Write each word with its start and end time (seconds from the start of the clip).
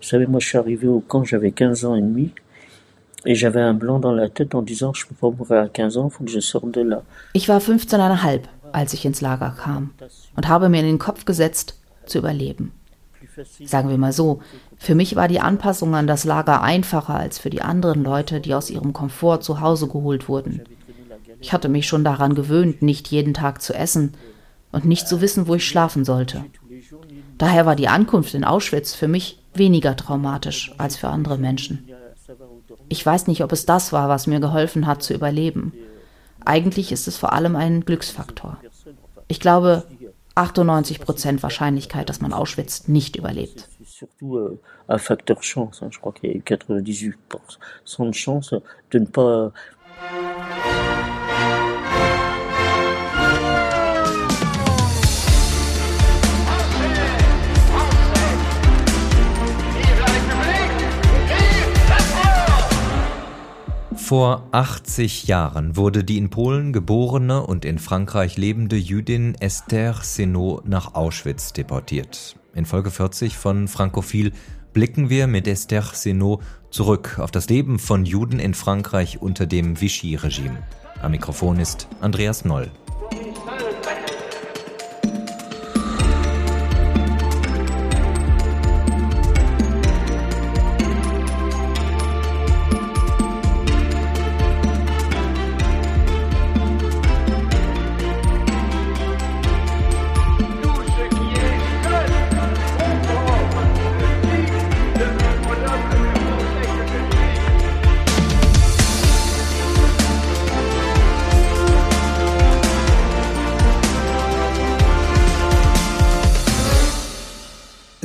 Vous 0.00 0.06
savez, 0.08 0.26
moi, 0.26 0.40
je 0.40 0.48
suis 0.48 0.58
arrivé 0.58 0.88
au 0.88 1.00
camp, 1.00 1.24
j'avais 1.24 1.52
15 1.52 1.84
ans 1.84 1.94
et 1.94 2.00
demi. 2.00 2.32
Et 3.26 3.34
j'avais 3.34 3.60
un 3.60 3.74
blanc 3.74 3.98
dans 3.98 4.12
la 4.12 4.30
tête 4.30 4.54
en 4.54 4.62
disant, 4.62 4.94
je 4.94 5.06
peux 5.06 5.14
pas 5.14 5.30
mourir 5.30 5.64
à 5.64 5.68
15 5.68 5.98
ans, 5.98 6.08
faut 6.08 6.24
que 6.24 6.30
je 6.30 6.40
sorte 6.40 6.70
de 6.70 6.80
là. 6.80 7.02
Ich 7.34 7.48
war 7.48 7.60
15,5, 7.60 8.40
als 8.72 8.94
ich 8.94 9.04
ins 9.04 9.20
Lager 9.20 9.54
kam 9.62 9.90
und 10.36 10.48
habe 10.48 10.70
mir 10.70 10.80
in 10.80 10.86
den 10.86 10.98
Kopf 10.98 11.26
gesetzt, 11.26 11.78
zu 12.06 12.18
überleben. 12.18 12.72
Sagen 13.64 13.90
wir 13.90 13.98
mal 13.98 14.12
so, 14.12 14.40
für 14.78 14.94
mich 14.94 15.16
war 15.16 15.28
die 15.28 15.40
Anpassung 15.40 15.94
an 15.94 16.06
das 16.06 16.24
Lager 16.24 16.62
einfacher 16.62 17.14
als 17.14 17.38
für 17.38 17.50
die 17.50 17.62
anderen 17.62 18.02
Leute, 18.02 18.40
die 18.40 18.54
aus 18.54 18.70
ihrem 18.70 18.94
Komfort 18.94 19.42
zu 19.42 19.60
Hause 19.60 19.86
geholt 19.86 20.28
wurden. 20.28 20.62
Ich 21.40 21.52
hatte 21.52 21.68
mich 21.68 21.86
schon 21.86 22.04
daran 22.04 22.34
gewöhnt, 22.34 22.80
nicht 22.80 23.08
jeden 23.08 23.34
Tag 23.34 23.60
zu 23.60 23.74
essen 23.74 24.14
und 24.72 24.86
nicht 24.86 25.06
zu 25.06 25.20
wissen, 25.20 25.46
wo 25.46 25.54
ich 25.54 25.66
schlafen 25.66 26.04
sollte. 26.06 26.44
Daher 27.36 27.66
war 27.66 27.76
die 27.76 27.88
Ankunft 27.88 28.34
in 28.34 28.44
Auschwitz 28.44 28.94
für 28.94 29.08
mich 29.08 29.39
weniger 29.54 29.96
traumatisch 29.96 30.72
als 30.78 30.96
für 30.96 31.08
andere 31.08 31.38
Menschen. 31.38 31.88
Ich 32.88 33.04
weiß 33.04 33.26
nicht, 33.26 33.42
ob 33.42 33.52
es 33.52 33.66
das 33.66 33.92
war, 33.92 34.08
was 34.08 34.26
mir 34.26 34.40
geholfen 34.40 34.86
hat 34.86 35.02
zu 35.02 35.14
überleben. 35.14 35.72
Eigentlich 36.44 36.92
ist 36.92 37.08
es 37.08 37.16
vor 37.16 37.32
allem 37.32 37.56
ein 37.56 37.84
Glücksfaktor. 37.84 38.58
Ich 39.28 39.40
glaube, 39.40 39.84
98 40.34 41.00
Prozent 41.00 41.42
Wahrscheinlichkeit, 41.42 42.08
dass 42.08 42.20
man 42.20 42.32
Auschwitz 42.32 42.88
nicht 42.88 43.16
überlebt. 43.16 43.68
Facteur 44.98 45.36
chance. 48.12 48.62
Vor 64.10 64.48
80 64.50 65.28
Jahren 65.28 65.76
wurde 65.76 66.02
die 66.02 66.18
in 66.18 66.30
Polen 66.30 66.72
geborene 66.72 67.46
und 67.46 67.64
in 67.64 67.78
Frankreich 67.78 68.36
lebende 68.36 68.74
Jüdin 68.74 69.36
Esther 69.36 69.94
Senot 70.02 70.66
nach 70.66 70.96
Auschwitz 70.96 71.52
deportiert. 71.52 72.34
In 72.52 72.66
Folge 72.66 72.90
40 72.90 73.36
von 73.36 73.68
Frankophil 73.68 74.32
blicken 74.72 75.10
wir 75.10 75.28
mit 75.28 75.46
Esther 75.46 75.84
Senot 75.92 76.42
zurück 76.70 77.20
auf 77.20 77.30
das 77.30 77.48
Leben 77.48 77.78
von 77.78 78.04
Juden 78.04 78.40
in 78.40 78.54
Frankreich 78.54 79.22
unter 79.22 79.46
dem 79.46 79.80
Vichy-Regime. 79.80 80.60
Am 81.00 81.12
Mikrofon 81.12 81.60
ist 81.60 81.86
Andreas 82.00 82.44
Noll. 82.44 82.68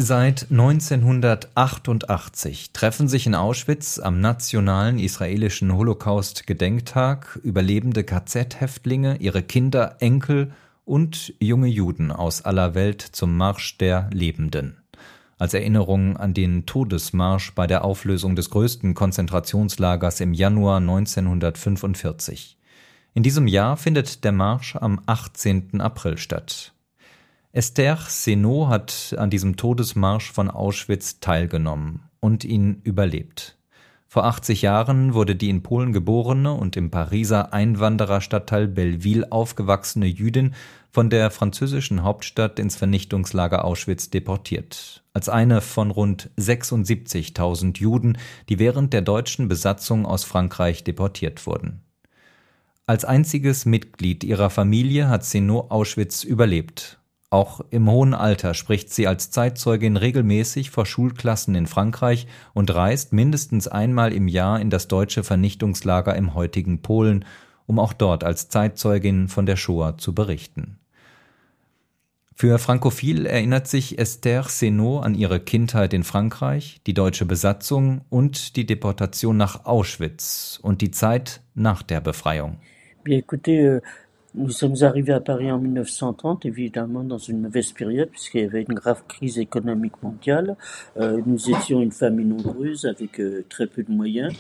Seit 0.07 0.51
1988 0.51 2.73
treffen 2.73 3.07
sich 3.07 3.25
in 3.25 3.33
Auschwitz 3.33 3.97
am 3.97 4.21
nationalen 4.21 4.99
israelischen 4.99 5.75
Holocaust-Gedenktag 5.75 7.39
Überlebende 7.41 8.03
KZ-Häftlinge, 8.03 9.17
ihre 9.17 9.41
Kinder, 9.41 9.95
Enkel 10.01 10.51
und 10.85 11.33
junge 11.39 11.69
Juden 11.69 12.11
aus 12.11 12.45
aller 12.45 12.75
Welt 12.75 13.01
zum 13.01 13.35
Marsch 13.35 13.79
der 13.79 14.11
Lebenden. 14.13 14.77
Als 15.39 15.55
Erinnerung 15.55 16.17
an 16.17 16.35
den 16.35 16.67
Todesmarsch 16.67 17.55
bei 17.55 17.65
der 17.65 17.83
Auflösung 17.83 18.35
des 18.35 18.51
größten 18.51 18.93
Konzentrationslagers 18.93 20.19
im 20.19 20.35
Januar 20.35 20.77
1945. 20.77 22.59
In 23.15 23.23
diesem 23.23 23.47
Jahr 23.47 23.75
findet 23.75 24.23
der 24.23 24.33
Marsch 24.33 24.75
am 24.75 25.01
18. 25.07 25.81
April 25.81 26.19
statt. 26.19 26.74
Esther 27.55 27.97
Senot 28.09 28.67
hat 28.67 29.15
an 29.17 29.29
diesem 29.29 29.55
Todesmarsch 29.55 30.29
von 30.29 30.49
Auschwitz 30.49 31.21
teilgenommen 31.21 32.01
und 32.19 32.43
ihn 32.43 32.81
überlebt. 32.83 33.57
Vor 34.09 34.25
80 34.25 34.61
Jahren 34.61 35.13
wurde 35.13 35.37
die 35.37 35.47
in 35.47 35.63
Polen 35.63 35.93
geborene 35.93 36.51
und 36.51 36.75
im 36.75 36.91
Pariser 36.91 37.53
Einwandererstadtteil 37.53 38.67
Belleville 38.67 39.31
aufgewachsene 39.31 40.05
Jüdin 40.05 40.53
von 40.91 41.09
der 41.09 41.31
französischen 41.31 42.03
Hauptstadt 42.03 42.59
ins 42.59 42.75
Vernichtungslager 42.75 43.63
Auschwitz 43.63 44.09
deportiert. 44.09 45.05
Als 45.13 45.29
eine 45.29 45.61
von 45.61 45.91
rund 45.91 46.31
76.000 46.37 47.77
Juden, 47.77 48.17
die 48.49 48.59
während 48.59 48.91
der 48.91 49.01
deutschen 49.01 49.47
Besatzung 49.47 50.05
aus 50.05 50.25
Frankreich 50.25 50.83
deportiert 50.83 51.47
wurden. 51.47 51.79
Als 52.85 53.05
einziges 53.05 53.65
Mitglied 53.65 54.25
ihrer 54.25 54.49
Familie 54.49 55.07
hat 55.07 55.23
Senot 55.23 55.71
Auschwitz 55.71 56.25
überlebt 56.25 56.99
auch 57.35 57.59
im 57.69 57.91
hohen 57.91 58.13
Alter 58.13 58.53
spricht 58.53 58.93
sie 58.93 59.07
als 59.07 59.29
Zeitzeugin 59.29 59.97
regelmäßig 59.97 60.69
vor 60.69 60.85
Schulklassen 60.85 61.53
in 61.53 61.67
Frankreich 61.67 62.27
und 62.53 62.73
reist 62.73 63.11
mindestens 63.11 63.67
einmal 63.67 64.13
im 64.13 64.29
Jahr 64.29 64.61
in 64.61 64.69
das 64.69 64.87
deutsche 64.87 65.21
Vernichtungslager 65.21 66.15
im 66.15 66.33
heutigen 66.33 66.81
Polen, 66.81 67.25
um 67.67 67.77
auch 67.77 67.91
dort 67.91 68.23
als 68.23 68.47
Zeitzeugin 68.47 69.27
von 69.27 69.45
der 69.45 69.57
Shoah 69.57 69.97
zu 69.97 70.15
berichten. 70.15 70.79
Für 72.35 72.57
Frankophil 72.57 73.25
erinnert 73.25 73.67
sich 73.67 73.99
Esther 73.99 74.43
Senot 74.43 75.03
an 75.03 75.13
ihre 75.13 75.41
Kindheit 75.41 75.93
in 75.93 76.05
Frankreich, 76.05 76.79
die 76.87 76.93
deutsche 76.93 77.25
Besatzung 77.25 78.01
und 78.09 78.55
die 78.55 78.65
Deportation 78.65 79.35
nach 79.35 79.65
Auschwitz 79.65 80.57
und 80.61 80.79
die 80.79 80.91
Zeit 80.91 81.41
nach 81.53 81.83
der 81.83 81.99
Befreiung. 81.99 82.59
Bien, 83.03 83.19
écoutez, 83.19 83.59
euh, 83.59 83.81
Nous 84.37 84.49
sommes 84.49 84.75
arrivés 84.81 85.13
à 85.13 85.21
Paris 85.21 85.49
en 85.49 85.59
1930, 85.59 86.45
évidemment 86.45 87.03
dans 87.03 87.17
une 87.17 87.39
mauvaise 87.41 87.71
période, 87.71 88.09
puisqu'il 88.09 88.41
y 88.41 88.43
avait 88.43 88.65
une 88.67 88.73
grave 88.73 89.03
crise 89.07 89.39
économique 89.39 90.03
mondiale. 90.03 90.57
Euh, 90.97 91.21
nous 91.25 91.49
étions 91.49 91.81
une 91.81 91.93
famille 91.93 92.25
nombreuse 92.25 92.85
avec 92.85 93.21
euh, 93.21 93.45
très 93.49 93.65
peu 93.67 93.83
de 93.83 93.91
moyens. 93.91 94.33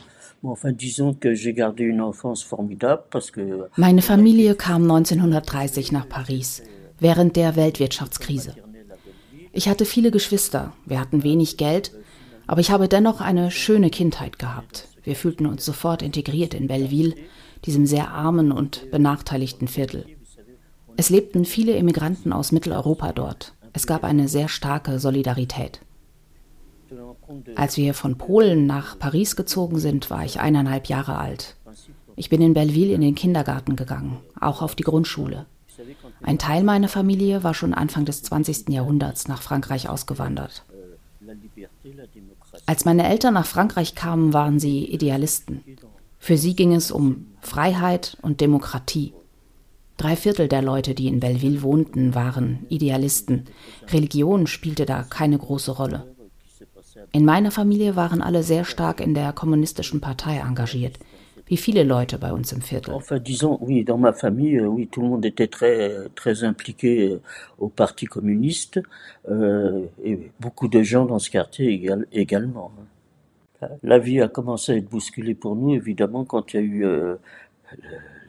Meine 3.77 4.01
Familie 4.01 4.55
kam 4.55 4.83
1930 4.83 5.91
nach 5.91 6.09
Paris, 6.09 6.61
während 6.99 7.35
der 7.35 7.55
Weltwirtschaftskrise. 7.55 8.55
Ich 9.53 9.69
hatte 9.69 9.85
viele 9.85 10.11
Geschwister, 10.11 10.73
wir 10.85 10.99
hatten 10.99 11.23
wenig 11.23 11.55
Geld, 11.55 11.93
aber 12.47 12.59
ich 12.59 12.69
habe 12.69 12.89
dennoch 12.89 13.21
eine 13.21 13.49
schöne 13.49 13.89
Kindheit 13.89 14.37
gehabt. 14.39 14.89
Wir 15.03 15.15
fühlten 15.15 15.45
uns 15.45 15.63
sofort 15.63 16.01
integriert 16.01 16.53
in 16.53 16.67
Belleville 16.67 17.15
diesem 17.65 17.85
sehr 17.85 18.11
armen 18.11 18.51
und 18.51 18.89
benachteiligten 18.91 19.67
Viertel. 19.67 20.05
Es 20.97 21.09
lebten 21.09 21.45
viele 21.45 21.75
Immigranten 21.75 22.31
aus 22.31 22.51
Mitteleuropa 22.51 23.11
dort. 23.11 23.53
Es 23.73 23.87
gab 23.87 24.03
eine 24.03 24.27
sehr 24.27 24.47
starke 24.47 24.99
Solidarität. 24.99 25.81
Als 27.55 27.77
wir 27.77 27.93
von 27.93 28.17
Polen 28.17 28.65
nach 28.65 28.97
Paris 28.97 29.35
gezogen 29.35 29.79
sind, 29.79 30.09
war 30.09 30.23
ich 30.23 30.39
eineinhalb 30.39 30.87
Jahre 30.87 31.17
alt. 31.17 31.55
Ich 32.15 32.29
bin 32.29 32.41
in 32.41 32.53
Belleville 32.53 32.93
in 32.93 33.01
den 33.01 33.15
Kindergarten 33.15 33.75
gegangen, 33.75 34.19
auch 34.39 34.61
auf 34.61 34.75
die 34.75 34.83
Grundschule. 34.83 35.45
Ein 36.21 36.37
Teil 36.37 36.63
meiner 36.63 36.87
Familie 36.87 37.43
war 37.43 37.53
schon 37.53 37.73
Anfang 37.73 38.05
des 38.05 38.23
20. 38.23 38.69
Jahrhunderts 38.69 39.27
nach 39.27 39.41
Frankreich 39.41 39.89
ausgewandert. 39.89 40.63
Als 42.65 42.85
meine 42.85 43.07
Eltern 43.07 43.33
nach 43.33 43.45
Frankreich 43.45 43.95
kamen, 43.95 44.31
waren 44.31 44.59
sie 44.59 44.85
Idealisten. 44.85 45.61
Für 46.17 46.37
sie 46.37 46.55
ging 46.55 46.73
es 46.73 46.91
um 46.91 47.27
Freiheit 47.45 48.17
und 48.21 48.41
Demokratie. 48.41 49.13
Drei 49.97 50.15
Viertel 50.15 50.47
der 50.47 50.61
Leute, 50.61 50.93
die 50.93 51.07
in 51.07 51.19
Belleville 51.19 51.61
wohnten, 51.61 52.15
waren 52.15 52.65
Idealisten. 52.69 53.45
Religion 53.93 54.47
spielte 54.47 54.85
da 54.85 55.03
keine 55.03 55.37
große 55.37 55.71
Rolle. 55.71 56.15
In 57.11 57.23
meiner 57.23 57.51
Familie 57.51 57.95
waren 57.95 58.21
alle 58.21 58.43
sehr 58.43 58.65
stark 58.65 58.99
in 58.99 59.13
der 59.13 59.31
kommunistischen 59.31 60.01
Partei 60.01 60.39
engagiert, 60.39 60.97
wie 61.45 61.57
viele 61.57 61.83
Leute 61.83 62.17
bei 62.17 62.33
uns 62.33 62.51
im 62.51 62.61
Viertel. 62.61 62.93
Enfin, 62.93 63.19
disons, 63.19 63.57
oui, 63.61 63.85
dans 63.85 63.99
ma 63.99 64.11
famille, 64.11 64.59
oui, 64.61 64.87
tout 64.87 65.01
le 65.01 65.09
monde 65.09 65.25
était 65.25 65.47
très, 65.47 66.09
très 66.15 66.43
impliqué 66.43 67.09
euh, 67.09 67.21
au 67.57 67.69
Parti 67.69 68.05
communiste, 68.05 68.81
euh, 69.29 69.85
et 70.03 70.31
beaucoup 70.39 70.67
de 70.67 70.81
gens 70.83 71.05
dans 71.05 71.19
ce 71.19 71.29
quartier 71.29 71.67
égal, 71.69 72.07
également. 72.11 72.71
La 73.83 73.99
vie 73.99 74.21
a 74.21 74.27
commencé 74.27 74.73
à 74.73 74.75
être 74.75 74.89
bousculée 74.89 75.35
pour 75.35 75.55
nous, 75.55 75.73
évidemment, 75.73 76.25
quand 76.25 76.53
il 76.53 76.55
y 76.55 76.59
a 76.59 76.63
eu 76.63 76.85
euh, 76.85 77.15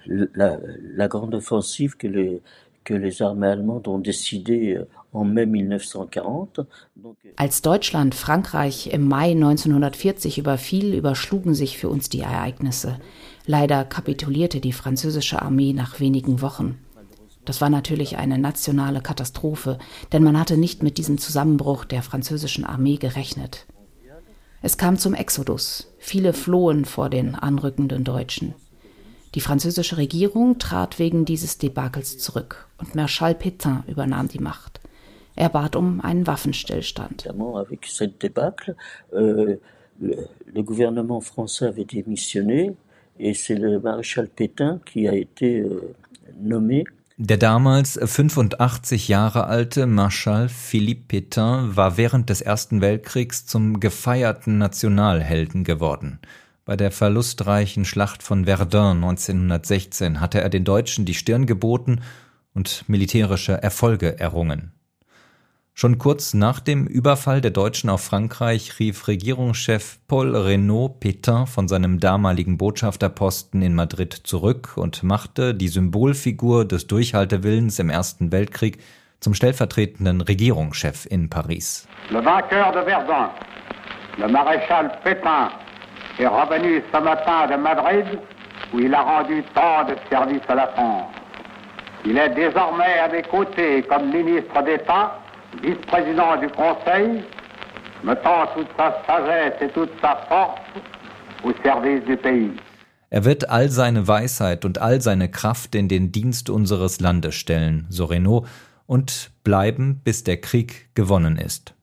la, 0.06 0.58
la, 0.94 1.08
grande 1.08 1.34
offensive 1.34 1.96
que 1.96 2.06
les, 2.06 2.42
que 2.84 2.94
les 2.94 3.22
armées 3.22 3.48
allemandes 3.48 3.88
ont 3.88 3.98
décidé 3.98 4.80
en 5.12 5.24
mai 5.24 5.46
1940. 5.46 6.66
Als 7.36 7.62
Deutschland 7.62 8.14
Frankreich 8.14 8.88
im 8.92 9.08
Mai 9.08 9.32
1940 9.32 10.38
überfiel, 10.38 10.94
überschlugen 10.94 11.54
sich 11.54 11.78
für 11.78 11.88
uns 11.88 12.08
die 12.08 12.20
Ereignisse. 12.20 12.98
Leider 13.46 13.84
kapitulierte 13.84 14.60
die 14.60 14.72
französische 14.72 15.40
Armee 15.42 15.72
nach 15.72 16.00
wenigen 16.00 16.40
Wochen. 16.42 16.78
Das 17.44 17.60
war 17.60 17.70
natürlich 17.70 18.18
eine 18.18 18.38
nationale 18.38 19.00
Katastrophe, 19.00 19.78
denn 20.12 20.24
man 20.24 20.38
hatte 20.38 20.56
nicht 20.56 20.82
mit 20.82 20.98
diesem 20.98 21.16
Zusammenbruch 21.18 21.84
der 21.84 22.02
französischen 22.02 22.64
Armee 22.64 22.96
gerechnet. 22.96 23.66
Es 24.66 24.76
kam 24.76 24.98
zum 24.98 25.14
Exodus. 25.14 25.94
Viele 25.96 26.32
flohen 26.32 26.86
vor 26.86 27.08
den 27.08 27.36
anrückenden 27.36 28.02
Deutschen. 28.02 28.52
Die 29.36 29.40
französische 29.40 29.96
Regierung 29.96 30.58
trat 30.58 30.98
wegen 30.98 31.24
dieses 31.24 31.58
Debakels 31.58 32.18
zurück 32.18 32.66
und 32.76 32.96
Marschall 32.96 33.34
Pétain 33.34 33.84
übernahm 33.86 34.26
die 34.26 34.40
Macht. 34.40 34.80
Er 35.36 35.50
bat 35.50 35.76
um 35.76 36.00
einen 36.00 36.26
Waffenstillstand. 36.26 37.28
Euh, 39.12 39.56
et 43.18 43.34
c'est 43.34 43.54
le 43.54 43.78
maréchal 43.78 44.26
Pétain 44.26 44.80
qui 44.84 45.08
a 45.08 45.14
été 45.14 45.60
euh, 45.60 45.94
nommé 46.40 46.84
der 47.18 47.38
damals 47.38 47.98
85 48.02 49.08
Jahre 49.08 49.46
alte 49.46 49.86
Marschall 49.86 50.50
Philippe 50.50 51.16
Pétain 51.16 51.74
war 51.74 51.96
während 51.96 52.28
des 52.28 52.42
Ersten 52.42 52.82
Weltkriegs 52.82 53.46
zum 53.46 53.80
gefeierten 53.80 54.58
Nationalhelden 54.58 55.64
geworden. 55.64 56.18
Bei 56.66 56.76
der 56.76 56.90
verlustreichen 56.90 57.86
Schlacht 57.86 58.22
von 58.22 58.44
Verdun 58.44 59.02
1916 59.02 60.20
hatte 60.20 60.42
er 60.42 60.50
den 60.50 60.64
Deutschen 60.64 61.06
die 61.06 61.14
Stirn 61.14 61.46
geboten 61.46 62.02
und 62.52 62.84
militärische 62.86 63.62
Erfolge 63.62 64.18
errungen. 64.18 64.72
Schon 65.78 65.98
kurz 65.98 66.32
nach 66.32 66.60
dem 66.60 66.86
Überfall 66.86 67.42
der 67.42 67.50
Deutschen 67.50 67.90
auf 67.90 68.00
Frankreich 68.00 68.78
rief 68.78 69.08
Regierungschef 69.08 69.98
Paul 70.08 70.34
Renaud 70.34 71.00
Pétain 71.00 71.44
von 71.44 71.68
seinem 71.68 72.00
damaligen 72.00 72.56
Botschafterposten 72.56 73.60
in 73.60 73.74
Madrid 73.74 74.14
zurück 74.14 74.72
und 74.76 75.02
machte 75.02 75.52
die 75.54 75.68
Symbolfigur 75.68 76.64
des 76.64 76.86
Durchhaltewillens 76.86 77.78
im 77.78 77.90
Ersten 77.90 78.32
Weltkrieg 78.32 78.78
zum 79.20 79.34
stellvertretenden 79.34 80.22
Regierungschef 80.22 81.04
in 81.10 81.28
Paris. 81.28 81.86
Le 82.08 82.24
vainqueur 82.24 82.72
de 82.72 82.82
Verdun, 82.82 83.28
le 84.16 84.28
maréchal 84.28 84.98
Pétain, 85.04 85.50
est 86.18 86.26
revenu 86.26 86.82
ce 86.90 87.00
matin 87.02 87.48
de 87.48 87.56
Madrid 87.56 88.06
où 88.72 88.78
il 88.78 88.94
a 88.94 89.02
rendu 89.02 89.44
tant 89.54 89.84
de 89.84 89.94
services 90.08 90.48
à 90.48 90.54
la 90.54 90.68
France. 90.68 91.12
Il 92.06 92.16
est 92.16 92.30
désormais 92.30 92.98
à 92.98 93.08
mes 93.08 93.24
côtés 93.24 93.82
comme 93.82 94.10
ministre 94.10 94.62
d'État 94.64 95.20
vice-président 95.62 96.40
du 96.40 96.48
Conseil, 96.48 97.22
mettant 98.02 98.46
toute 98.54 98.68
sa 98.76 99.02
sagesse 99.06 99.54
et 99.60 99.72
toute 99.72 99.90
sa 100.00 100.16
force 100.28 100.60
au 101.44 101.52
service 101.62 102.04
du 102.06 102.16
pays. 102.16 102.52
Er 103.10 103.24
wird 103.24 103.48
all 103.48 103.70
seine 103.70 104.08
Weisheit 104.08 104.64
und 104.64 104.78
all 104.78 105.00
seine 105.00 105.30
Kraft 105.30 105.74
in 105.74 105.88
den 105.88 106.10
Dienst 106.12 106.50
unseres 106.50 107.00
Landes 107.00 107.34
stellen, 107.34 107.86
so 107.88 108.04
Renault, 108.04 108.46
und 108.86 109.30
bleiben, 109.44 110.00
bis 110.04 110.24
der 110.24 110.40
Krieg 110.40 110.90
gewonnen 110.94 111.38
ist. 111.38 111.74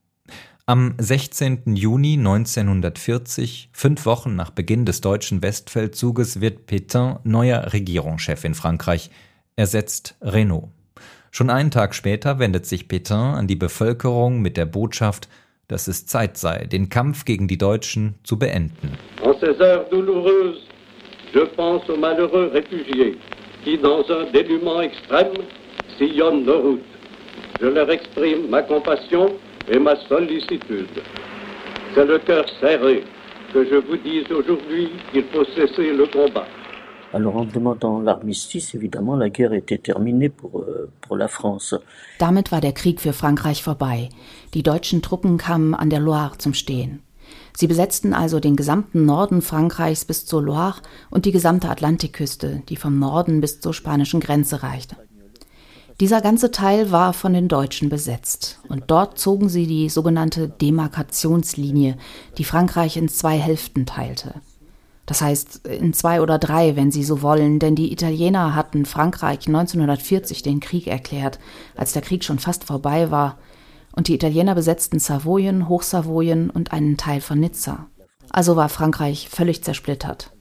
Am 0.66 0.96
16. 0.98 1.76
Juni 1.76 2.14
1940, 2.14 3.70
fünf 3.74 4.06
Wochen 4.06 4.36
nach 4.36 4.50
Beginn 4.50 4.86
des 4.86 5.02
deutschen 5.02 5.42
Westfeldzuges, 5.42 6.40
wird 6.40 6.70
Pétain 6.70 7.20
neuer 7.24 7.74
Regierungschef 7.74 8.44
in 8.46 8.54
Frankreich, 8.54 9.10
ersetzt 9.56 10.16
Renault. 10.22 10.70
Schon 11.36 11.50
einen 11.50 11.72
Tag 11.72 11.96
später 11.96 12.38
wendet 12.38 12.68
sich 12.68 12.88
Pétain 12.88 13.34
an 13.34 13.48
die 13.48 13.56
Bevölkerung 13.56 14.44
mit 14.44 14.56
der 14.56 14.68
Botschaft, 14.68 15.28
dass 15.68 15.88
es 15.88 16.06
Zeit 16.06 16.38
sei, 16.38 16.68
den 16.72 16.90
Kampf 16.90 17.26
gegen 17.26 17.48
die 17.48 17.58
Deutschen 17.58 18.14
zu 18.24 18.38
beenden. 18.38 18.92
En 19.24 19.34
ces 19.40 19.58
heures 19.60 19.90
douloureuses, 19.90 20.62
je 21.34 21.40
pense 21.56 21.90
aux 21.90 21.98
malheureux 21.98 22.52
réfugiés 22.54 23.18
qui, 23.64 23.80
dans 23.80 24.08
un 24.12 24.32
dénuement 24.32 24.80
extrême, 24.82 25.34
sillonnent 25.98 26.46
nos 26.46 26.62
routes. 26.62 26.94
Je 27.60 27.66
leur 27.66 27.90
exprime 27.90 28.48
ma 28.52 28.62
compassion 28.62 29.34
et 29.72 29.80
ma 29.80 29.96
sollicitude. 30.08 31.02
C'est 31.96 32.06
le 32.06 32.20
cœur 32.20 32.46
serré 32.62 33.06
que 33.52 33.66
je 33.66 33.78
vous 33.78 33.98
dise 33.98 34.32
aujourd'hui 34.32 34.92
qu'il 35.12 35.24
faut 35.34 35.46
cesser 35.56 35.94
le 35.94 36.06
combat. 36.06 36.46
Alors 37.14 37.36
en 37.36 37.46
demandant 37.46 38.02
l'armistice, 38.02 38.74
évidemment, 38.74 39.16
la 39.16 39.30
guerre 39.30 39.54
était 39.54 39.78
terminée 39.78 40.30
pour, 40.30 40.62
euh, 40.62 40.90
pour 41.02 41.16
la 41.16 41.28
France. 41.28 41.76
Damit 42.18 42.52
war 42.52 42.60
der 42.60 42.74
Krieg 42.74 43.00
für 43.00 43.14
Frankreich 43.14 43.62
vorbei. 43.62 44.10
Die 44.56 44.64
deutschen 44.64 45.04
Truppen 45.04 45.38
kamen 45.38 45.76
an 45.76 45.92
der 45.92 46.00
Loire 46.00 46.40
zum 46.40 46.56
Stehen. 46.56 47.04
Sie 47.56 47.68
besetzten 47.68 48.16
also 48.16 48.40
den 48.40 48.56
gesamten 48.56 49.06
Norden 49.06 49.44
Frankreichs 49.44 50.06
bis 50.06 50.26
zur 50.26 50.42
Loire 50.42 50.82
und 51.12 51.26
die 51.26 51.32
gesamte 51.32 51.70
Atlantikküste, 51.70 52.64
die 52.68 52.78
vom 52.78 52.98
Norden 52.98 53.42
bis 53.42 53.60
zur 53.60 53.76
spanischen 53.76 54.20
Grenze 54.20 54.64
reichte. 54.64 54.98
Dieser 56.00 56.22
ganze 56.22 56.50
Teil 56.50 56.92
war 56.92 57.14
von 57.14 57.34
den 57.34 57.48
Deutschen 57.48 57.90
besetzt 57.90 58.60
und 58.70 58.86
dort 58.88 59.20
zogen 59.20 59.50
sie 59.50 59.68
die 59.68 59.90
sogenannte 59.90 60.50
Demarkationslinie, 60.50 61.96
die 62.40 62.44
Frankreich 62.44 62.98
in 62.98 63.08
zwei 63.08 63.38
Hälften 63.38 63.86
teilte. 63.86 64.42
Das 65.06 65.22
heißt 65.22 65.68
in 65.68 65.94
zwei 65.94 66.22
oder 66.22 66.40
drei, 66.40 66.76
wenn 66.76 66.92
Sie 66.92 67.04
so 67.04 67.22
wollen, 67.22 67.60
denn 67.60 67.76
die 67.76 67.92
Italiener 67.92 68.56
hatten 68.56 68.86
Frankreich 68.86 69.48
1940 69.48 70.44
den 70.44 70.60
Krieg 70.62 70.88
erklärt, 70.88 71.40
als 71.76 71.92
der 71.92 72.02
Krieg 72.02 72.24
schon 72.24 72.40
fast 72.40 72.64
vorbei 72.64 73.12
war, 73.12 73.38
und 73.96 74.08
die 74.08 74.16
Italiener 74.16 74.56
besetzten 74.56 75.00
Savoyen, 75.00 75.70
Hochsavoyen 75.70 76.50
und 76.50 76.74
einen 76.74 76.98
Teil 76.98 77.22
von 77.22 77.40
Nizza. 77.40 77.88
Also 78.32 78.56
war 78.56 78.70
Frankreich 78.70 79.30
völlig 79.30 79.64
zersplittert. 79.64 80.32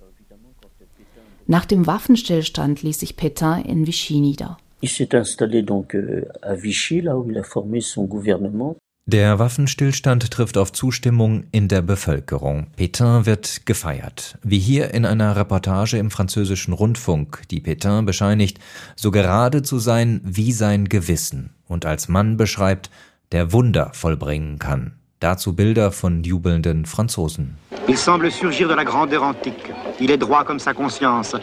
Nach 1.46 1.66
dem 1.66 1.86
Waffenstillstand 1.86 2.82
ließ 2.82 3.00
sich 3.00 3.16
Pétain 3.16 3.64
in 3.64 3.86
Vichy 3.86 4.20
nieder. 4.20 4.56
Il 4.80 4.88
s'est 4.88 5.14
installé 5.14 5.62
donc 5.62 5.94
euh, 5.94 6.26
à 6.40 6.54
Vichy, 6.54 7.02
là 7.02 7.16
où 7.16 7.30
il 7.30 7.38
a 7.38 7.44
formé 7.44 7.80
son 7.80 8.06
gouvernement. 8.06 8.76
Der 9.06 9.40
Waffenstillstand 9.40 10.30
trifft 10.30 10.56
auf 10.56 10.70
Zustimmung 10.70 11.42
in 11.50 11.66
der 11.66 11.82
Bevölkerung. 11.82 12.68
Pétain 12.78 13.26
wird 13.26 13.66
gefeiert. 13.66 14.38
Wie 14.44 14.60
hier 14.60 14.94
in 14.94 15.04
einer 15.04 15.34
Reportage 15.34 15.98
im 15.98 16.12
französischen 16.12 16.72
Rundfunk, 16.72 17.42
die 17.50 17.60
Pétain 17.60 18.04
bescheinigt, 18.04 18.60
so 18.94 19.10
gerade 19.10 19.62
zu 19.62 19.80
sein 19.80 20.20
wie 20.22 20.52
sein 20.52 20.88
Gewissen 20.88 21.50
und 21.66 21.84
als 21.84 22.06
Mann 22.08 22.36
beschreibt, 22.36 22.90
der 23.32 23.52
Wunder 23.52 23.90
vollbringen 23.92 24.60
kann. 24.60 24.92
Dazu 25.18 25.56
Bilder 25.56 25.90
von 25.90 26.22
jubelnden 26.22 26.86
Franzosen. 26.86 27.56
Il 27.88 27.96
semble 27.96 28.30
surgir 28.30 28.68
de 28.68 28.74
la 28.74 28.84
grandeur 28.84 29.24
antique. 29.24 29.74
Il 29.98 30.12
est 30.12 30.22
droit 30.22 30.44
comme 30.44 30.60
sa 30.60 30.72
conscience. 30.72 31.36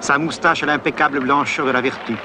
Sa 0.00 0.18
moustache 0.18 0.64
a 0.64 0.66
l'impeccable 0.66 1.20
blancheur 1.20 1.64
de 1.64 1.70
la 1.70 1.80
vertu. 1.80 2.16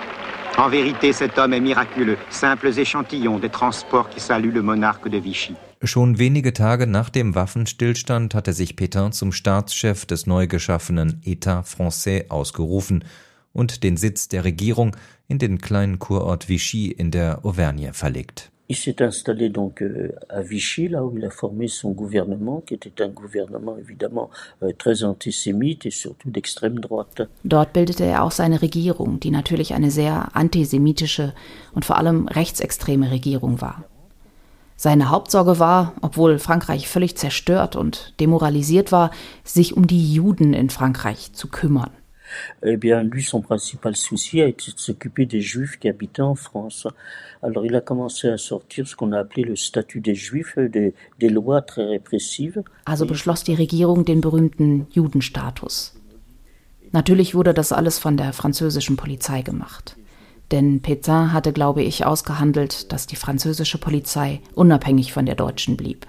En 0.59 0.67
vérité, 0.67 1.13
cet 1.13 1.37
homme 1.37 1.53
est 1.53 1.61
miraculeux, 1.61 2.17
simples 2.29 2.77
échantillons 2.77 3.39
des 3.39 3.49
transports 3.49 4.09
qui 4.09 4.19
saluent 4.19 4.51
le 4.51 4.61
monarque 4.61 5.07
de 5.07 5.17
Vichy. 5.17 5.55
Schon 5.81 6.19
wenige 6.19 6.51
Tage 6.51 6.85
nach 6.85 7.09
dem 7.09 7.33
Waffenstillstand 7.33 8.35
hatte 8.35 8.51
sich 8.51 8.75
Pétain 8.75 9.13
zum 9.13 9.31
Staatschef 9.31 10.05
des 10.05 10.27
neu 10.27 10.47
geschaffenen 10.47 11.21
État 11.23 11.63
français 11.63 12.29
ausgerufen 12.29 13.05
und 13.53 13.85
den 13.85 13.95
Sitz 13.95 14.27
der 14.27 14.43
Regierung 14.43 14.97
in 15.29 15.37
den 15.37 15.59
kleinen 15.59 15.97
Kurort 15.97 16.49
Vichy 16.49 16.91
in 16.91 17.11
der 17.11 17.45
Auvergne 17.45 17.93
verlegt. 17.93 18.51
Il 18.71 18.75
s'est 18.75 19.01
installé 19.01 19.49
donc 19.49 19.81
euh, 19.81 20.11
à 20.29 20.41
Vichy, 20.41 20.89
là 20.89 21.03
où 21.03 21.17
il 21.17 21.25
a 21.25 21.31
formé 21.31 21.67
son 21.67 21.89
gouvernement, 21.89 22.61
qui 22.61 22.75
était 22.75 23.03
un 23.03 23.09
gouvernement 23.09 23.75
évidemment 23.79 24.29
euh, 24.61 24.71
très 24.77 25.03
antisémite 25.03 25.87
et 25.87 25.89
surtout 25.89 26.29
d'extrême 26.29 26.77
droite. 26.77 27.23
Dort 27.43 27.73
bildete 27.73 28.01
er 28.01 28.23
auch 28.23 28.31
seine 28.31 28.61
Regierung, 28.61 29.19
die 29.19 29.31
natürlich 29.31 29.73
eine 29.73 29.89
sehr 29.89 30.35
antisemitische 30.35 31.33
und 31.73 31.83
vor 31.83 31.97
allem 31.97 32.27
rechtsextreme 32.27 33.09
Regierung 33.09 33.59
war. 33.59 33.85
Seine 34.75 35.09
Hauptsorge 35.09 35.57
war, 35.57 35.95
obwohl 36.03 36.37
Frankreich 36.37 36.87
völlig 36.87 37.17
zerstört 37.17 37.75
und 37.75 38.13
demoralisiert 38.19 38.91
war, 38.91 39.09
sich 39.43 39.75
um 39.75 39.87
die 39.87 40.13
Juden 40.13 40.53
in 40.53 40.69
Frankreich 40.69 41.33
zu 41.33 41.47
kümmern. 41.47 41.89
Eh 42.63 42.77
bien, 42.77 43.03
lui, 43.03 43.23
son 43.23 43.41
principal 43.41 43.95
souci 43.95 44.41
a 44.41 44.47
été 44.47 44.71
de 44.71 44.79
s'occuper 44.79 45.25
des 45.25 45.41
Juifs 45.41 45.77
qui 45.79 45.89
habitaient 45.89 46.21
en 46.21 46.35
France. 46.35 46.87
Alors, 47.41 47.65
il 47.65 47.75
a 47.75 47.81
commencé 47.81 48.27
à 48.27 48.37
sortir 48.37 48.87
ce 48.87 48.95
qu'on 48.95 49.11
a 49.11 49.19
appelé 49.19 49.43
le 49.43 49.55
statut 49.55 50.01
des 50.01 50.15
Juifs, 50.15 50.57
des, 50.57 50.93
des 51.19 51.29
lois 51.29 51.61
très 51.61 51.85
répressives. 51.85 52.63
Also 52.85 53.05
beschloss 53.05 53.43
die 53.43 53.55
Regierung 53.55 54.05
den 54.05 54.21
berühmten 54.21 54.87
Judenstatus. 54.91 55.95
Natürlich 56.91 57.35
wurde 57.35 57.53
das 57.53 57.71
alles 57.71 57.99
von 57.99 58.17
der 58.17 58.33
französischen 58.33 58.97
Polizei 58.97 59.41
gemacht. 59.41 59.95
Denn 60.51 60.81
Pétain 60.81 61.31
hatte, 61.31 61.53
glaube 61.53 61.83
ich, 61.83 62.05
ausgehandelt, 62.05 62.91
dass 62.91 63.05
die 63.05 63.15
französische 63.15 63.77
Polizei 63.77 64.41
unabhängig 64.55 65.13
von 65.13 65.25
der 65.25 65.35
deutschen 65.35 65.77
blieb. 65.77 66.07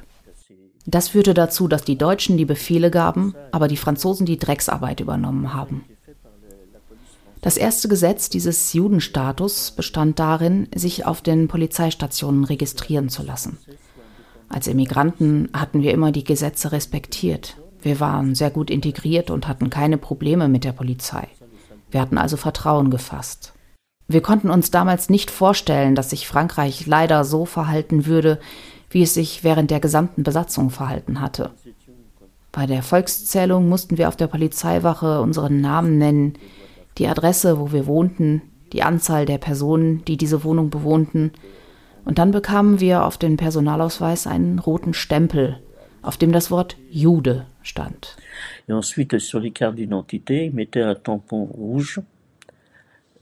Das 0.86 1.08
führte 1.08 1.34
dazu, 1.34 1.68
dass 1.68 1.84
die 1.84 1.98
Deutschen 1.98 2.38
die 2.38 2.46
Befehle 2.46 2.90
gaben, 2.90 3.34
aber 3.52 3.68
die 3.68 3.76
Franzosen 3.76 4.24
die 4.24 4.38
Drecksarbeit 4.38 5.00
übernommen 5.00 5.52
haben. 5.52 5.84
Das 7.40 7.56
erste 7.56 7.88
Gesetz 7.88 8.28
dieses 8.28 8.72
Judenstatus 8.72 9.70
bestand 9.70 10.18
darin, 10.18 10.68
sich 10.74 11.06
auf 11.06 11.22
den 11.22 11.48
Polizeistationen 11.48 12.44
registrieren 12.44 13.08
zu 13.08 13.22
lassen. 13.22 13.58
Als 14.48 14.66
Immigranten 14.66 15.48
hatten 15.52 15.82
wir 15.82 15.92
immer 15.92 16.12
die 16.12 16.24
Gesetze 16.24 16.72
respektiert. 16.72 17.56
Wir 17.82 17.98
waren 17.98 18.34
sehr 18.34 18.50
gut 18.50 18.68
integriert 18.68 19.30
und 19.30 19.48
hatten 19.48 19.70
keine 19.70 19.96
Probleme 19.96 20.48
mit 20.48 20.64
der 20.64 20.72
Polizei. 20.72 21.28
Wir 21.90 22.00
hatten 22.00 22.18
also 22.18 22.36
Vertrauen 22.36 22.90
gefasst. 22.90 23.54
Wir 24.06 24.20
konnten 24.20 24.50
uns 24.50 24.70
damals 24.70 25.08
nicht 25.08 25.30
vorstellen, 25.30 25.94
dass 25.94 26.10
sich 26.10 26.26
Frankreich 26.26 26.86
leider 26.86 27.24
so 27.24 27.46
verhalten 27.46 28.06
würde, 28.06 28.40
wie 28.90 29.02
es 29.02 29.14
sich 29.14 29.44
während 29.44 29.70
der 29.70 29.80
gesamten 29.80 30.24
Besatzung 30.24 30.70
verhalten 30.70 31.20
hatte. 31.20 31.52
Bei 32.52 32.66
der 32.66 32.82
Volkszählung 32.82 33.68
mussten 33.68 33.98
wir 33.98 34.08
auf 34.08 34.16
der 34.16 34.26
Polizeiwache 34.26 35.20
unseren 35.20 35.60
Namen 35.60 35.96
nennen, 35.96 36.34
die 37.00 37.08
Adresse, 37.08 37.58
wo 37.58 37.72
wir 37.72 37.86
wohnten, 37.86 38.42
die 38.72 38.82
Anzahl 38.82 39.26
der 39.26 39.38
Personen, 39.38 40.04
die 40.04 40.16
diese 40.16 40.44
Wohnung 40.44 40.70
bewohnten, 40.70 41.32
und 42.04 42.18
dann 42.18 42.30
bekamen 42.30 42.80
wir 42.80 43.04
auf 43.04 43.18
den 43.18 43.36
Personalausweis 43.36 44.26
einen 44.26 44.58
roten 44.58 44.94
Stempel, 44.94 45.60
auf 46.02 46.16
dem 46.16 46.32
das 46.32 46.50
Wort 46.50 46.76
Jude 46.90 47.46
stand. 47.62 48.16
Et 48.68 48.72
ensuite, 48.72 49.18
sur 49.18 49.40
les 49.40 49.50
cartes 49.50 49.76
d'identité, 49.76 50.46
ils 50.46 50.54
mettaient 50.54 50.82
un 50.82 50.94
tampon 50.94 51.44
rouge 51.44 52.00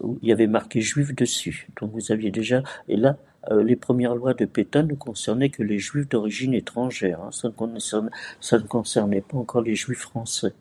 où 0.00 0.18
il 0.22 0.28
y 0.28 0.32
avait 0.32 0.46
marqué 0.46 0.80
juif 0.80 1.14
dessus. 1.14 1.68
Donc 1.80 1.92
vous 1.92 2.12
aviez 2.12 2.30
déjà, 2.30 2.62
et 2.88 2.96
là, 2.96 3.16
euh, 3.50 3.64
les 3.64 3.76
premières 3.76 4.14
lois 4.14 4.34
de 4.34 4.44
Pétain 4.44 4.84
ne 4.84 4.94
concernaient 4.94 5.50
que 5.50 5.62
les 5.62 5.78
juifs 5.78 6.08
d'origine 6.08 6.54
étrangère. 6.54 7.20
Ne 7.24 7.78
ça 7.80 8.58
ne 8.58 8.66
concernait 8.66 9.22
pas 9.22 9.36
encore 9.36 9.62
les 9.62 9.74
juifs 9.74 10.00
français. 10.00 10.52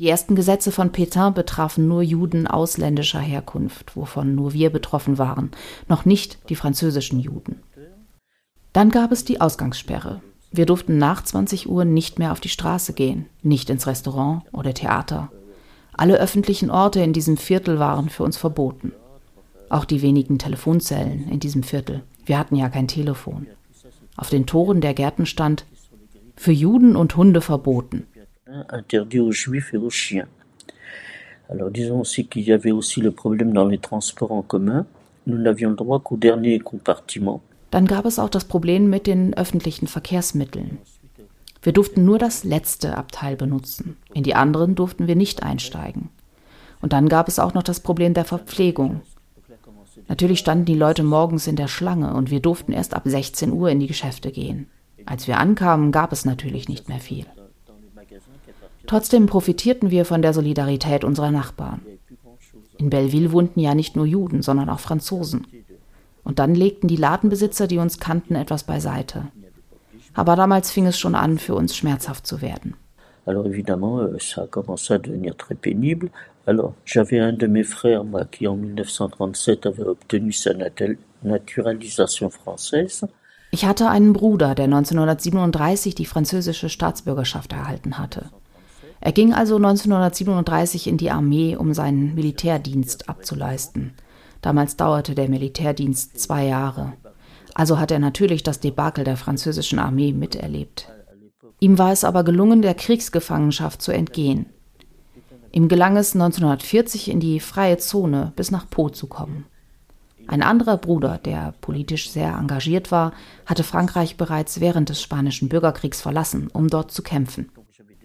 Die 0.00 0.08
ersten 0.08 0.34
Gesetze 0.34 0.72
von 0.72 0.92
Pétain 0.92 1.32
betrafen 1.32 1.86
nur 1.86 2.00
Juden 2.00 2.46
ausländischer 2.46 3.18
Herkunft, 3.20 3.96
wovon 3.96 4.34
nur 4.34 4.54
wir 4.54 4.70
betroffen 4.70 5.18
waren, 5.18 5.50
noch 5.88 6.06
nicht 6.06 6.38
die 6.48 6.56
französischen 6.56 7.20
Juden. 7.20 7.60
Dann 8.72 8.88
gab 8.88 9.12
es 9.12 9.26
die 9.26 9.42
Ausgangssperre. 9.42 10.22
Wir 10.52 10.64
durften 10.64 10.96
nach 10.96 11.22
20 11.22 11.68
Uhr 11.68 11.84
nicht 11.84 12.18
mehr 12.18 12.32
auf 12.32 12.40
die 12.40 12.48
Straße 12.48 12.94
gehen, 12.94 13.26
nicht 13.42 13.68
ins 13.68 13.86
Restaurant 13.86 14.44
oder 14.52 14.72
Theater. 14.72 15.30
Alle 15.92 16.18
öffentlichen 16.18 16.70
Orte 16.70 17.02
in 17.02 17.12
diesem 17.12 17.36
Viertel 17.36 17.78
waren 17.78 18.08
für 18.08 18.22
uns 18.22 18.38
verboten. 18.38 18.92
Auch 19.68 19.84
die 19.84 20.00
wenigen 20.00 20.38
Telefonzellen 20.38 21.28
in 21.28 21.40
diesem 21.40 21.62
Viertel. 21.62 22.04
Wir 22.24 22.38
hatten 22.38 22.56
ja 22.56 22.70
kein 22.70 22.88
Telefon. 22.88 23.48
Auf 24.16 24.30
den 24.30 24.46
Toren 24.46 24.80
der 24.80 24.94
Gärten 24.94 25.26
stand 25.26 25.66
für 26.36 26.52
Juden 26.52 26.96
und 26.96 27.18
Hunde 27.18 27.42
verboten. 27.42 28.06
Interdit 28.70 29.20
aux 29.20 29.32
juifs 29.32 29.74
et 29.74 29.76
aux 29.76 29.90
chiens. 29.90 30.28
Alors 31.48 31.70
disons 31.70 32.00
aussi 32.00 32.26
qu'il 32.26 32.42
y 32.42 32.52
avait 32.52 32.70
aussi 32.70 33.00
le 33.00 33.10
problème 33.10 33.52
dans 33.52 33.66
les 33.66 33.78
transports 33.78 34.32
en 34.32 34.42
commun. 34.42 34.86
Nous 35.26 35.38
n'avions 35.38 35.70
le 35.70 35.76
droit 35.76 36.00
qu'au 36.00 36.16
dernier 36.16 36.58
compartiment. 36.60 37.40
Dann 37.70 37.86
gab 37.86 38.04
es 38.06 38.18
auch 38.18 38.30
das 38.30 38.44
Problem 38.44 38.90
mit 38.90 39.06
den 39.06 39.34
öffentlichen 39.34 39.86
Verkehrsmitteln. 39.86 40.78
Wir 41.62 41.72
durften 41.72 42.04
nur 42.04 42.18
das 42.18 42.44
letzte 42.44 42.96
Abteil 42.96 43.36
benutzen. 43.36 43.96
In 44.14 44.22
die 44.22 44.34
anderen 44.34 44.74
durften 44.74 45.06
wir 45.06 45.16
nicht 45.16 45.42
einsteigen. 45.42 46.08
Und 46.80 46.92
dann 46.92 47.08
gab 47.08 47.28
es 47.28 47.38
auch 47.38 47.52
noch 47.52 47.62
das 47.62 47.80
Problem 47.80 48.14
der 48.14 48.24
Verpflegung. 48.24 49.02
Natürlich 50.08 50.38
standen 50.38 50.64
die 50.64 50.74
Leute 50.74 51.02
morgens 51.02 51.46
in 51.46 51.56
der 51.56 51.68
Schlange 51.68 52.14
und 52.14 52.30
wir 52.30 52.40
durften 52.40 52.72
erst 52.72 52.94
ab 52.94 53.02
16 53.04 53.52
Uhr 53.52 53.70
in 53.70 53.80
die 53.80 53.86
Geschäfte 53.86 54.32
gehen. 54.32 54.68
Als 55.06 55.26
wir 55.28 55.38
ankamen, 55.38 55.92
gab 55.92 56.12
es 56.12 56.24
natürlich 56.24 56.68
nicht 56.68 56.88
mehr 56.88 56.98
viel. 56.98 57.26
Trotzdem 58.90 59.26
profitierten 59.26 59.92
wir 59.92 60.04
von 60.04 60.20
der 60.20 60.32
Solidarität 60.32 61.04
unserer 61.04 61.30
Nachbarn. 61.30 61.80
In 62.76 62.90
Belleville 62.90 63.30
wohnten 63.30 63.60
ja 63.60 63.76
nicht 63.76 63.94
nur 63.94 64.04
Juden, 64.04 64.42
sondern 64.42 64.68
auch 64.68 64.80
Franzosen. 64.80 65.46
Und 66.24 66.40
dann 66.40 66.56
legten 66.56 66.88
die 66.88 66.96
Ladenbesitzer, 66.96 67.68
die 67.68 67.78
uns 67.78 68.00
kannten, 68.00 68.34
etwas 68.34 68.64
beiseite. 68.64 69.28
Aber 70.12 70.34
damals 70.34 70.72
fing 70.72 70.88
es 70.88 70.98
schon 70.98 71.14
an, 71.14 71.38
für 71.38 71.54
uns 71.54 71.76
schmerzhaft 71.76 72.26
zu 72.26 72.42
werden. 72.42 72.74
Alors 73.26 73.46
évidemment, 73.46 74.00
euh, 74.00 74.18
ça 74.18 74.42
a 74.42 74.46
commencé 74.48 74.94
à 74.94 74.98
devenir 74.98 75.36
très 75.36 75.54
pénible. 75.54 76.10
Alors, 76.46 76.74
j'avais 76.84 77.20
un 77.20 77.32
de 77.32 77.46
mes 77.46 77.62
frères, 77.62 78.02
moi, 78.02 78.24
qui 78.24 78.48
en 78.48 78.56
1937 78.56 79.66
avait 79.66 79.84
obtenu 79.84 80.32
sa 80.32 80.50
naturalisation 81.22 82.28
française. 82.28 83.06
Ich 83.52 83.64
hatte 83.64 83.88
einen 83.88 84.14
Bruder, 84.14 84.56
der 84.56 84.64
1937 84.64 85.94
die 85.94 86.06
französische 86.06 86.68
Staatsbürgerschaft 86.68 87.52
erhalten 87.52 87.96
hatte. 87.96 88.30
Er 89.00 89.12
ging 89.12 89.32
also 89.32 89.56
1937 89.56 90.86
in 90.86 90.98
die 90.98 91.10
Armee, 91.10 91.56
um 91.56 91.72
seinen 91.72 92.14
Militärdienst 92.14 93.08
abzuleisten. 93.08 93.94
Damals 94.42 94.76
dauerte 94.76 95.14
der 95.14 95.28
Militärdienst 95.28 96.20
zwei 96.20 96.46
Jahre. 96.46 96.92
Also 97.54 97.78
hat 97.78 97.90
er 97.90 97.98
natürlich 97.98 98.42
das 98.42 98.60
Debakel 98.60 99.04
der 99.04 99.16
französischen 99.16 99.78
Armee 99.78 100.12
miterlebt. 100.12 100.88
Ihm 101.60 101.78
war 101.78 101.92
es 101.92 102.04
aber 102.04 102.24
gelungen, 102.24 102.62
der 102.62 102.74
Kriegsgefangenschaft 102.74 103.82
zu 103.82 103.92
entgehen. 103.92 104.46
Ihm 105.52 105.68
gelang 105.68 105.96
es 105.96 106.14
1940 106.14 107.10
in 107.10 107.20
die 107.20 107.40
freie 107.40 107.78
Zone 107.78 108.32
bis 108.36 108.50
nach 108.50 108.68
Po 108.70 108.88
zu 108.88 109.08
kommen. 109.08 109.46
Ein 110.26 110.42
anderer 110.42 110.76
Bruder, 110.76 111.18
der 111.18 111.54
politisch 111.60 112.10
sehr 112.10 112.34
engagiert 112.34 112.92
war, 112.92 113.12
hatte 113.46 113.64
Frankreich 113.64 114.16
bereits 114.16 114.60
während 114.60 114.88
des 114.88 115.02
Spanischen 115.02 115.48
Bürgerkriegs 115.48 116.00
verlassen, 116.00 116.48
um 116.52 116.68
dort 116.68 116.92
zu 116.92 117.02
kämpfen. 117.02 117.50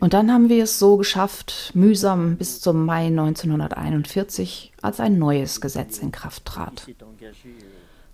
Und 0.06 0.14
dann 0.14 0.32
haben 0.32 0.50
wir 0.50 0.66
es 0.66 0.78
so 0.78 0.98
geschafft, 0.98 1.72
mühsam 1.74 2.38
bis 2.38 2.62
zum 2.62 2.86
Mai 2.86 3.08
1941, 3.08 4.72
als 4.84 5.00
ein 5.00 5.18
neues 5.18 5.62
Gesetz 5.62 5.98
in 5.98 6.12
Kraft 6.12 6.46
trat. 6.46 6.88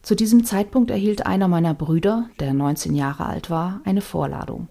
Zu 0.01 0.15
diesem 0.15 0.45
Zeitpunkt 0.45 0.89
erhielt 0.89 1.25
einer 1.25 1.49
meiner 1.49 1.73
Brüder, 1.73 2.29
der 2.39 2.53
19 2.53 2.95
Jahre 2.95 3.25
alt 3.25 3.49
war, 3.49 3.81
eine 3.83 3.99
Vorladung. 3.99 4.69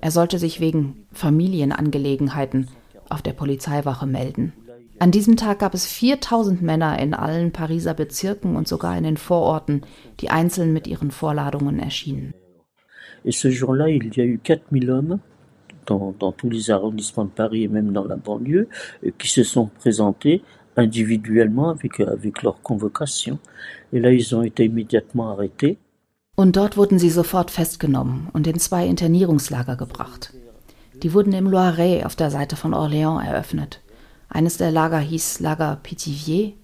Er 0.00 0.10
sollte 0.10 0.40
sich 0.40 0.58
wegen 0.58 1.06
Familienangelegenheiten 1.12 2.66
auf 3.08 3.22
der 3.22 3.34
Polizeiwache 3.34 4.08
melden. 4.08 4.54
An 4.98 5.12
diesem 5.12 5.36
Tag 5.36 5.60
gab 5.60 5.72
es 5.72 5.86
4000 5.86 6.62
Männer 6.62 6.98
in 6.98 7.14
allen 7.14 7.52
Pariser 7.52 7.94
Bezirken 7.94 8.56
und 8.56 8.66
sogar 8.66 8.98
in 8.98 9.04
den 9.04 9.18
Vororten, 9.18 9.82
die 10.18 10.30
einzeln 10.30 10.72
mit 10.72 10.88
ihren 10.88 11.12
Vorladungen 11.12 11.78
erschienen. 11.78 12.34
Et 13.22 13.32
ce 13.32 13.48
jour-là, 13.50 13.86
il 13.86 14.12
y 14.14 14.20
a 14.20 14.24
eu 14.24 14.38
4000 14.42 14.90
hommes 14.90 15.20
dans, 15.86 16.14
dans, 16.18 16.32
tous 16.32 16.50
les 16.50 16.70
arrondissements 16.70 17.24
de 17.24 17.30
Paris 17.30 17.64
et 17.64 17.68
même 17.68 17.92
dans 17.92 18.04
la 18.04 18.16
banlieue, 18.16 18.68
euh, 19.04 19.10
qui 19.18 19.28
se 19.28 19.42
sont 19.42 19.66
présentés 19.66 20.42
individuellement 20.76 21.70
avec, 21.70 22.00
euh, 22.00 22.12
avec 22.12 22.42
leur 22.42 22.60
convocation. 22.62 23.38
Et 23.92 24.00
là, 24.00 24.12
ils 24.12 24.34
ont 24.34 24.42
été 24.42 24.64
immédiatement 24.64 25.30
arrêtés. 25.30 25.78
Und 26.36 26.56
dort 26.56 26.76
wurden 26.76 26.98
sie 26.98 27.10
sofort 27.10 27.50
festgenommen 27.50 28.28
und 28.32 28.48
in 28.48 28.58
zwei 28.58 28.86
Internierungslager 28.86 29.76
gebracht. 29.76 30.32
Die 31.02 31.12
wurden 31.12 31.32
im 31.32 31.48
Loiret 31.48 32.04
auf 32.04 32.16
der 32.16 32.30
Seite 32.30 32.56
von 32.56 32.74
Orléans 32.74 33.24
eröffnet. 33.24 33.80
Eines 34.28 34.56
der 34.56 34.72
Lager 34.72 34.98
hieß 34.98 35.38
Lager 35.40 35.78
Pithiviers 35.82 36.54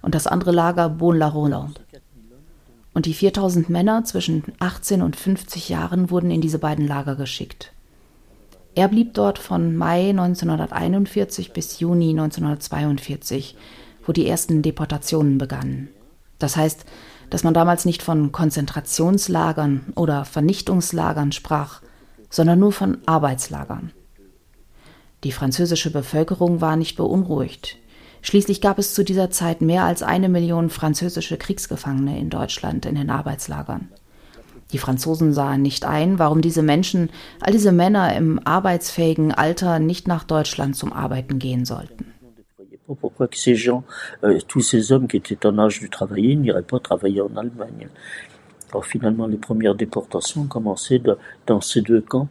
und 0.00 0.14
das 0.14 0.26
andere 0.26 0.52
Lager 0.52 0.88
Beaune-la-Rolande. 0.88 1.82
Und 2.94 3.06
die 3.06 3.14
4000 3.14 3.68
Männer 3.68 4.04
zwischen 4.04 4.42
18 4.58 5.02
und 5.02 5.16
50 5.16 5.68
Jahren 5.68 6.10
wurden 6.10 6.30
in 6.30 6.40
diese 6.40 6.58
beiden 6.58 6.86
Lager 6.86 7.14
geschickt. 7.14 7.72
Er 8.74 8.88
blieb 8.88 9.14
dort 9.14 9.38
von 9.38 9.76
Mai 9.76 10.10
1941 10.10 11.52
bis 11.52 11.80
Juni 11.80 12.10
1942, 12.10 13.56
wo 14.06 14.12
die 14.12 14.26
ersten 14.26 14.62
Deportationen 14.62 15.38
begannen. 15.38 15.88
Das 16.38 16.56
heißt, 16.56 16.84
dass 17.30 17.44
man 17.44 17.54
damals 17.54 17.84
nicht 17.84 18.02
von 18.02 18.32
Konzentrationslagern 18.32 19.92
oder 19.94 20.24
Vernichtungslagern 20.24 21.32
sprach, 21.32 21.82
sondern 22.28 22.58
nur 22.58 22.72
von 22.72 22.98
Arbeitslagern. 23.06 23.92
Die 25.24 25.32
französische 25.32 25.90
Bevölkerung 25.90 26.60
war 26.60 26.76
nicht 26.76 26.96
beunruhigt. 26.96 27.76
Schließlich 28.22 28.60
gab 28.60 28.78
es 28.78 28.94
zu 28.94 29.04
dieser 29.04 29.30
Zeit 29.30 29.60
mehr 29.60 29.84
als 29.84 30.02
eine 30.02 30.28
Million 30.28 30.70
französische 30.70 31.36
Kriegsgefangene 31.36 32.18
in 32.18 32.30
Deutschland 32.30 32.86
in 32.86 32.94
den 32.94 33.10
Arbeitslagern. 33.10 33.88
Die 34.72 34.78
Franzosen 34.78 35.32
sahen 35.32 35.62
nicht 35.62 35.84
ein, 35.84 36.18
warum 36.18 36.40
diese 36.40 36.62
Menschen, 36.62 37.10
all 37.40 37.52
diese 37.52 37.72
Männer 37.72 38.14
im 38.16 38.40
arbeitsfähigen 38.44 39.32
Alter 39.32 39.78
nicht 39.78 40.06
nach 40.06 40.24
Deutschland 40.24 40.76
zum 40.76 40.92
Arbeiten 40.92 41.38
gehen 41.38 41.64
sollten. 41.64 42.12
Pourquoi 43.00 43.28
que 43.28 43.38
ces 43.38 43.54
gens, 43.54 43.84
euh, 44.24 44.40
tous 44.48 44.62
ces 44.62 44.90
hommes 44.90 45.06
qui 45.06 45.18
étaient 45.18 45.46
en 45.46 45.56
âge 45.58 45.80
de 45.80 45.86
travailler, 45.86 46.34
n'iraient 46.34 46.62
pas 46.62 46.80
travailler 46.80 47.20
en 47.20 47.36
Allemagne 47.36 47.88
Alors 48.72 48.84
finalement, 48.84 49.26
les 49.26 49.36
premières 49.36 49.74
déportations 49.74 50.42
ont 50.42 50.46
commencé 50.46 50.98
de, 50.98 51.16
dans 51.46 51.60
ces 51.60 51.82
deux 51.82 52.00
camps 52.00 52.28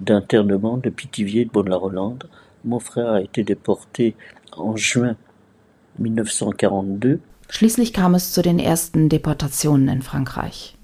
d'internement 0.00 0.76
de 0.76 0.90
Pithiviers 0.90 1.42
et 1.42 1.44
de 1.46 1.50
Bonne-la-Rolande. 1.50 2.28
Mon 2.64 2.78
frère 2.78 3.12
a 3.12 3.20
été 3.20 3.44
déporté 3.44 4.14
en 4.52 4.76
juin 4.76 5.16
1942. 5.98 7.20
Schließlich 7.48 7.92
kam 7.92 8.14
es 8.14 8.32
zu 8.32 8.42
den 8.42 8.58
ersten 8.58 9.08
Deportationen 9.08 9.88
in 9.88 10.02
Frankreich. 10.02 10.75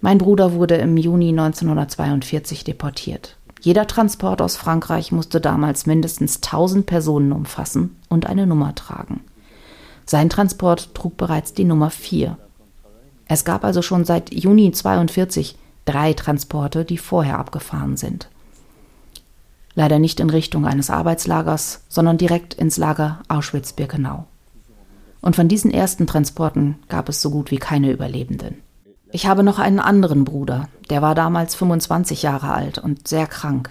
Mein 0.00 0.18
Bruder 0.18 0.52
wurde 0.52 0.76
im 0.76 0.96
Juni 0.96 1.30
1942 1.30 2.64
deportiert. 2.64 3.36
Jeder 3.60 3.86
Transport 3.86 4.42
aus 4.42 4.56
Frankreich 4.56 5.10
musste 5.10 5.40
damals 5.40 5.86
mindestens 5.86 6.36
1000 6.36 6.86
Personen 6.86 7.32
umfassen 7.32 7.96
und 8.08 8.26
eine 8.26 8.46
Nummer 8.46 8.74
tragen. 8.74 9.22
Sein 10.04 10.28
Transport 10.30 10.94
trug 10.94 11.16
bereits 11.16 11.52
die 11.52 11.64
Nummer 11.64 11.90
4. 11.90 12.36
Es 13.26 13.44
gab 13.44 13.64
also 13.64 13.82
schon 13.82 14.04
seit 14.04 14.32
Juni 14.32 14.70
42 14.70 15.56
drei 15.84 16.12
Transporte, 16.12 16.84
die 16.84 16.98
vorher 16.98 17.38
abgefahren 17.38 17.96
sind. 17.96 18.28
Leider 19.74 19.98
nicht 19.98 20.20
in 20.20 20.30
Richtung 20.30 20.66
eines 20.66 20.90
Arbeitslagers, 20.90 21.82
sondern 21.88 22.18
direkt 22.18 22.54
ins 22.54 22.76
Lager 22.76 23.20
Auschwitz-Birkenau. 23.28 24.26
Und 25.20 25.36
von 25.36 25.48
diesen 25.48 25.70
ersten 25.70 26.06
Transporten 26.06 26.76
gab 26.88 27.08
es 27.08 27.20
so 27.20 27.30
gut 27.30 27.50
wie 27.50 27.58
keine 27.58 27.90
Überlebenden. 27.90 28.62
Ich 29.16 29.26
habe 29.26 29.42
noch 29.42 29.58
einen 29.58 29.80
anderen 29.80 30.26
Bruder, 30.26 30.68
der 30.90 31.00
war 31.00 31.14
damals 31.14 31.54
25 31.54 32.20
Jahre 32.20 32.52
alt 32.52 32.76
und 32.76 33.08
sehr 33.08 33.26
krank. 33.26 33.70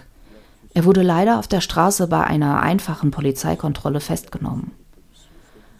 Er 0.74 0.86
wurde 0.86 1.04
leider 1.04 1.38
auf 1.38 1.48
der 1.48 1.62
Straße 1.62 2.08
bei 2.08 2.24
einer 2.24 2.62
einfachen 2.62 3.12
Polizeikontrolle 3.12 4.00
festgenommen. 4.00 4.72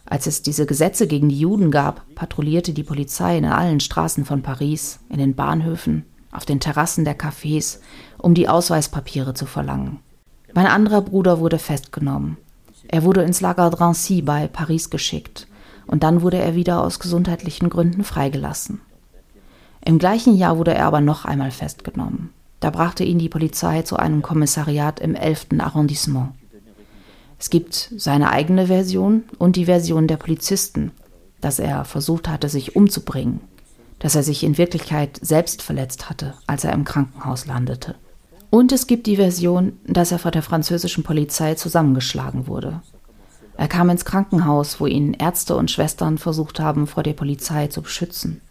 Als 0.06 0.28
es 0.28 0.44
diese 0.44 0.68
Gesetze 0.68 1.08
gegen 1.08 1.30
die 1.30 1.40
Juden 1.40 1.72
gab, 1.72 2.04
patrouillierte 2.14 2.74
die 2.74 2.84
Polizei 2.84 3.40
in 3.40 3.46
allen 3.46 3.80
Straßen 3.80 4.24
von 4.24 4.44
Paris, 4.44 5.00
in 5.10 5.18
den 5.18 5.34
Bahnhöfen, 5.34 6.06
auf 6.32 6.46
den 6.46 6.60
Terrassen 6.60 7.04
der 7.04 7.18
Cafés, 7.18 7.80
um 8.20 8.36
die 8.36 8.48
Ausweispapiere 8.48 9.34
zu 9.34 9.48
verlangen. 9.48 10.00
Mein 10.54 10.68
anderer 10.68 11.02
Bruder 11.02 11.40
wurde 11.40 11.58
festgenommen. 11.58 12.38
Er 12.88 13.02
wurde 13.02 13.24
ins 13.24 13.42
Lager 13.42 13.72
Drancy 13.72 14.22
bei 14.22 14.48
Paris 14.48 14.92
geschickt 14.92 15.48
und 15.88 16.04
dann 16.04 16.22
wurde 16.22 16.38
er 16.38 16.54
wieder 16.54 16.84
aus 16.84 17.00
gesundheitlichen 17.00 17.72
Gründen 17.72 18.04
freigelassen. 18.04 18.82
Im 19.86 20.00
gleichen 20.00 20.36
Jahr 20.36 20.58
wurde 20.58 20.74
er 20.74 20.88
aber 20.88 21.00
noch 21.00 21.26
einmal 21.26 21.52
festgenommen. 21.52 22.32
Da 22.60 22.72
brachte 22.72 23.04
ihn 23.04 23.20
die 23.20 23.30
Polizei 23.30 23.84
zu 23.84 23.98
einem 23.98 24.24
Kommissariat 24.24 25.00
im 25.00 25.14
11. 25.14 25.48
Arrondissement. 25.60 26.32
Es 27.38 27.52
gibt 27.52 27.92
seine 27.96 28.32
eigene 28.32 28.68
Version 28.68 29.24
und 29.38 29.56
die 29.56 29.66
Version 29.66 30.08
der 30.08 30.18
Polizisten, 30.18 30.92
dass 31.40 31.60
er 31.60 31.86
versucht 31.86 32.28
hatte, 32.28 32.50
sich 32.50 32.76
umzubringen, 32.76 33.42
dass 34.00 34.16
er 34.16 34.24
sich 34.24 34.44
in 34.44 34.58
Wirklichkeit 34.58 35.20
selbst 35.22 35.62
verletzt 35.62 36.10
hatte, 36.10 36.34
als 36.48 36.64
er 36.64 36.74
im 36.74 36.86
Krankenhaus 36.86 37.46
landete. 37.46 37.94
Und 38.50 38.72
es 38.72 38.88
gibt 38.88 39.06
die 39.06 39.18
Version, 39.18 39.74
dass 39.86 40.12
er 40.12 40.18
vor 40.18 40.32
der 40.32 40.42
französischen 40.42 41.04
Polizei 41.04 41.54
zusammengeschlagen 41.54 42.48
wurde. 42.48 42.82
Er 43.58 43.68
kam 43.68 43.90
ins 43.90 44.06
Krankenhaus, 44.06 44.80
wo 44.80 44.88
ihn 44.88 45.14
Ärzte 45.14 45.56
und 45.56 45.72
Schwestern 45.72 46.18
versucht 46.18 46.60
haben, 46.60 46.88
vor 46.88 47.04
der 47.04 47.14
Polizei 47.14 47.68
zu 47.68 47.82
beschützen. 47.82 48.42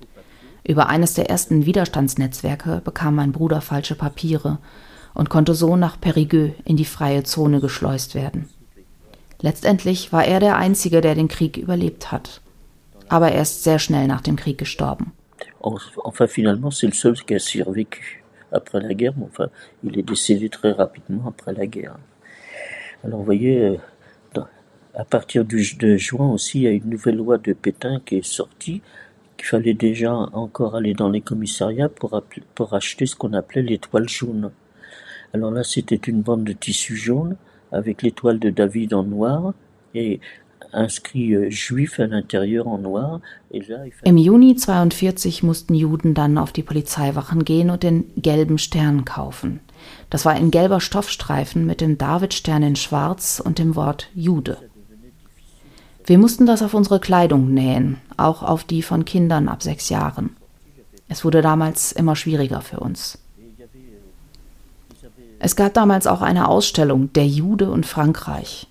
Über 0.67 0.89
eines 0.89 1.13
der 1.15 1.29
ersten 1.29 1.67
Widerstandsnetzwerke 1.67 2.81
bekam 2.83 3.15
mein 3.15 3.33
Bruder 3.33 3.61
falsche 3.61 3.95
Papiere 3.95 4.59
und 5.13 5.29
konnte 5.29 5.55
so 5.55 5.77
nach 5.77 5.99
Périgueux 6.01 6.53
in 6.65 6.77
die 6.77 6.87
freie 6.87 7.23
Zone 7.23 7.61
geschleust 7.61 8.15
werden. 8.15 8.49
Letztendlich 9.41 10.11
war 10.13 10.25
er 10.25 10.41
der 10.41 10.57
Einzige, 10.57 11.03
der 11.03 11.15
den 11.15 11.29
Krieg 11.29 11.59
überlebt 11.59 12.11
hat. 12.11 12.41
Aber 13.09 13.31
er 13.31 13.43
ist 13.43 13.63
sehr 13.63 13.79
schnell 13.79 14.07
nach 14.07 14.23
dem 14.23 14.37
Krieg 14.37 14.57
gestorben. 14.57 15.13
Enfin, 15.61 16.29
finalement, 16.29 16.71
c'est 16.71 16.87
le 16.87 16.95
seul 16.95 17.15
qui 17.15 17.35
a 17.35 17.39
survécu 17.39 18.23
après 18.53 18.81
la 18.81 18.95
guerre, 18.95 19.15
enfin, 19.23 19.49
il 19.83 19.99
est 19.99 20.03
décédé 20.03 20.49
très 20.49 20.73
rapidement 20.73 21.29
après 21.29 21.53
la 21.53 21.67
guerre. 21.67 21.99
Alors, 23.03 23.19
vous 23.19 23.25
voyez, 23.25 23.79
euh, 24.37 24.41
à 24.95 25.05
partir 25.05 25.45
du, 25.45 25.75
de 25.77 25.97
juin 25.97 26.31
aussi, 26.31 26.61
il 26.61 26.63
y 26.63 26.67
a 26.69 26.71
une 26.71 26.89
nouvelle 26.89 27.17
loi 27.17 27.39
de 27.39 27.53
Pétain 27.53 28.01
qui 28.05 28.19
est 28.19 28.27
sortie, 28.27 28.81
qu'il 29.45 29.51
fallait 29.51 29.75
déjà 29.75 30.15
encore 30.33 30.75
aller 30.75 30.95
dans 30.95 31.11
les 31.11 31.21
commissariats 31.21 31.89
pour, 31.89 32.21
pour 32.55 32.75
acheter 32.75 33.07
ce 33.07 33.15
qu'on 33.15 33.35
appelait 33.35 33.63
l'étoile 33.63 34.09
jaune. 34.09 34.51
Alors 35.35 35.51
là, 35.51 35.63
c'était 35.65 35.97
une 35.97 36.23
bande 36.23 36.45
de 36.45 36.53
tissu 36.53 36.97
jaune 36.97 37.37
avec 37.71 38.03
l'étoile 38.03 38.39
de 38.39 38.51
David 38.51 38.95
en 38.95 39.03
noir 39.03 39.53
et 39.95 40.21
inscrit 40.73 41.35
euh, 41.35 41.51
juif 41.51 42.01
à 42.01 42.07
l'intérieur 42.07 42.69
en 42.69 42.79
noir. 42.79 43.21
Im 44.05 44.17
Juni 44.17 44.57
42 44.57 45.43
mussten 45.43 45.75
Juden 45.75 46.15
dann 46.15 46.39
auf 46.39 46.53
die 46.53 46.63
Polizeiwachen 46.63 47.45
gehen 47.45 47.71
und 47.71 47.83
den 47.83 48.05
gelben 48.17 48.59
Stern 48.59 49.05
kaufen. 49.05 49.61
Das 50.11 50.25
war 50.25 50.33
ein 50.33 50.51
gelber 50.51 50.81
Stoffstreifen 50.81 51.67
mit 51.67 51.81
dem 51.81 51.99
Davidstern 51.99 52.63
in 52.63 52.77
schwarz 52.77 53.43
und 53.45 53.59
dem 53.59 53.77
Wort 53.77 54.09
Jude. 54.15 54.57
Wir 56.07 56.19
mussten 56.19 56.45
das 56.45 56.63
auf 56.63 56.75
unsere 56.75 57.01
Kleidung 57.01 57.53
nähen, 57.53 57.99
auch 58.17 58.43
auf 58.43 58.65
die 58.65 58.83
von 58.83 59.05
Kindern 59.05 59.49
ab 59.49 59.63
sechs 59.63 59.89
Jahren. 59.89 60.37
Es 61.09 61.25
wurde 61.25 61.41
damals 61.41 61.93
immer 61.93 62.15
schwieriger 62.15 62.61
für 62.61 62.81
uns. 62.81 63.19
Es 65.39 65.57
gab 65.57 65.75
damals 65.75 66.07
auch 66.07 66.23
eine 66.23 66.49
Ausstellung 66.49 67.13
Der 67.13 67.27
Jude 67.27 67.71
und 67.71 67.87
Frankreich. 67.87 68.67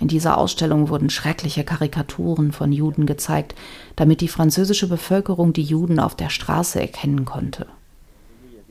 In 0.00 0.08
dieser 0.08 0.38
Ausstellung 0.38 0.88
wurden 0.88 1.08
schreckliche 1.08 1.64
Karikaturen 1.64 2.52
von 2.52 2.72
Juden 2.72 3.06
gezeigt, 3.06 3.54
damit 3.96 4.20
die 4.20 4.28
französische 4.28 4.88
Bevölkerung 4.88 5.52
die 5.52 5.62
Juden 5.62 6.00
auf 6.00 6.14
der 6.14 6.30
Straße 6.30 6.80
erkennen 6.80 7.24
konnte. 7.24 7.66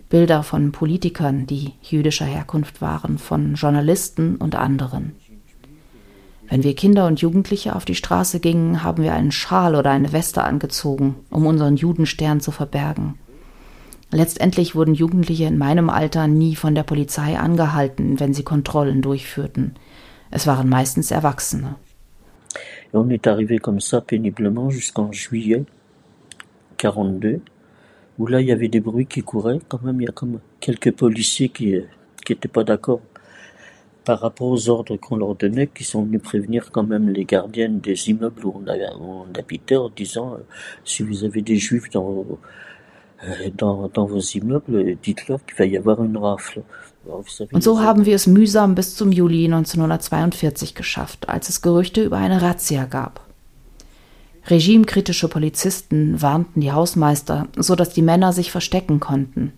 Bilder 0.09 0.43
von 0.43 0.71
Politikern, 0.71 1.47
die 1.47 1.73
jüdischer 1.81 2.25
Herkunft 2.25 2.81
waren, 2.81 3.17
von 3.17 3.55
Journalisten 3.55 4.35
und 4.35 4.55
anderen. 4.55 5.15
Wenn 6.53 6.63
wir 6.63 6.75
Kinder 6.75 7.07
und 7.07 7.19
Jugendliche 7.19 7.75
auf 7.75 7.83
die 7.83 7.95
Straße 7.95 8.39
gingen, 8.39 8.83
haben 8.83 9.01
wir 9.01 9.15
einen 9.15 9.31
Schal 9.31 9.73
oder 9.73 9.89
eine 9.89 10.13
Weste 10.13 10.43
angezogen, 10.43 11.15
um 11.31 11.47
unseren 11.47 11.77
Judenstern 11.77 12.41
zu 12.41 12.51
verbergen. 12.51 13.15
Letztendlich 14.11 14.75
wurden 14.75 14.93
Jugendliche 14.93 15.45
in 15.45 15.57
meinem 15.57 15.89
Alter 15.89 16.27
nie 16.27 16.55
von 16.55 16.75
der 16.75 16.83
Polizei 16.83 17.39
angehalten, 17.39 18.19
wenn 18.19 18.35
sie 18.35 18.43
Kontrollen 18.43 19.01
durchführten. 19.01 19.73
Es 20.29 20.45
waren 20.45 20.69
meistens 20.69 21.09
Erwachsene. 21.09 21.73
On 22.93 23.09
est 23.09 23.25
arrivé 23.25 23.57
comme 23.57 23.79
ça 23.79 24.01
péniblement 24.01 24.69
jusqu'en 24.69 25.11
juillet 25.11 25.65
42, 26.77 27.41
où 28.19 28.27
là 28.27 28.41
il 28.41 28.45
y 28.45 28.51
avait 28.51 28.69
des 28.69 28.79
bruits 28.79 29.07
qui 29.07 29.23
couraient. 29.23 29.59
Quand 29.69 29.81
même, 29.81 29.99
il 30.01 30.05
y 30.05 30.07
a 30.07 30.11
comme 30.11 30.39
quelques 30.59 30.91
policiers 30.91 31.49
qui 31.49 31.81
n'étaient 32.29 32.47
pas 32.47 32.63
d'accord 32.63 33.01
par 34.05 34.19
rapport 34.19 34.47
aux 34.47 34.69
ordres 34.69 34.97
qu'on 34.97 35.15
leur 35.15 35.35
donnait, 35.35 35.67
qui 35.67 35.83
sont 35.83 36.03
venus 36.03 36.21
prévenir 36.21 36.71
quand 36.71 36.83
même 36.83 37.09
les 37.09 37.25
gardiennes 37.25 37.79
des 37.79 38.09
immeubles 38.09 38.45
où 38.45 38.53
on, 38.55 38.71
où 38.99 39.25
on 39.25 39.39
habitait 39.39 39.75
en 39.75 39.89
disant 39.89 40.33
euh, 40.33 40.37
si 40.83 41.03
vous 41.03 41.23
avez 41.23 41.41
des 41.41 41.57
juifs 41.57 41.89
dans, 41.89 42.25
euh, 43.23 43.49
dans, 43.57 43.89
dans 43.93 44.05
vos 44.05 44.19
immeubles, 44.19 44.97
dites-leur 45.01 45.43
qu'il 45.45 45.55
va 45.57 45.65
y 45.65 45.77
avoir 45.77 46.03
une 46.03 46.17
rafle. 46.17 46.63
Und 47.51 47.63
so 47.63 47.81
haben 47.81 48.05
wir 48.05 48.15
es 48.15 48.27
mühsam 48.27 48.75
bis 48.75 48.95
zum 48.95 49.11
Juli 49.11 49.45
1942 49.45 50.73
geschafft, 50.73 51.27
als 51.27 51.49
es 51.49 51.61
Gerüchte 51.61 52.03
über 52.03 52.17
eine 52.17 52.41
Razzia 52.41 52.85
gab. 52.85 53.27
Regimekritische 54.47 55.27
Polizisten 55.27 56.21
warnten 56.21 56.61
die 56.61 56.71
Hausmeister, 56.71 57.47
so 57.57 57.75
dass 57.75 57.89
die 57.89 58.01
Männer 58.01 58.33
sich 58.33 58.51
verstecken 58.51 58.99
konnten. 58.99 59.53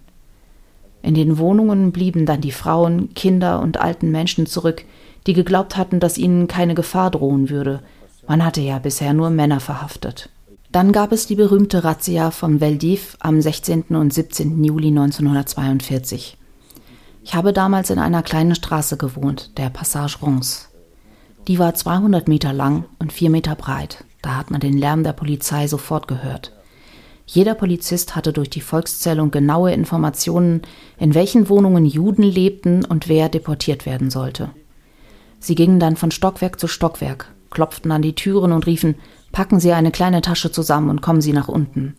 In 1.05 1.13
den 1.13 1.37
Wohnungen 1.37 1.91
blieben 1.91 2.25
dann 2.25 2.41
die 2.41 2.51
Frauen, 2.51 3.13
Kinder 3.13 3.59
und 3.59 3.79
alten 3.79 4.09
Menschen 4.09 4.47
zurück, 4.47 4.85
die 5.27 5.33
geglaubt 5.33 5.77
hatten, 5.77 5.99
dass 5.99 6.17
ihnen 6.17 6.47
keine 6.47 6.73
Gefahr 6.73 7.11
drohen 7.11 7.51
würde. 7.51 7.83
Man 8.27 8.43
hatte 8.43 8.61
ja 8.61 8.79
bisher 8.79 9.13
nur 9.13 9.29
Männer 9.29 9.59
verhaftet. 9.59 10.31
Dann 10.71 10.91
gab 10.91 11.11
es 11.11 11.27
die 11.27 11.35
berühmte 11.35 11.83
Razzia 11.83 12.31
von 12.31 12.59
Veldiv 12.59 13.17
am 13.19 13.39
16. 13.39 13.83
und 13.89 14.15
17. 14.15 14.63
Juli 14.63 14.87
1942. 14.87 16.37
Ich 17.23 17.35
habe 17.35 17.53
damals 17.53 17.91
in 17.91 17.99
einer 17.99 18.23
kleinen 18.23 18.55
Straße 18.55 18.97
gewohnt, 18.97 19.59
der 19.59 19.69
Passage 19.69 20.17
Rons. 20.23 20.69
Die 21.47 21.59
war 21.59 21.75
200 21.75 22.27
Meter 22.27 22.51
lang 22.51 22.85
und 22.97 23.13
4 23.13 23.29
Meter 23.29 23.53
breit. 23.53 24.05
Da 24.23 24.37
hat 24.37 24.49
man 24.49 24.59
den 24.59 24.75
Lärm 24.75 25.03
der 25.03 25.13
Polizei 25.13 25.67
sofort 25.67 26.07
gehört. 26.07 26.54
Jeder 27.25 27.55
Polizist 27.55 28.15
hatte 28.15 28.33
durch 28.33 28.49
die 28.49 28.61
Volkszählung 28.61 29.31
genaue 29.31 29.73
Informationen, 29.73 30.61
in 30.97 31.15
welchen 31.15 31.49
Wohnungen 31.49 31.85
Juden 31.85 32.23
lebten 32.23 32.85
und 32.85 33.09
wer 33.09 33.29
deportiert 33.29 33.85
werden 33.85 34.09
sollte. 34.09 34.51
Sie 35.39 35.55
gingen 35.55 35.79
dann 35.79 35.95
von 35.95 36.11
Stockwerk 36.11 36.59
zu 36.59 36.67
Stockwerk, 36.67 37.33
klopften 37.49 37.91
an 37.91 38.01
die 38.01 38.15
Türen 38.15 38.51
und 38.51 38.67
riefen 38.67 38.95
Packen 39.31 39.59
Sie 39.59 39.73
eine 39.73 39.91
kleine 39.91 40.21
Tasche 40.21 40.51
zusammen 40.51 40.89
und 40.89 41.01
kommen 41.01 41.19
Sie 41.19 41.33
nach 41.33 41.49
unten. 41.49 41.97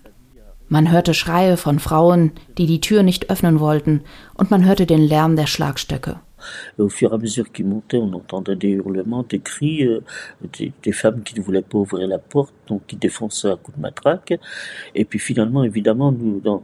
Man 0.68 0.90
hörte 0.90 1.12
Schreie 1.12 1.56
von 1.56 1.78
Frauen, 1.78 2.32
die 2.56 2.66
die 2.66 2.80
Tür 2.80 3.02
nicht 3.02 3.30
öffnen 3.30 3.60
wollten, 3.60 4.02
und 4.34 4.50
man 4.50 4.64
hörte 4.64 4.86
den 4.86 5.02
Lärm 5.02 5.36
der 5.36 5.46
Schlagstöcke. 5.46 6.18
Au 6.78 6.88
fur 6.88 7.12
et 7.12 7.14
à 7.14 7.18
mesure 7.18 7.50
qu'ils 7.52 7.66
montaient, 7.66 7.98
on 7.98 8.12
entendait 8.12 8.56
des 8.56 8.70
hurlements, 8.70 9.24
des 9.28 9.40
cris, 9.40 9.85
euh, 9.85 10.00
des, 10.59 10.92
femmes 10.92 11.22
qui 11.22 11.35
ne 11.38 11.42
voulaient 11.42 11.62
pas 11.62 11.78
ouvrir 11.78 12.06
la 12.09 12.18
porte, 12.18 12.54
donc 12.68 12.82
qui 12.87 12.96
défonçaient 12.96 13.50
à 13.50 13.56
coups 13.56 13.76
de 13.76 13.82
matraque. 13.82 14.38
Et 14.94 15.04
puis 15.04 15.18
finalement, 15.18 15.64
évidemment, 15.64 16.12
nous, 16.12 16.40
dans, 16.40 16.62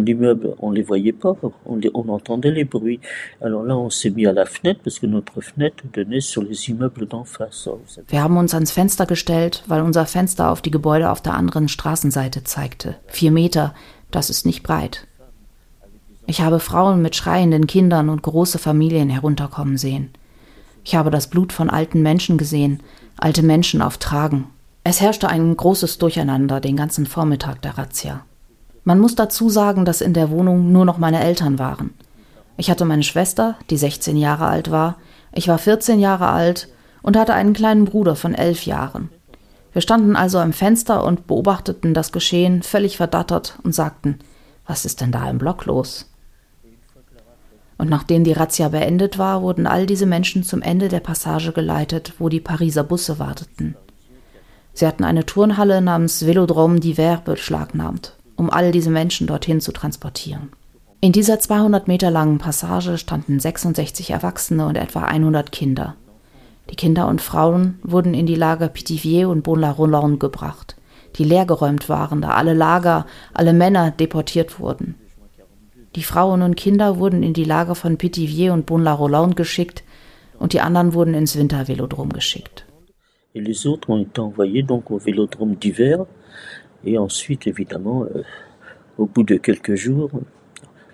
l'immeuble, 0.00 0.54
on 0.58 0.70
les 0.70 0.82
voyait 0.82 1.12
pas, 1.12 1.36
on, 1.64 2.08
entendait 2.08 2.50
les 2.50 2.64
bruits. 2.64 3.00
Alors 3.40 3.62
là, 3.62 3.76
on 3.76 3.88
s'est 3.88 4.10
mis 4.10 4.26
à 4.26 4.32
la 4.32 4.44
fenêtre 4.44 4.80
parce 4.82 4.98
que 4.98 5.06
notre 5.06 5.40
fenêtre 5.40 5.84
donnait 5.92 6.20
sur 6.20 6.42
les 6.42 6.68
immeubles 6.70 7.06
d'en 7.06 7.24
face. 7.24 7.68
Wir 8.08 8.22
haben 8.22 8.36
uns 8.36 8.52
ans 8.54 8.72
Fenster 8.72 9.06
gestellt, 9.06 9.62
weil 9.68 9.82
unser 9.82 10.06
Fenster 10.06 10.50
auf 10.50 10.60
die 10.60 10.72
Gebäude 10.72 11.10
auf 11.10 11.20
der 11.20 11.34
anderen 11.34 11.68
Straßenseite 11.68 12.42
zeigte. 12.42 12.96
Vier 13.06 13.30
Meter, 13.30 13.74
das 14.10 14.28
ist 14.28 14.44
nicht 14.44 14.62
breit. 14.62 15.06
Ich 16.28 16.40
habe 16.40 16.58
Frauen 16.58 17.02
mit 17.02 17.14
schreienden 17.14 17.68
Kindern 17.68 18.08
und 18.08 18.22
große 18.22 18.58
Familien 18.58 19.08
herunterkommen 19.08 19.78
sehen. 19.78 20.10
Ich 20.82 20.96
habe 20.96 21.10
das 21.10 21.28
Blut 21.28 21.52
von 21.52 21.70
alten 21.70 22.02
Menschen 22.02 22.36
gesehen, 22.36 22.82
alte 23.16 23.42
Menschen 23.42 23.80
auf 23.80 23.98
Tragen. 23.98 24.46
Es 24.82 25.00
herrschte 25.00 25.28
ein 25.28 25.56
großes 25.56 25.98
Durcheinander 25.98 26.60
den 26.60 26.76
ganzen 26.76 27.06
Vormittag 27.06 27.62
der 27.62 27.78
Razzia. 27.78 28.22
Man 28.82 28.98
muss 28.98 29.14
dazu 29.14 29.50
sagen, 29.50 29.84
dass 29.84 30.00
in 30.00 30.14
der 30.14 30.30
Wohnung 30.30 30.72
nur 30.72 30.84
noch 30.84 30.98
meine 30.98 31.22
Eltern 31.22 31.60
waren. 31.60 31.94
Ich 32.56 32.70
hatte 32.70 32.84
meine 32.84 33.02
Schwester, 33.02 33.56
die 33.70 33.76
16 33.76 34.16
Jahre 34.16 34.46
alt 34.46 34.70
war, 34.70 34.96
ich 35.32 35.48
war 35.48 35.58
14 35.58 36.00
Jahre 36.00 36.28
alt 36.28 36.68
und 37.02 37.16
hatte 37.16 37.34
einen 37.34 37.52
kleinen 37.52 37.84
Bruder 37.84 38.16
von 38.16 38.34
elf 38.34 38.64
Jahren. 38.64 39.10
Wir 39.72 39.82
standen 39.82 40.16
also 40.16 40.38
am 40.38 40.52
Fenster 40.52 41.04
und 41.04 41.26
beobachteten 41.26 41.94
das 41.94 42.10
Geschehen 42.10 42.62
völlig 42.62 42.96
verdattert 42.96 43.58
und 43.62 43.74
sagten, 43.74 44.18
was 44.66 44.84
ist 44.84 45.00
denn 45.00 45.12
da 45.12 45.28
im 45.28 45.38
Block 45.38 45.66
los? 45.66 46.06
Und 47.78 47.90
nachdem 47.90 48.24
die 48.24 48.32
Razzia 48.32 48.68
beendet 48.68 49.18
war, 49.18 49.42
wurden 49.42 49.66
all 49.66 49.86
diese 49.86 50.06
Menschen 50.06 50.42
zum 50.42 50.62
Ende 50.62 50.88
der 50.88 51.00
Passage 51.00 51.52
geleitet, 51.52 52.14
wo 52.18 52.28
die 52.28 52.40
Pariser 52.40 52.84
Busse 52.84 53.18
warteten. 53.18 53.76
Sie 54.72 54.86
hatten 54.86 55.04
eine 55.04 55.24
Turnhalle 55.24 55.80
namens 55.80 56.26
Velodrome 56.26 56.78
d'Hiver 56.78 57.20
beschlagnahmt, 57.22 58.14
um 58.36 58.50
all 58.50 58.72
diese 58.72 58.90
Menschen 58.90 59.26
dorthin 59.26 59.60
zu 59.60 59.72
transportieren. 59.72 60.50
In 61.00 61.12
dieser 61.12 61.38
200 61.38 61.88
Meter 61.88 62.10
langen 62.10 62.38
Passage 62.38 62.98
standen 62.98 63.38
66 63.38 64.10
Erwachsene 64.10 64.66
und 64.66 64.76
etwa 64.76 65.02
100 65.02 65.52
Kinder. 65.52 65.94
Die 66.70 66.76
Kinder 66.76 67.08
und 67.08 67.20
Frauen 67.20 67.78
wurden 67.82 68.12
in 68.12 68.26
die 68.26 68.34
Lager 68.34 68.68
Pithiviers 68.68 69.28
und 69.28 69.42
Bon-la-Rolande 69.42 70.18
gebracht, 70.18 70.76
die 71.16 71.24
leergeräumt 71.24 71.88
waren, 71.88 72.22
da 72.22 72.30
alle 72.30 72.54
Lager, 72.54 73.06
alle 73.34 73.52
Männer 73.52 73.90
deportiert 73.90 74.58
wurden. 74.58 74.94
Die 75.96 76.02
Frauen 76.02 76.42
und 76.42 76.56
Kinder 76.56 76.98
wurden 76.98 77.22
in 77.22 77.32
die 77.32 77.44
Lager 77.44 77.74
von 77.74 77.96
Pithiviers 77.96 78.52
und 78.52 78.66
Bon-la-Rolande 78.66 79.34
geschickt 79.34 79.82
und 80.38 80.52
die 80.52 80.60
anderen 80.60 80.92
wurden 80.92 81.14
ins 81.14 81.36
Wintervelodrom 81.36 82.10
geschickt. 82.12 82.66
Et 83.34 83.40
les 83.40 83.66
autres 83.66 83.88
ont 83.90 84.02
été 84.02 84.20
envoyés 84.20 84.62
donc 84.62 84.90
au 84.90 84.98
Vélodrome 84.98 85.56
d'hiver 85.56 86.06
et 86.84 86.98
ensuite 86.98 87.46
évidemment 87.46 88.04
euh, 88.04 88.22
au 88.98 89.06
bout 89.06 89.24
de 89.24 89.36
quelques 89.36 89.74
jours 89.74 90.10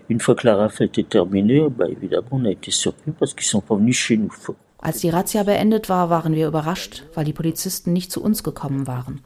Une 0.09 0.21
fois 0.21 0.35
que 0.35 0.47
la 0.47 0.57
rafle 0.57 0.85
était 0.85 1.05
terminée, 1.05 1.69
bah, 1.71 1.89
évidemment, 1.89 2.29
on 2.33 2.45
a 2.45 2.51
été 2.51 2.71
surpris 2.71 3.13
parce 3.13 3.35
qu'ils 3.35 3.47
sont 3.47 3.61
pas 3.61 3.77
venus 3.77 3.97
chez 3.97 4.17
nous. 4.17 4.33
Als 4.79 4.99
die 4.99 5.11
Razzia 5.11 5.43
beendet 5.45 5.89
war, 5.89 6.11
waren 6.11 6.35
wir 6.35 6.49
überrascht, 6.49 7.05
weil 7.15 7.25
die 7.25 7.33
Polizisten 7.33 7.93
nicht 7.93 8.13
zu 8.13 8.23
uns 8.23 8.43
gekommen 8.43 8.87
waren. 8.87 9.21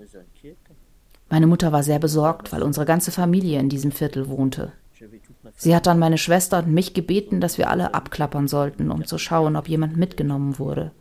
Meine 1.29 1.47
Mutter 1.47 1.73
war 1.73 1.83
sehr 1.83 1.99
besorgt, 1.99 2.53
weil 2.53 2.63
unsere 2.63 2.87
ganze 2.87 3.11
Familie 3.11 3.59
in 3.59 3.69
diesem 3.69 3.91
Viertel 3.91 4.29
wohnte. 4.29 4.73
Sie 5.55 5.75
hat 5.75 5.87
dann 5.87 5.99
meine 5.99 6.19
Schwester 6.19 6.59
und 6.59 6.73
mich 6.73 6.95
gebeten, 6.95 7.41
dass 7.41 7.59
wir 7.59 7.71
alle 7.71 7.95
abklappern 7.95 8.49
sollten, 8.49 8.91
um 8.91 9.05
zu 9.05 9.19
schauen, 9.19 9.57
ob 9.57 9.69
jemand 9.69 9.97
mitgenommen 9.97 10.59
wurde. 10.59 10.93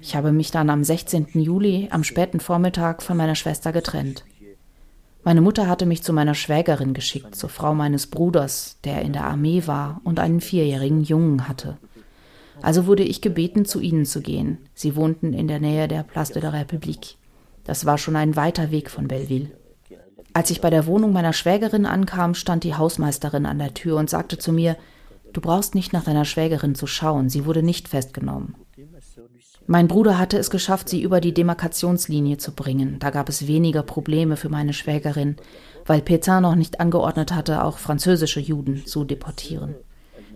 Ich 0.00 0.14
habe 0.14 0.32
mich 0.32 0.50
dann 0.50 0.70
am 0.70 0.84
16. 0.84 1.28
Juli 1.34 1.88
am 1.90 2.04
späten 2.04 2.40
Vormittag 2.40 3.02
von 3.02 3.16
meiner 3.16 3.34
Schwester 3.34 3.72
getrennt. 3.72 4.24
Meine 5.22 5.40
Mutter 5.40 5.68
hatte 5.68 5.86
mich 5.86 6.02
zu 6.02 6.12
meiner 6.12 6.34
Schwägerin 6.34 6.94
geschickt, 6.94 7.34
zur 7.34 7.50
Frau 7.50 7.74
meines 7.74 8.06
Bruders, 8.06 8.78
der 8.84 9.02
in 9.02 9.12
der 9.12 9.24
Armee 9.24 9.66
war 9.66 10.00
und 10.04 10.18
einen 10.18 10.40
vierjährigen 10.40 11.02
Jungen 11.02 11.46
hatte. 11.46 11.76
Also 12.62 12.86
wurde 12.86 13.02
ich 13.02 13.20
gebeten, 13.20 13.64
zu 13.64 13.80
ihnen 13.80 14.04
zu 14.06 14.20
gehen. 14.20 14.58
Sie 14.74 14.96
wohnten 14.96 15.32
in 15.32 15.48
der 15.48 15.60
Nähe 15.60 15.88
der 15.88 16.02
Place 16.02 16.32
de 16.32 16.42
la 16.42 16.50
République. 16.50 17.16
Das 17.64 17.86
war 17.86 17.98
schon 17.98 18.16
ein 18.16 18.36
weiter 18.36 18.70
Weg 18.70 18.90
von 18.90 19.08
Belleville. 19.08 19.50
Als 20.32 20.50
ich 20.50 20.60
bei 20.60 20.70
der 20.70 20.86
Wohnung 20.86 21.12
meiner 21.12 21.32
Schwägerin 21.32 21.86
ankam, 21.86 22.34
stand 22.34 22.64
die 22.64 22.74
Hausmeisterin 22.74 23.46
an 23.46 23.58
der 23.58 23.74
Tür 23.74 23.96
und 23.96 24.10
sagte 24.10 24.38
zu 24.38 24.52
mir, 24.52 24.76
Du 25.32 25.40
brauchst 25.40 25.74
nicht 25.74 25.92
nach 25.92 26.04
deiner 26.04 26.24
Schwägerin 26.24 26.74
zu 26.74 26.86
schauen, 26.86 27.28
sie 27.28 27.44
wurde 27.44 27.62
nicht 27.62 27.88
festgenommen. 27.88 28.56
Mein 29.66 29.86
Bruder 29.86 30.18
hatte 30.18 30.36
es 30.38 30.50
geschafft, 30.50 30.88
sie 30.88 31.02
über 31.02 31.20
die 31.20 31.32
Demarkationslinie 31.32 32.38
zu 32.38 32.52
bringen. 32.52 32.98
Da 32.98 33.10
gab 33.10 33.28
es 33.28 33.46
weniger 33.46 33.84
Probleme 33.84 34.36
für 34.36 34.48
meine 34.48 34.72
Schwägerin, 34.72 35.36
weil 35.86 36.00
Pétain 36.00 36.40
noch 36.40 36.56
nicht 36.56 36.80
angeordnet 36.80 37.32
hatte, 37.32 37.62
auch 37.62 37.78
französische 37.78 38.40
Juden 38.40 38.84
zu 38.86 39.04
deportieren. 39.04 39.76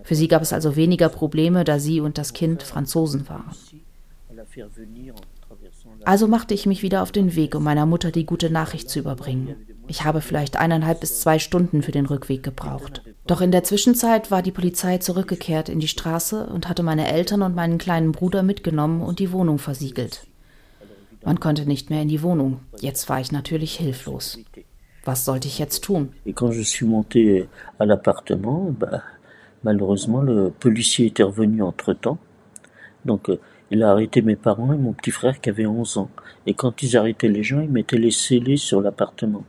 Für 0.04 0.14
sie 0.14 0.28
gab 0.28 0.42
es 0.42 0.52
also 0.52 0.76
weniger 0.76 1.08
Probleme, 1.08 1.64
da 1.64 1.80
sie 1.80 2.00
und 2.00 2.18
das 2.18 2.32
Kind 2.32 2.62
Franzosen 2.62 3.28
waren. 3.28 3.50
Also 6.04 6.28
machte 6.28 6.54
ich 6.54 6.66
mich 6.66 6.82
wieder 6.82 7.02
auf 7.02 7.10
den 7.10 7.34
Weg, 7.34 7.54
um 7.54 7.64
meiner 7.64 7.86
Mutter 7.86 8.12
die 8.12 8.26
gute 8.26 8.50
Nachricht 8.50 8.88
zu 8.90 8.98
überbringen. 9.00 9.56
Ich 9.86 10.04
habe 10.04 10.20
vielleicht 10.20 10.56
eineinhalb 10.56 11.00
bis 11.00 11.20
zwei 11.20 11.38
Stunden 11.38 11.82
für 11.82 11.92
den 11.92 12.06
Rückweg 12.06 12.42
gebraucht. 12.42 13.02
Doch 13.26 13.40
in 13.40 13.52
der 13.52 13.64
Zwischenzeit 13.64 14.30
war 14.30 14.42
die 14.42 14.50
Polizei 14.50 14.98
zurückgekehrt 14.98 15.68
in 15.68 15.80
die 15.80 15.88
Straße 15.88 16.46
und 16.46 16.68
hatte 16.68 16.82
meine 16.82 17.10
Eltern 17.10 17.42
und 17.42 17.54
meinen 17.54 17.78
kleinen 17.78 18.12
Bruder 18.12 18.42
mitgenommen 18.42 19.02
und 19.02 19.18
die 19.18 19.32
Wohnung 19.32 19.58
versiegelt. 19.58 20.26
Man 21.24 21.40
konnte 21.40 21.66
nicht 21.66 21.90
mehr 21.90 22.02
in 22.02 22.08
die 22.08 22.22
Wohnung. 22.22 22.60
Jetzt 22.80 23.08
war 23.08 23.20
ich 23.20 23.32
natürlich 23.32 23.76
hilflos. 23.76 24.38
Was 25.04 25.24
sollte 25.24 25.48
ich 25.48 25.58
jetzt 25.58 25.84
tun? 25.84 26.12
Malheureusement 29.64 30.20
le 30.20 30.50
policier 30.60 31.06
était 31.06 31.22
revenu 31.22 31.62
entre-temps. 31.62 32.18
Donc 33.06 33.30
euh, 33.30 33.38
il 33.70 33.82
a 33.82 33.90
arrêté 33.90 34.20
mes 34.20 34.36
parents 34.36 34.74
et 34.74 34.76
mon 34.76 34.92
petit 34.92 35.10
frère 35.10 35.40
qui 35.40 35.48
avait 35.48 35.64
11 35.64 35.96
ans. 35.96 36.10
Et 36.46 36.52
quand 36.52 36.82
ils 36.82 36.98
arrêtaient 36.98 37.28
les 37.28 37.42
gens, 37.42 37.60
ils 37.60 37.70
mettaient 37.70 37.96
les 37.96 38.10
scellés 38.10 38.58
sur 38.58 38.82
l'appartement. 38.82 39.42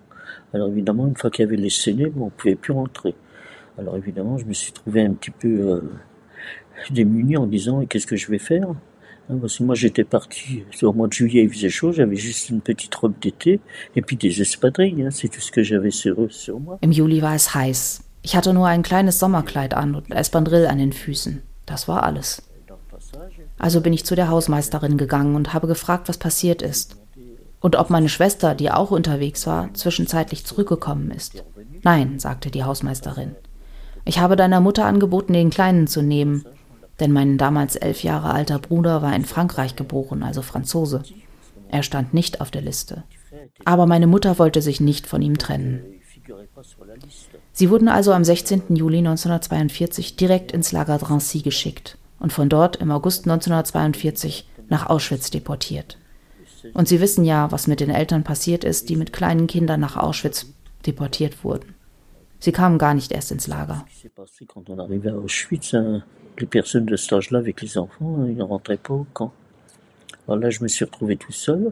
Alors 0.56 0.70
évidemment, 0.70 1.06
une 1.06 1.18
fois 1.18 1.30
qu'il 1.30 1.44
y 1.44 1.48
avait 1.48 1.58
les 1.58 1.70
scellés, 1.70 2.10
on 2.18 2.26
ne 2.26 2.30
pouvait 2.30 2.56
plus 2.56 2.72
rentrer. 2.72 3.14
Alors 3.78 3.98
évidemment, 3.98 4.38
je 4.38 4.46
me 4.46 4.54
suis 4.54 4.72
trouvé 4.72 5.02
un 5.02 5.12
petit 5.12 5.32
peu 5.32 5.48
euh, 5.48 5.82
démuni 6.92 7.36
en 7.36 7.46
disant 7.46 7.86
qu'est-ce 7.86 8.08
que 8.08 8.16
je 8.16 8.32
vais 8.32 8.38
faire 8.38 8.70
hein, 9.30 9.38
Parce 9.42 9.58
que 9.58 9.64
moi 9.64 9.76
j'étais 9.76 10.06
parti, 10.06 10.64
au 10.82 10.94
mois 10.94 11.08
de 11.08 11.14
juillet 11.14 11.44
il 11.44 11.50
faisait 11.50 11.68
chaud, 11.68 11.92
j'avais 11.92 12.16
juste 12.16 12.50
une 12.50 12.62
petite 12.62 12.96
robe 12.96 13.16
d'été 13.22 13.60
et 13.98 14.02
puis 14.02 14.16
des 14.16 14.42
espadrilles, 14.42 15.04
hein, 15.04 15.12
c'est 15.12 15.28
tout 15.28 15.42
ce 15.42 15.52
que 15.52 15.62
j'avais 15.62 15.92
sur, 15.92 16.32
sur 16.32 16.58
moi. 16.58 16.80
Im 16.82 16.94
Juli 16.94 17.22
war 17.22 17.36
es 17.36 17.54
heiß. 17.54 18.02
Ich 18.24 18.38
hatte 18.38 18.54
nur 18.54 18.68
ein 18.68 18.82
kleines 18.82 19.20
Sommerkleid 19.20 19.74
an 19.74 19.94
und 19.94 20.10
ein 20.10 20.18
Espadrille 20.18 20.70
an 20.70 20.78
den 20.78 20.94
Füßen. 20.94 21.42
Das 21.66 21.90
war 21.90 22.04
alles. 22.04 22.42
Also 23.58 23.82
bin 23.82 23.92
ich 23.92 24.06
zu 24.06 24.16
der 24.16 24.30
Hausmeisterin 24.30 24.98
gegangen 24.98 25.36
und 25.36 25.54
habe 25.54 25.68
gefragt, 25.68 26.08
was 26.08 26.18
passiert 26.18 26.62
ist. 26.62 26.96
Und 27.66 27.78
ob 27.78 27.90
meine 27.90 28.10
Schwester, 28.10 28.54
die 28.54 28.70
auch 28.70 28.92
unterwegs 28.92 29.48
war, 29.48 29.74
zwischenzeitlich 29.74 30.46
zurückgekommen 30.46 31.10
ist. 31.10 31.44
Nein, 31.82 32.20
sagte 32.20 32.52
die 32.52 32.64
Hausmeisterin. 32.64 33.34
Ich 34.04 34.20
habe 34.20 34.36
deiner 34.36 34.62
Mutter 34.62 34.86
angeboten, 34.86 35.34
den 35.34 35.50
Kleinen 35.50 35.88
zu 35.88 36.04
nehmen, 36.04 36.46
denn 37.00 37.12
mein 37.12 37.40
damals 37.40 37.76
elf 37.76 38.04
Jahre 38.04 38.30
alter 38.30 38.60
Bruder 38.60 39.02
war 39.02 39.16
in 39.16 39.26
Frankreich 39.26 39.76
geboren, 39.76 40.22
also 40.22 40.44
Franzose. 40.44 41.02
Er 41.70 41.82
stand 41.82 42.14
nicht 42.14 42.40
auf 42.40 42.52
der 42.52 42.62
Liste. 42.62 43.04
Aber 43.66 43.88
meine 43.88 44.06
Mutter 44.06 44.38
wollte 44.38 44.62
sich 44.62 44.80
nicht 44.80 45.08
von 45.08 45.24
ihm 45.24 45.40
trennen. 45.40 45.82
Sie 47.52 47.72
wurden 47.72 47.88
also 47.88 48.14
am 48.14 48.24
16. 48.24 48.76
Juli 48.76 49.00
1942 49.00 50.18
direkt 50.18 50.52
ins 50.52 50.72
Lager 50.72 51.00
Drancy 51.00 51.42
geschickt 51.42 51.98
und 52.20 52.32
von 52.32 52.48
dort 52.48 52.76
im 52.76 52.92
August 52.92 53.26
1942 53.26 54.48
nach 54.70 54.86
Auschwitz 54.86 55.32
deportiert. 55.32 55.98
Und 56.74 56.88
Sie 56.88 57.02
wissen 57.02 57.26
ja, 57.26 57.52
was 57.52 57.68
mit 57.68 57.80
den 57.80 57.90
Eltern 57.90 58.24
passiert 58.24 58.64
ist, 58.64 58.90
die 58.90 58.96
mit 58.96 59.14
kleinen 59.14 59.48
Kindern 59.48 59.80
nach 59.80 59.98
Auschwitz 59.98 60.48
deportiert 60.86 61.44
wurden. 61.44 61.76
Sie 62.40 62.52
kamen 62.52 62.78
gar 62.78 62.94
nicht 62.94 63.12
erst 63.12 63.32
ins 63.32 63.48
Lager. 63.48 63.86
Les 66.38 66.48
personnes 66.48 66.86
de 66.86 66.98
cet 66.98 67.14
âge-là 67.14 67.40
avec 67.40 67.62
les 67.62 67.78
enfants, 67.78 68.26
ils 68.26 68.36
ne 68.36 68.44
rentraient 68.44 68.78
pas 68.78 68.94
au 68.94 69.08
camp. 69.14 69.32
Alors 70.28 70.38
là, 70.40 70.50
je 70.50 70.62
me 70.64 70.68
suis 70.68 70.84
retrouvé 70.84 71.16
tout 71.16 71.32
seul. 71.32 71.72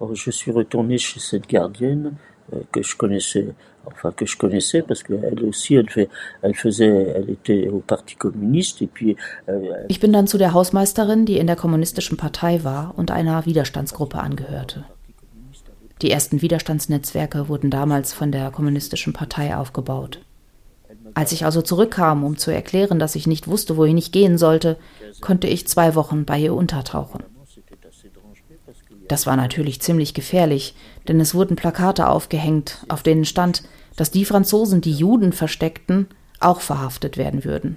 Alors, 0.00 0.14
je 0.14 0.30
suis 0.30 0.50
retourné 0.50 0.98
chez 0.98 1.20
cette 1.20 1.46
gardienne 1.46 2.14
euh, 2.52 2.60
que 2.72 2.82
je 2.82 2.96
connaissais, 2.96 3.48
enfin 3.86 4.12
que 4.12 4.26
je 4.26 4.36
connaissais 4.36 4.82
parce 4.82 5.02
qu'elle 5.02 5.44
aussi, 5.44 5.74
elle, 5.74 5.90
fait, 5.90 6.08
elle 6.42 6.54
faisait, 6.54 7.14
elle 7.16 7.30
était 7.30 7.68
au 7.68 7.78
Parti 7.78 8.16
communiste 8.16 8.82
et 8.82 8.86
puis. 8.86 9.16
Euh, 9.48 9.84
ich 9.88 10.00
bin 10.00 10.12
dann 10.12 10.26
zu 10.26 10.38
der 10.38 10.54
Hausmeisterin, 10.54 11.24
die 11.24 11.38
in 11.38 11.46
der 11.46 11.56
kommunistischen 11.56 12.16
Partei 12.16 12.64
war 12.64 12.94
und 12.96 13.10
einer 13.10 13.46
Widerstandsgruppe 13.46 14.18
angehörte. 14.18 14.84
Die 16.02 16.10
ersten 16.10 16.42
Widerstandsnetzwerke 16.42 17.48
wurden 17.48 17.70
damals 17.70 18.12
von 18.12 18.30
der 18.30 18.50
Kommunistischen 18.50 19.14
Partei 19.14 19.56
aufgebaut. 19.56 20.20
Als 21.14 21.32
ich 21.32 21.46
also 21.46 21.62
zurückkam, 21.62 22.24
um 22.24 22.36
zu 22.36 22.50
erklären, 22.50 22.98
dass 22.98 23.14
ich 23.14 23.26
nicht 23.26 23.48
wusste, 23.48 23.78
wohin 23.78 23.96
ich 23.96 24.12
gehen 24.12 24.36
sollte, 24.36 24.76
konnte 25.22 25.46
ich 25.46 25.66
zwei 25.66 25.94
Wochen 25.94 26.26
bei 26.26 26.38
ihr 26.38 26.52
untertauchen. 26.52 27.22
Das 29.08 29.26
war 29.26 29.36
natürlich 29.36 29.80
ziemlich 29.80 30.14
gefährlich, 30.14 30.74
denn 31.08 31.20
es 31.20 31.34
wurden 31.34 31.56
Plakate 31.56 32.08
aufgehängt, 32.08 32.84
auf 32.88 33.02
denen 33.02 33.24
stand, 33.24 33.62
dass 33.96 34.10
die 34.10 34.24
Franzosen, 34.24 34.80
die 34.80 34.92
Juden 34.92 35.32
versteckten, 35.32 36.08
auch 36.40 36.60
verhaftet 36.60 37.16
werden 37.16 37.44
würden. 37.44 37.76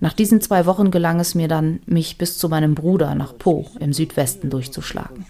Nach 0.00 0.12
diesen 0.12 0.40
zwei 0.40 0.66
Wochen 0.66 0.90
gelang 0.90 1.20
es 1.20 1.36
mir 1.36 1.46
dann, 1.46 1.80
mich 1.86 2.18
bis 2.18 2.36
zu 2.36 2.48
meinem 2.48 2.74
Bruder 2.74 3.14
nach 3.14 3.38
Po 3.38 3.68
im 3.78 3.92
Südwesten 3.92 4.50
durchzuschlagen. 4.50 5.24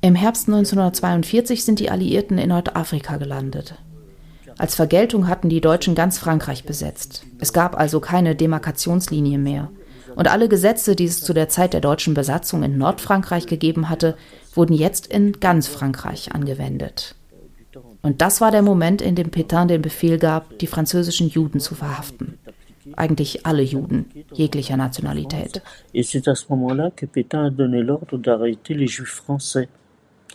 Im 0.00 0.14
Herbst 0.14 0.46
1942 0.46 1.64
sind 1.64 1.80
die 1.80 1.90
Alliierten 1.90 2.38
in 2.38 2.50
Nordafrika 2.50 3.16
gelandet. 3.16 3.74
Als 4.58 4.76
Vergeltung 4.76 5.26
hatten 5.26 5.48
die 5.48 5.60
Deutschen 5.60 5.96
ganz 5.96 6.18
Frankreich 6.18 6.64
besetzt. 6.64 7.24
Es 7.40 7.52
gab 7.52 7.76
also 7.76 7.98
keine 7.98 8.36
Demarkationslinie 8.36 9.38
mehr. 9.38 9.70
Und 10.16 10.28
alle 10.28 10.48
Gesetze, 10.48 10.96
die 10.96 11.04
es 11.04 11.22
zu 11.22 11.32
der 11.34 11.48
Zeit 11.48 11.74
der 11.74 11.80
deutschen 11.80 12.14
Besatzung 12.14 12.62
in 12.62 12.78
Nordfrankreich 12.78 13.46
gegeben 13.46 13.88
hatte, 13.88 14.16
wurden 14.54 14.72
jetzt 14.72 15.06
in 15.06 15.32
ganz 15.38 15.68
Frankreich 15.68 16.34
angewendet. 16.34 17.14
Und 18.02 18.22
das 18.22 18.40
war 18.40 18.50
der 18.50 18.62
Moment, 18.62 19.02
in 19.02 19.14
dem 19.14 19.30
Pétain 19.30 19.66
den 19.66 19.82
Befehl 19.82 20.18
gab, 20.18 20.58
die 20.58 20.66
französischen 20.66 21.28
Juden 21.28 21.60
zu 21.60 21.74
verhaften. 21.74 22.38
Eigentlich 22.96 23.44
alle 23.44 23.62
Juden, 23.62 24.06
jeglicher 24.32 24.76
Nationalität. 24.76 25.60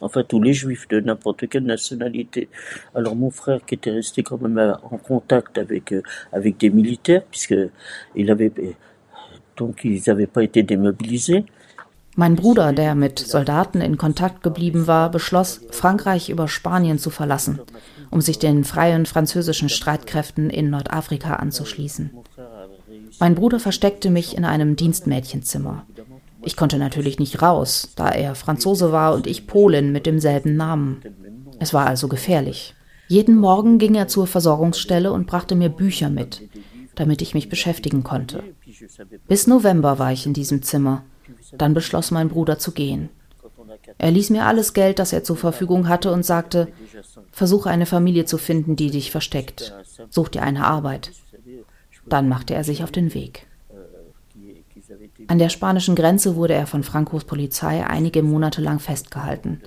Enfin, 0.04 0.24
tous 0.24 0.42
les 0.42 0.54
juifs 0.54 0.88
de 0.88 1.00
n'importe 1.00 1.48
quelle 1.48 1.64
nationalité. 1.64 2.50
Alors, 2.96 3.16
mon 3.16 3.30
frère, 3.30 3.64
qui 3.64 3.76
était 3.76 3.92
resté 3.92 4.24
quand 4.24 4.42
même 4.42 4.76
en 4.82 4.98
contact 4.98 5.60
avec, 5.60 5.94
euh, 5.94 6.02
avec 6.32 6.58
des 6.58 6.72
militaires, 6.72 7.24
puisque 7.30 7.56
il 8.16 8.32
avait, 8.32 8.52
Mein 12.16 12.36
Bruder, 12.36 12.74
der 12.74 12.94
mit 12.94 13.20
Soldaten 13.20 13.80
in 13.80 13.98
Kontakt 13.98 14.44
geblieben 14.44 14.86
war, 14.86 15.10
beschloss, 15.10 15.62
Frankreich 15.72 16.30
über 16.30 16.48
Spanien 16.48 17.00
zu 17.00 17.10
verlassen, 17.10 17.62
um 18.10 18.20
sich 18.20 18.38
den 18.38 18.66
freien 18.66 19.06
französischen 19.06 19.70
Streitkräften 19.70 20.50
in 20.50 20.70
Nordafrika 20.70 21.36
anzuschließen. 21.36 22.12
Mein 23.20 23.36
Bruder 23.36 23.60
versteckte 23.60 24.10
mich 24.10 24.36
in 24.36 24.44
einem 24.44 24.76
Dienstmädchenzimmer. 24.76 25.86
Ich 26.44 26.58
konnte 26.58 26.78
natürlich 26.78 27.20
nicht 27.20 27.42
raus, 27.42 27.92
da 27.96 28.10
er 28.10 28.36
Franzose 28.36 28.92
war 28.92 29.14
und 29.14 29.28
ich 29.28 29.48
Polin 29.48 29.92
mit 29.92 30.06
demselben 30.06 30.56
Namen. 30.56 31.02
Es 31.60 31.74
war 31.74 31.86
also 31.86 32.08
gefährlich. 32.08 32.76
Jeden 33.08 33.36
Morgen 33.36 33.78
ging 33.78 33.96
er 33.96 34.08
zur 34.08 34.26
Versorgungsstelle 34.26 35.12
und 35.12 35.28
brachte 35.28 35.56
mir 35.56 35.70
Bücher 35.70 36.10
mit, 36.10 36.42
damit 36.96 37.22
ich 37.22 37.34
mich 37.34 37.50
beschäftigen 37.50 38.04
konnte. 38.04 38.44
Bis 39.28 39.48
November 39.48 40.00
war 40.00 40.12
ich 40.12 40.26
in 40.26 40.34
diesem 40.34 40.62
Zimmer. 40.62 41.04
Dann 41.58 41.74
beschloss 41.74 42.12
mein 42.12 42.30
Bruder 42.30 42.60
zu 42.60 42.72
gehen. 42.72 43.10
Er 43.98 44.12
ließ 44.12 44.30
mir 44.30 44.46
alles 44.46 44.74
Geld, 44.74 45.00
das 45.00 45.14
er 45.14 45.24
zur 45.24 45.38
Verfügung 45.38 45.88
hatte, 45.88 46.12
und 46.12 46.24
sagte, 46.24 46.68
versuche 47.32 47.70
eine 47.70 47.86
Familie 47.86 48.26
zu 48.26 48.38
finden, 48.38 48.76
die 48.76 48.92
dich 48.92 49.12
versteckt. 49.12 49.74
Such 50.10 50.30
dir 50.30 50.44
eine 50.44 50.66
Arbeit. 50.66 51.12
Dann 52.08 52.28
machte 52.28 52.54
er 52.54 52.64
sich 52.64 52.84
auf 52.84 52.92
den 52.92 53.14
Weg. 53.14 53.48
An 55.28 55.40
der 55.40 55.50
spanischen 55.50 55.96
Grenze 55.96 56.36
wurde 56.36 56.54
er 56.54 56.68
von 56.68 56.84
Francos 56.84 57.24
Polizei 57.24 57.86
einige 57.86 58.24
Monate 58.24 58.62
lang 58.62 58.80
festgehalten. 58.80 59.62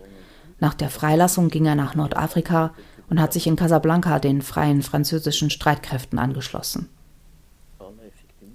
Nach 0.61 0.75
der 0.75 0.91
Freilassung 0.91 1.49
ging 1.49 1.67
er 1.67 1.75
nach 1.75 1.95
Nordafrika 1.95 2.75
und 3.09 3.21
hat 3.21 3.33
sich 3.33 3.47
in 3.47 3.57
Casablanca 3.57 4.19
den 4.19 4.43
freien 4.43 4.83
französischen 4.83 5.51
Streitkräften 5.51 6.19
angeschlossen. 6.19 6.89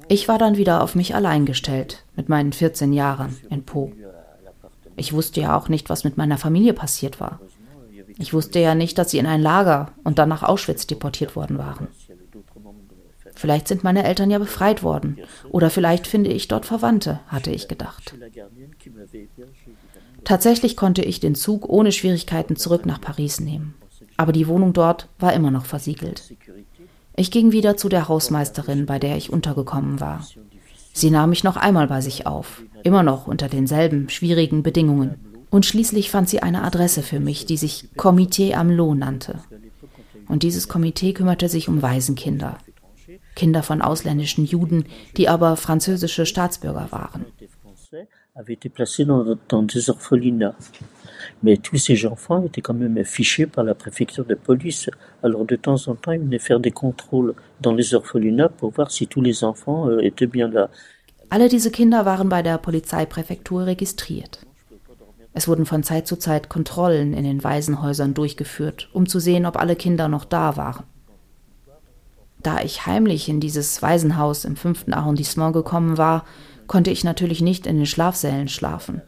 Ich 0.10 0.28
war 0.28 0.40
dann 0.40 0.58
wieder 0.58 0.82
auf 0.82 0.96
mich 0.96 1.14
allein 1.14 1.46
gestellt, 1.46 2.04
mit 2.16 2.30
meinen 2.30 2.52
14 2.52 2.94
Jahren 2.94 3.38
in 3.50 3.64
Po. 3.64 3.92
Ich 4.96 5.14
wusste 5.14 5.40
ja 5.40 5.56
auch 5.56 5.70
nicht, 5.70 5.90
was 5.90 6.04
mit 6.04 6.18
meiner 6.18 6.38
Familie 6.38 6.74
passiert 6.74 7.20
war. 7.20 7.40
Ich 8.18 8.34
wusste 8.34 8.60
ja 8.60 8.76
nicht, 8.76 8.98
dass 8.98 9.12
sie 9.12 9.20
in 9.20 9.28
ein 9.28 9.42
Lager 9.42 9.94
und 10.04 10.20
dann 10.20 10.28
nach 10.28 10.44
Auschwitz 10.44 10.88
deportiert 10.88 11.36
worden 11.36 11.58
waren. 11.58 11.88
Vielleicht 13.36 13.68
sind 13.68 13.84
meine 13.84 14.04
Eltern 14.04 14.32
ja 14.32 14.40
befreit 14.40 14.84
worden. 14.84 15.20
Oder 15.52 15.70
vielleicht 15.70 16.08
finde 16.08 16.32
ich 16.32 16.48
dort 16.50 16.66
Verwandte, 16.66 17.22
hatte 17.28 17.52
ich 17.52 17.68
gedacht. 17.68 18.16
Tatsächlich 20.26 20.76
konnte 20.76 21.04
ich 21.04 21.20
den 21.20 21.36
Zug 21.36 21.70
ohne 21.70 21.92
Schwierigkeiten 21.92 22.56
zurück 22.56 22.86
nach 22.86 23.00
Paris 23.00 23.40
nehmen. 23.40 23.76
Aber 24.18 24.34
die 24.34 24.48
Wohnung 24.48 24.74
dort 24.74 25.08
war 25.20 25.34
immer 25.34 25.52
noch 25.52 25.66
versiegelt. 25.66 26.34
Ich 27.20 27.32
ging 27.32 27.52
wieder 27.52 27.76
zu 27.76 27.90
der 27.90 28.08
Hausmeisterin, 28.08 28.86
bei 28.86 28.98
der 28.98 29.18
ich 29.18 29.30
untergekommen 29.30 30.00
war. 30.00 30.26
Sie 30.94 31.12
nahm 31.12 31.32
mich 31.32 31.44
noch 31.44 31.58
einmal 31.58 31.88
bei 31.88 32.00
sich 32.00 32.26
auf, 32.26 32.62
immer 32.84 33.04
noch 33.04 33.28
unter 33.28 33.50
denselben 33.50 34.08
schwierigen 34.08 34.64
Bedingungen. 34.64 35.44
Und 35.50 35.66
schließlich 35.66 36.12
fand 36.12 36.30
sie 36.30 36.42
eine 36.42 36.64
Adresse 36.64 37.04
für 37.04 37.20
mich, 37.20 37.46
die 37.46 37.58
sich 37.58 37.90
Comité 37.98 38.54
Amelot 38.54 38.98
nannte. 38.98 39.40
Und 40.30 40.44
dieses 40.44 40.70
Komitee 40.70 41.12
kümmerte 41.12 41.50
sich 41.50 41.68
um 41.68 41.82
Waisenkinder. 41.82 42.58
Kinder 43.36 43.64
von 43.64 43.82
ausländischen 43.82 44.46
Juden, 44.46 44.86
die 45.18 45.28
aber 45.28 45.58
französische 45.58 46.26
Staatsbürger 46.26 46.88
waren. 46.92 47.26
Mais 51.44 51.58
tous 51.58 51.78
ces 51.78 52.06
enfants 52.06 52.44
étaient 52.44 52.62
quand 52.62 52.74
même 52.74 53.04
fichés 53.04 53.46
par 53.46 53.64
la 53.64 53.76
préfecture 53.76 54.26
de 54.26 54.36
police. 54.36 54.90
Alors 55.24 55.46
de 55.46 55.56
temps 55.56 55.88
en 55.88 55.96
temps, 55.96 56.12
ils 56.12 56.22
venaient 56.22 56.40
faire 56.40 56.60
des 56.60 56.72
contrôles 56.72 57.34
dans 57.62 57.74
les 57.74 57.94
orphelinats 57.94 58.50
pour 58.50 58.72
voir 58.72 58.92
si 58.92 59.08
tous 59.08 59.22
les 59.22 59.44
enfants 59.44 59.88
euh, 59.90 60.00
étaient 60.00 60.28
bien 60.28 60.48
là. 60.48 60.70
Alle 61.32 61.48
diese 61.48 61.70
Kinder 61.70 62.06
waren 62.06 62.28
bei 62.28 62.42
der 62.42 62.58
Polizeipräfektur 62.58 63.62
registriert. 63.68 64.40
Es 65.34 65.48
wurden 65.48 65.68
von 65.68 65.84
Zeit 65.84 66.08
zu 66.08 66.18
Zeit 66.18 66.50
Kontrollen 66.50 67.14
in 67.14 67.24
den 67.24 67.44
Waisenhäusern 67.44 68.16
durchgeführt, 68.16 68.90
um 68.94 69.08
zu 69.08 69.20
sehen, 69.20 69.46
ob 69.46 69.58
alle 69.58 69.76
Kinder 69.76 70.08
noch 70.08 70.26
da 70.26 70.58
waren. 70.58 70.86
Da 72.42 72.62
ich 72.62 72.86
heimlich 72.86 73.30
in 73.30 73.40
dieses 73.40 73.82
Waisenhaus 73.82 74.46
im 74.46 74.56
fünften 74.56 74.94
Arrondissement 74.94 75.54
gekommen 75.54 75.98
war, 75.98 76.26
konnte 76.68 76.90
ich 76.90 77.04
natürlich 77.04 77.42
nicht 77.42 77.68
in 77.68 77.78
den 77.78 77.86
Schlafsälen 77.86 78.48
schlafen. 78.48 79.02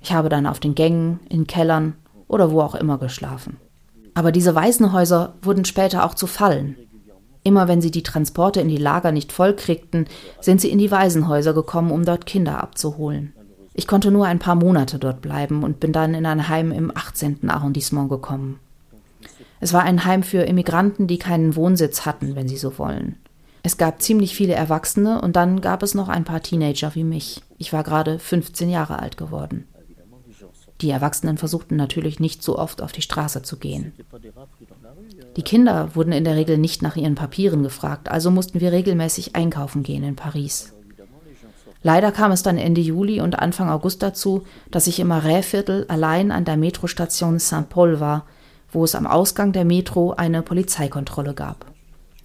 Ich 0.00 0.12
habe 0.12 0.28
dann 0.28 0.46
auf 0.46 0.60
den 0.60 0.74
Gängen, 0.74 1.20
in 1.28 1.46
Kellern 1.46 1.94
oder 2.28 2.50
wo 2.50 2.60
auch 2.60 2.74
immer 2.74 2.98
geschlafen. 2.98 3.56
Aber 4.14 4.32
diese 4.32 4.54
Waisenhäuser 4.54 5.34
wurden 5.42 5.64
später 5.64 6.04
auch 6.04 6.14
zu 6.14 6.26
Fallen. 6.26 6.76
Immer 7.44 7.68
wenn 7.68 7.80
sie 7.80 7.90
die 7.90 8.02
Transporte 8.02 8.60
in 8.60 8.68
die 8.68 8.76
Lager 8.76 9.12
nicht 9.12 9.32
voll 9.32 9.54
kriegten, 9.54 10.06
sind 10.40 10.60
sie 10.60 10.70
in 10.70 10.78
die 10.78 10.90
Waisenhäuser 10.90 11.54
gekommen, 11.54 11.90
um 11.90 12.04
dort 12.04 12.26
Kinder 12.26 12.62
abzuholen. 12.62 13.32
Ich 13.74 13.86
konnte 13.86 14.10
nur 14.10 14.26
ein 14.26 14.40
paar 14.40 14.56
Monate 14.56 14.98
dort 14.98 15.22
bleiben 15.22 15.62
und 15.62 15.78
bin 15.78 15.92
dann 15.92 16.14
in 16.14 16.26
ein 16.26 16.48
Heim 16.48 16.72
im 16.72 16.90
18. 16.94 17.48
Arrondissement 17.48 18.10
gekommen. 18.10 18.58
Es 19.60 19.72
war 19.72 19.82
ein 19.82 20.04
Heim 20.04 20.22
für 20.22 20.42
Immigranten, 20.42 21.06
die 21.06 21.18
keinen 21.18 21.56
Wohnsitz 21.56 22.04
hatten, 22.04 22.34
wenn 22.34 22.48
sie 22.48 22.56
so 22.56 22.76
wollen. 22.78 23.16
Es 23.62 23.76
gab 23.76 24.02
ziemlich 24.02 24.34
viele 24.34 24.54
Erwachsene 24.54 25.20
und 25.20 25.36
dann 25.36 25.60
gab 25.60 25.82
es 25.82 25.94
noch 25.94 26.08
ein 26.08 26.24
paar 26.24 26.42
Teenager 26.42 26.94
wie 26.94 27.04
mich. 27.04 27.42
Ich 27.58 27.72
war 27.72 27.84
gerade 27.84 28.18
15 28.18 28.68
Jahre 28.68 28.98
alt 28.98 29.16
geworden. 29.16 29.66
Die 30.80 30.90
Erwachsenen 30.90 31.38
versuchten 31.38 31.76
natürlich 31.76 32.20
nicht 32.20 32.42
so 32.42 32.58
oft 32.58 32.82
auf 32.82 32.92
die 32.92 33.02
Straße 33.02 33.42
zu 33.42 33.56
gehen. 33.56 33.92
Die 35.36 35.42
Kinder 35.42 35.94
wurden 35.94 36.12
in 36.12 36.24
der 36.24 36.36
Regel 36.36 36.56
nicht 36.56 36.82
nach 36.82 36.96
ihren 36.96 37.16
Papieren 37.16 37.62
gefragt, 37.62 38.08
also 38.08 38.30
mussten 38.30 38.60
wir 38.60 38.70
regelmäßig 38.70 39.34
einkaufen 39.34 39.82
gehen 39.82 40.04
in 40.04 40.16
Paris. 40.16 40.72
Leider 41.82 42.12
kam 42.12 42.32
es 42.32 42.42
dann 42.42 42.58
Ende 42.58 42.80
Juli 42.80 43.20
und 43.20 43.38
Anfang 43.38 43.70
August 43.70 44.02
dazu, 44.02 44.44
dass 44.70 44.86
ich 44.86 44.98
im 45.00 45.08
Marais-Viertel 45.08 45.86
allein 45.88 46.32
an 46.32 46.44
der 46.44 46.56
Metrostation 46.56 47.38
Saint-Paul 47.38 48.00
war, 48.00 48.26
wo 48.70 48.84
es 48.84 48.94
am 48.94 49.06
Ausgang 49.06 49.52
der 49.52 49.64
Metro 49.64 50.12
eine 50.12 50.42
Polizeikontrolle 50.42 51.34
gab. 51.34 51.66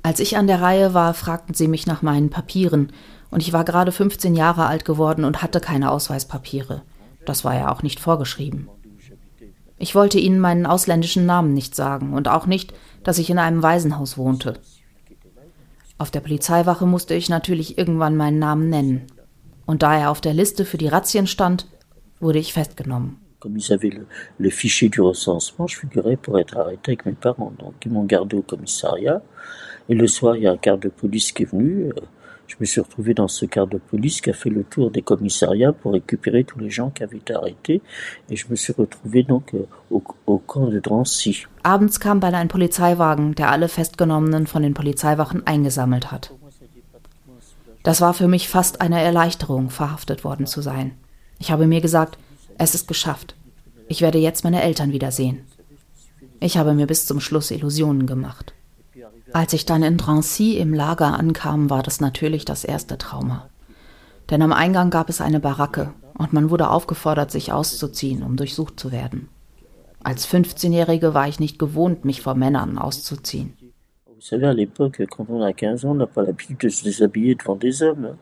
Als 0.01 0.19
ich 0.19 0.37
an 0.37 0.47
der 0.47 0.61
Reihe 0.61 0.93
war, 0.93 1.13
fragten 1.13 1.53
sie 1.53 1.67
mich 1.67 1.87
nach 1.87 2.01
meinen 2.01 2.29
Papieren, 2.29 2.91
und 3.29 3.41
ich 3.41 3.53
war 3.53 3.63
gerade 3.63 3.91
15 3.91 4.35
Jahre 4.35 4.67
alt 4.67 4.85
geworden 4.85 5.23
und 5.23 5.41
hatte 5.41 5.59
keine 5.59 5.89
Ausweispapiere. 5.89 6.83
Das 7.25 7.43
war 7.43 7.55
ja 7.55 7.71
auch 7.71 7.83
nicht 7.83 7.99
vorgeschrieben. 7.99 8.69
Ich 9.77 9.95
wollte 9.95 10.19
ihnen 10.19 10.39
meinen 10.39 10.65
ausländischen 10.65 11.25
Namen 11.25 11.53
nicht 11.53 11.75
sagen 11.75 12.13
und 12.13 12.27
auch 12.27 12.45
nicht, 12.45 12.73
dass 13.03 13.17
ich 13.17 13.29
in 13.29 13.39
einem 13.39 13.63
Waisenhaus 13.63 14.17
wohnte. 14.17 14.53
Auf 15.97 16.11
der 16.11 16.21
Polizeiwache 16.21 16.85
musste 16.85 17.15
ich 17.15 17.29
natürlich 17.29 17.77
irgendwann 17.77 18.15
meinen 18.15 18.39
Namen 18.39 18.69
nennen. 18.69 19.07
Und 19.65 19.83
da 19.83 19.97
er 19.97 20.09
auf 20.09 20.21
der 20.21 20.33
Liste 20.33 20.65
für 20.65 20.77
die 20.77 20.87
Razzien 20.87 21.27
stand, 21.27 21.67
wurde 22.19 22.39
ich 22.39 22.53
festgenommen. 22.53 23.17
Comme 23.39 23.57
ils 23.57 23.71
avaient 23.73 23.93
le, 23.93 24.05
le, 24.37 24.49
fichier 24.49 24.89
du 24.89 25.01
recensement, 25.01 25.67
je 25.67 25.77
figurais 25.77 26.15
pour 26.15 26.39
être 26.39 26.57
arrêté 26.57 26.91
avec 26.91 27.05
mes 27.05 27.11
parents. 27.11 27.51
Donc 27.59 27.73
ils 27.83 27.91
m'ont 27.91 28.05
gardé 28.05 28.37
au 28.37 28.41
commissariat. 28.41 29.21
Et 29.89 29.95
le 29.95 30.07
soir, 30.07 30.37
il 30.37 30.43
y 30.43 30.47
a 30.47 30.53
un 30.53 30.57
quart 30.57 30.77
de 30.77 30.87
police 30.87 31.33
qui 31.33 31.43
est 31.43 31.51
venu. 31.51 31.89
Euh, 31.89 32.01
je 32.47 32.55
me 32.59 32.65
suis 32.65 32.81
retrouvé 32.81 33.13
dans 33.13 33.27
ce 33.27 33.45
quart 33.45 33.67
de 33.67 33.77
police 33.77 34.21
qui 34.21 34.29
a 34.29 34.33
fait 34.33 34.49
le 34.49 34.63
tour 34.63 34.91
des 34.91 35.01
commissariats 35.01 35.73
pour 35.73 35.93
récupérer 35.93 36.43
tous 36.43 36.59
les 36.59 36.69
gens 36.69 36.89
qui 36.89 37.03
avaient 37.03 37.17
été 37.17 37.33
arrêtés. 37.33 37.81
Et 38.29 38.35
je 38.35 38.47
me 38.49 38.55
suis 38.55 38.73
retrouvé 38.73 39.23
donc 39.23 39.53
euh, 39.53 39.65
au, 39.89 40.03
au 40.25 40.37
camp 40.37 40.67
de 40.67 40.79
Drancy. 40.79 41.45
Abends 41.63 41.99
kam 41.99 42.19
dann 42.19 42.35
ein 42.35 42.47
Polizeiwagen, 42.49 43.33
der 43.35 43.49
alle 43.49 43.67
Festgenommenen 43.67 44.47
von 44.47 44.61
den 44.61 44.73
Polizeiwachen 44.73 45.47
eingesammelt 45.47 46.11
hat. 46.11 46.33
Das 47.83 47.99
war 47.99 48.13
für 48.13 48.27
mich 48.27 48.47
fast 48.47 48.79
eine 48.81 49.01
Erleichterung, 49.01 49.69
verhaftet 49.69 50.23
worden 50.23 50.45
zu 50.45 50.61
sein. 50.61 50.91
Ich 51.39 51.51
habe 51.51 51.67
mir 51.67 51.81
gesagt, 51.81 52.17
es 52.57 52.75
ist 52.75 52.87
geschafft. 52.87 53.35
Ich 53.89 54.01
werde 54.01 54.19
jetzt 54.19 54.43
meine 54.43 54.61
Eltern 54.61 54.93
wiedersehen. 54.93 55.41
Ich 56.39 56.57
habe 56.57 56.73
mir 56.73 56.87
bis 56.87 57.05
zum 57.05 57.19
Schluss 57.19 57.51
Illusionen 57.51 58.05
gemacht. 58.05 58.53
Als 59.33 59.51
ich 59.53 59.65
dann 59.65 59.81
in 59.81 59.97
Drancy 59.97 60.57
im 60.57 60.73
Lager 60.73 61.17
ankam, 61.17 61.71
war 61.71 61.81
das 61.81 61.99
natürlich 61.99 62.45
das 62.45 62.63
erste 62.63 62.99
Trauma. 62.99 63.49
Denn 64.29 64.43
am 64.43 64.53
Eingang 64.53 64.91
gab 64.91 65.09
es 65.09 65.21
eine 65.21 65.39
Baracke 65.39 65.91
und 66.17 66.33
man 66.33 66.51
wurde 66.51 66.69
aufgefordert, 66.69 67.31
sich 67.31 67.51
auszuziehen, 67.51 68.21
um 68.21 68.35
durchsucht 68.35 68.79
zu 68.79 68.91
werden. 68.91 69.29
Als 70.03 70.27
15-Jährige 70.27 71.15
war 71.15 71.27
ich 71.27 71.39
nicht 71.39 71.57
gewohnt, 71.57 72.05
mich 72.05 72.21
vor 72.21 72.35
Männern 72.35 72.77
auszuziehen. 72.77 73.53
Vous 74.05 74.29
savez, 74.29 74.45
à 74.45 74.53
l'époque, 74.53 75.05
quand 75.09 75.29
on 75.29 75.41
a 75.41 75.51
15 75.51 75.83
ans, 75.83 75.91
on 75.91 75.95
n'a 75.95 76.05
pas 76.05 76.21
l'habitude 76.21 76.59
de 76.59 76.69
se 76.69 76.83
déshabiller 76.83 77.35
devant 77.35 77.57
des 77.57 77.81
hommes. 77.81 78.15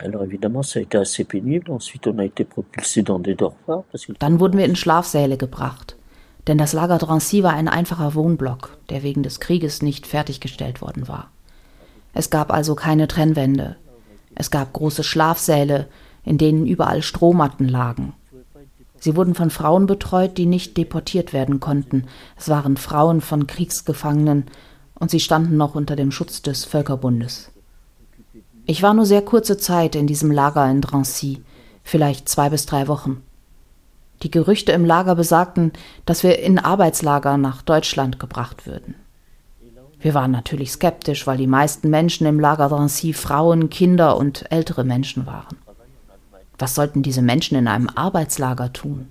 Alors 0.00 0.24
évidemment, 0.24 0.62
ça 0.62 0.78
a 0.78 0.82
été 0.82 0.96
assez 0.96 1.24
pénible. 1.24 1.70
Ensuite, 1.70 2.06
on 2.06 2.18
a 2.18 2.24
été 2.24 2.44
propulsé 2.44 3.02
dans 3.02 3.18
des 3.18 3.34
dortoirs. 3.34 3.84
Dann 4.18 4.40
wurden 4.40 4.58
wir 4.58 4.64
in 4.64 4.76
Schlafsäle 4.76 5.36
gebracht. 5.36 5.97
Denn 6.48 6.56
das 6.56 6.72
Lager 6.72 6.96
Drancy 6.96 7.42
war 7.42 7.52
ein 7.52 7.68
einfacher 7.68 8.14
Wohnblock, 8.14 8.78
der 8.88 9.02
wegen 9.02 9.22
des 9.22 9.38
Krieges 9.38 9.82
nicht 9.82 10.06
fertiggestellt 10.06 10.80
worden 10.80 11.06
war. 11.06 11.28
Es 12.14 12.30
gab 12.30 12.50
also 12.50 12.74
keine 12.74 13.06
Trennwände. 13.06 13.76
Es 14.34 14.50
gab 14.50 14.72
große 14.72 15.04
Schlafsäle, 15.04 15.88
in 16.24 16.38
denen 16.38 16.66
überall 16.66 17.02
Strohmatten 17.02 17.68
lagen. 17.68 18.14
Sie 18.98 19.14
wurden 19.14 19.34
von 19.34 19.50
Frauen 19.50 19.86
betreut, 19.86 20.38
die 20.38 20.46
nicht 20.46 20.76
deportiert 20.76 21.34
werden 21.34 21.60
konnten. 21.60 22.06
Es 22.36 22.48
waren 22.48 22.78
Frauen 22.78 23.20
von 23.20 23.46
Kriegsgefangenen 23.46 24.46
und 24.94 25.10
sie 25.10 25.20
standen 25.20 25.56
noch 25.56 25.74
unter 25.74 25.96
dem 25.96 26.10
Schutz 26.10 26.40
des 26.40 26.64
Völkerbundes. 26.64 27.50
Ich 28.64 28.82
war 28.82 28.94
nur 28.94 29.06
sehr 29.06 29.22
kurze 29.22 29.58
Zeit 29.58 29.94
in 29.94 30.06
diesem 30.06 30.32
Lager 30.32 30.68
in 30.70 30.80
Drancy, 30.80 31.42
vielleicht 31.84 32.28
zwei 32.28 32.48
bis 32.48 32.66
drei 32.66 32.88
Wochen. 32.88 33.22
Die 34.22 34.30
Gerüchte 34.30 34.72
im 34.72 34.84
Lager 34.84 35.14
besagten, 35.14 35.72
dass 36.04 36.22
wir 36.22 36.38
in 36.40 36.58
Arbeitslager 36.58 37.36
nach 37.36 37.62
Deutschland 37.62 38.18
gebracht 38.18 38.66
würden. 38.66 38.94
Wir 40.00 40.14
waren 40.14 40.30
natürlich 40.30 40.72
skeptisch, 40.72 41.26
weil 41.26 41.38
die 41.38 41.46
meisten 41.46 41.90
Menschen 41.90 42.26
im 42.26 42.38
Lager 42.38 42.68
Drancy 42.68 43.12
Frauen, 43.12 43.68
Kinder 43.68 44.16
und 44.16 44.50
ältere 44.50 44.84
Menschen 44.84 45.26
waren. 45.26 45.56
Was 46.58 46.74
sollten 46.74 47.02
diese 47.02 47.22
Menschen 47.22 47.56
in 47.56 47.68
einem 47.68 47.88
Arbeitslager 47.88 48.72
tun? 48.72 49.08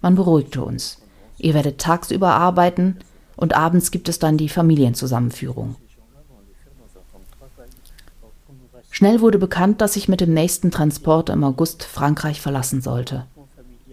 Man 0.00 0.14
beruhigte 0.14 0.62
uns. 0.62 0.98
Ihr 1.38 1.54
werdet 1.54 1.78
tagsüber 1.78 2.34
arbeiten 2.34 2.98
und 3.36 3.56
abends 3.56 3.90
gibt 3.90 4.08
es 4.08 4.18
dann 4.18 4.36
die 4.36 4.48
Familienzusammenführung. 4.48 5.76
Schnell 8.90 9.20
wurde 9.20 9.38
bekannt, 9.38 9.80
dass 9.80 9.96
ich 9.96 10.08
mit 10.08 10.20
dem 10.20 10.34
nächsten 10.34 10.70
Transport 10.70 11.30
im 11.30 11.44
August 11.44 11.84
Frankreich 11.84 12.40
verlassen 12.40 12.80
sollte. 12.80 13.26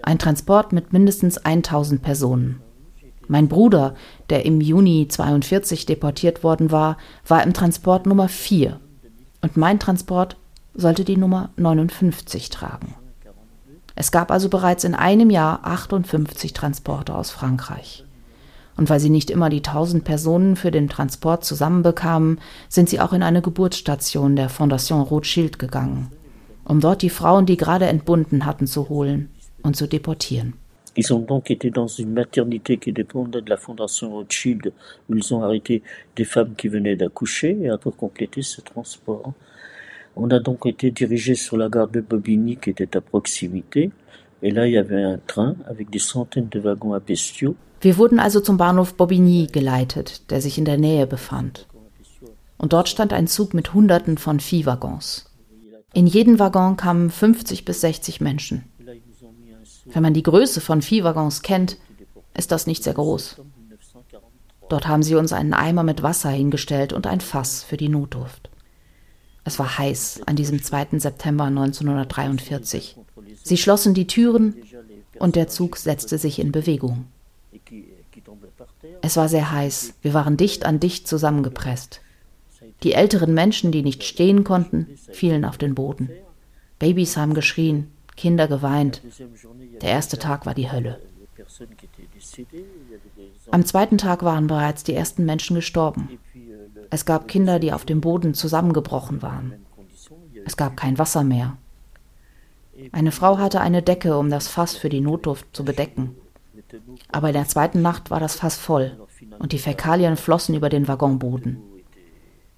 Ein 0.01 0.19
Transport 0.19 0.73
mit 0.73 0.93
mindestens 0.93 1.38
1000 1.38 2.01
Personen. 2.01 2.62
Mein 3.27 3.47
Bruder, 3.47 3.95
der 4.29 4.45
im 4.45 4.62
Juni 4.62 5.08
42 5.08 5.86
deportiert 5.86 6.43
worden 6.43 6.71
war, 6.71 6.97
war 7.27 7.43
im 7.43 7.53
Transport 7.53 8.05
Nummer 8.05 8.29
4 8.29 8.79
und 9.41 9.58
mein 9.58 9.79
Transport 9.79 10.38
sollte 10.73 11.05
die 11.05 11.17
Nummer 11.17 11.49
59 11.55 12.49
tragen. 12.49 12.95
Es 13.95 14.12
gab 14.12 14.29
also 14.29 14.49
bereits 14.49 14.84
in 14.84 14.93
einem 14.93 15.29
Jahr 15.29 15.62
58 15.63 16.53
Transporte 16.53 17.15
aus 17.15 17.31
Frankreich. 17.31 18.03
Und 18.77 18.89
weil 18.89 18.99
sie 18.99 19.10
nicht 19.10 19.29
immer 19.29 19.49
die 19.49 19.63
1000 19.63 20.03
Personen 20.03 20.58
für 20.58 20.69
den 20.69 20.89
Transport 20.89 21.45
zusammenbekamen, 21.45 22.39
sind 22.67 22.89
sie 22.89 22.99
auch 22.99 23.13
in 23.13 23.23
eine 23.23 23.41
Geburtsstation 23.41 24.36
der 24.36 24.49
Fondation 24.49 25.01
Rothschild 25.01 25.60
gegangen, 25.60 26.12
um 26.65 26.81
dort 26.81 27.01
die 27.01 27.10
Frauen, 27.10 27.45
die 27.45 27.55
gerade 27.55 27.86
entbunden 27.86 28.45
hatten, 28.45 28.67
zu 28.67 28.89
holen 28.89 29.29
und 29.65 29.75
zu 29.75 29.88
deportieren. 29.88 30.54
Ils 30.97 31.12
ont 31.13 31.19
donc 31.19 31.51
été 31.51 31.71
dans 31.71 31.88
une 31.88 32.13
maternité 32.13 32.78
qui 32.78 32.93
dépendait 32.93 33.41
de 33.41 33.49
la 33.49 33.58
Fondation 33.58 34.13
Rothschild, 34.13 34.71
où 35.10 35.15
ils 35.15 35.34
ont 35.34 35.43
arrêté 35.43 35.84
des 36.15 36.23
femmes 36.23 36.56
qui 36.56 36.69
venaient 36.69 36.95
d'accoucher 36.95 37.58
et 37.63 37.69
pour 37.82 37.97
compléter 37.97 38.41
ce 38.41 38.62
transport. 38.62 39.34
On 40.15 40.30
a 40.30 40.39
donc 40.39 40.65
été 40.65 40.91
dirigé 40.91 41.36
sur 41.36 41.58
la 41.58 41.67
gare 41.67 41.89
de 41.89 41.99
Bobigny 41.99 42.56
qui 42.56 42.69
était 42.69 42.95
à 42.95 43.01
proximité. 43.01 43.91
Et 44.41 44.51
là, 44.51 44.67
il 44.67 44.73
y 44.73 44.78
avait 44.78 45.04
un 45.04 45.17
train 45.17 45.56
avec 45.67 45.89
des 45.89 45.99
centaines 45.99 46.47
de 46.49 46.60
wagons 46.60 46.93
à 46.93 46.99
bestiaux. 46.99 47.56
Wir 47.82 47.97
wurden 47.97 48.19
also 48.19 48.39
zum 48.39 48.58
Bahnhof 48.58 48.95
Bobigny 48.95 49.47
geleitet, 49.51 50.32
der 50.32 50.39
sich 50.41 50.58
in 50.58 50.63
der 50.63 50.78
Nähe 50.78 51.06
befand. 51.06 51.67
Und 52.58 52.71
dort 52.71 52.88
stand 52.88 53.12
ein 53.12 53.28
Zug 53.28 53.54
mit 53.54 53.73
Hunderten 53.73 54.17
von 54.17 54.39
Viehwaggons. 54.39 55.25
In 55.93 56.08
jeden 56.08 56.39
Waggon 56.39 56.78
kamen 56.78 57.10
50 57.10 57.65
bis 57.65 57.82
60 57.82 58.21
Menschen. 58.21 58.63
Wenn 59.85 60.03
man 60.03 60.13
die 60.13 60.23
Größe 60.23 60.61
von 60.61 60.81
Viehwaggons 60.81 61.41
kennt, 61.41 61.77
ist 62.35 62.51
das 62.51 62.67
nicht 62.67 62.83
sehr 62.83 62.93
groß. 62.93 63.41
Dort 64.67 64.87
haben 64.87 65.03
sie 65.03 65.15
uns 65.15 65.31
einen 65.31 65.53
Eimer 65.53 65.83
mit 65.83 66.03
Wasser 66.03 66.29
hingestellt 66.29 66.91
und 66.91 67.07
ein 67.07 67.21
Fass 67.21 67.63
für 67.63 67.77
die 67.77 67.89
Notdurft. 67.89 68.49
Es 69.43 69.59
war 69.59 69.77
heiß 69.77 70.21
an 70.25 70.35
diesem 70.35 70.61
2. 70.61 70.99
September 70.99 71.45
1943. 71.45 72.97
Sie 73.43 73.57
schlossen 73.57 73.93
die 73.93 74.07
Türen 74.07 74.55
und 75.19 75.35
der 75.35 75.47
Zug 75.47 75.77
setzte 75.77 76.17
sich 76.17 76.39
in 76.39 76.51
Bewegung. 76.51 77.05
Es 79.01 79.17
war 79.17 79.29
sehr 79.29 79.51
heiß. 79.51 79.93
Wir 80.01 80.15
waren 80.15 80.35
dicht 80.35 80.65
an 80.65 80.79
dicht 80.79 81.07
zusammengepresst. 81.07 82.01
Die 82.81 82.93
älteren 82.93 83.33
Menschen, 83.33 83.71
die 83.71 83.83
nicht 83.83 84.03
stehen 84.03 84.43
konnten, 84.43 84.87
fielen 85.11 85.45
auf 85.45 85.57
den 85.59 85.75
Boden. 85.75 86.09
Babys 86.79 87.15
haben 87.15 87.35
geschrien, 87.35 87.91
Kinder 88.17 88.47
geweint. 88.47 89.01
Der 89.81 89.89
erste 89.89 90.17
Tag 90.17 90.45
war 90.45 90.53
die 90.53 90.71
Hölle. 90.71 90.99
Am 93.51 93.65
zweiten 93.65 93.97
Tag 93.97 94.23
waren 94.23 94.47
bereits 94.47 94.83
die 94.83 94.93
ersten 94.93 95.25
Menschen 95.25 95.55
gestorben. 95.55 96.17
Es 96.89 97.05
gab 97.05 97.27
Kinder, 97.27 97.59
die 97.59 97.73
auf 97.73 97.85
dem 97.85 98.01
Boden 98.01 98.33
zusammengebrochen 98.33 99.21
waren. 99.21 99.65
Es 100.45 100.57
gab 100.57 100.77
kein 100.77 100.97
Wasser 100.97 101.23
mehr. 101.23 101.57
Eine 102.91 103.11
Frau 103.11 103.38
hatte 103.38 103.61
eine 103.61 103.81
Decke, 103.81 104.17
um 104.17 104.29
das 104.29 104.47
Fass 104.47 104.75
für 104.75 104.89
die 104.89 105.01
Notdurft 105.01 105.47
zu 105.53 105.63
bedecken. 105.63 106.15
Aber 107.11 107.27
in 107.27 107.33
der 107.33 107.47
zweiten 107.47 107.81
Nacht 107.81 108.11
war 108.11 108.19
das 108.19 108.35
Fass 108.35 108.57
voll 108.57 108.97
und 109.39 109.51
die 109.51 109.59
Fäkalien 109.59 110.17
flossen 110.17 110.55
über 110.55 110.69
den 110.69 110.88
Waggonboden. 110.88 111.61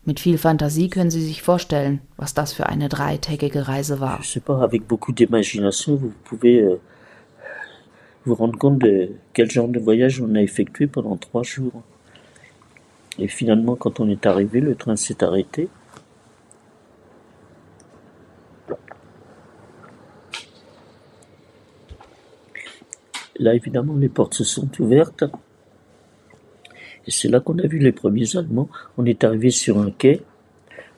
Mit 0.03 0.19
viel 0.19 0.37
Fantasie 0.37 0.89
können 0.89 1.11
Sie 1.11 1.21
sich 1.21 1.41
vorstellen, 1.41 1.99
was 2.15 2.33
das 2.33 2.53
für 2.53 2.67
eine 2.67 2.87
dreitägige 2.87 3.67
Reise 3.67 3.99
war. 3.99 4.21
Vous 8.27 8.35
rendre 8.35 8.59
compte 8.59 8.79
de 8.79 9.11
quel 9.33 9.49
genre 9.49 9.69
de 9.69 9.79
voyage 9.79 10.21
on 10.21 10.35
a 10.35 10.41
effectué 10.41 10.87
pendant 10.87 11.15
trois 11.15 11.43
jours. 11.43 11.81
Et 13.17 13.27
finalement, 13.27 13.75
quand 13.75 13.99
on 13.99 14.09
est 14.09 14.25
arrivé, 14.25 14.59
le 14.59 14.75
train 14.75 14.95
s'est 14.95 15.23
arrêté. 15.23 15.69
Là, 23.39 23.55
évidemment, 23.55 23.95
les 23.95 24.09
portes 24.09 24.33
se 24.33 24.43
sont 24.43 24.69
ouvertes. 24.79 25.23
Et 27.05 27.11
c'est 27.11 27.29
là 27.29 27.39
qu'on 27.39 27.57
a 27.59 27.67
vu 27.67 27.79
les 27.79 27.93
premiers 27.93 28.35
Allemands. 28.35 28.69
On 28.97 29.05
est 29.05 29.23
arrivé 29.23 29.51
sur 29.51 29.79
un 29.79 29.91
quai, 29.91 30.21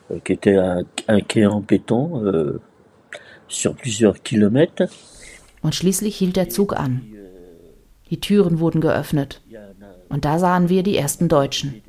euh, 0.09 0.19
qui 0.23 0.33
était 0.33 0.55
un, 0.55 0.81
un, 1.07 1.19
quai 1.19 1.45
en 1.45 1.59
béton, 1.59 2.23
euh, 2.25 2.59
sur 3.47 3.75
plusieurs 3.75 4.21
kilomètres. 4.23 4.83
Und 5.61 5.75
schließlich 5.75 6.21
hielt 6.21 6.51
Zug. 6.51 6.73
Die 8.10 8.19
Türen 8.19 8.60
wurden 8.60 8.82
geöffnet. 8.82 9.41
Und 10.10 10.26
da 10.26 10.39
sahen 10.39 10.69
wir 10.69 10.84
die 10.84 10.98
ersten 10.98 11.30
Deutschen. 11.30 11.82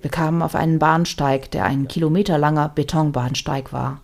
Wir 0.00 0.10
kamen 0.10 0.42
auf 0.42 0.54
einen 0.54 0.78
Bahnsteig, 0.78 1.50
der 1.50 1.64
ein 1.64 1.88
kilometerlanger 1.88 2.68
Betonbahnsteig 2.68 3.72
war. 3.72 4.00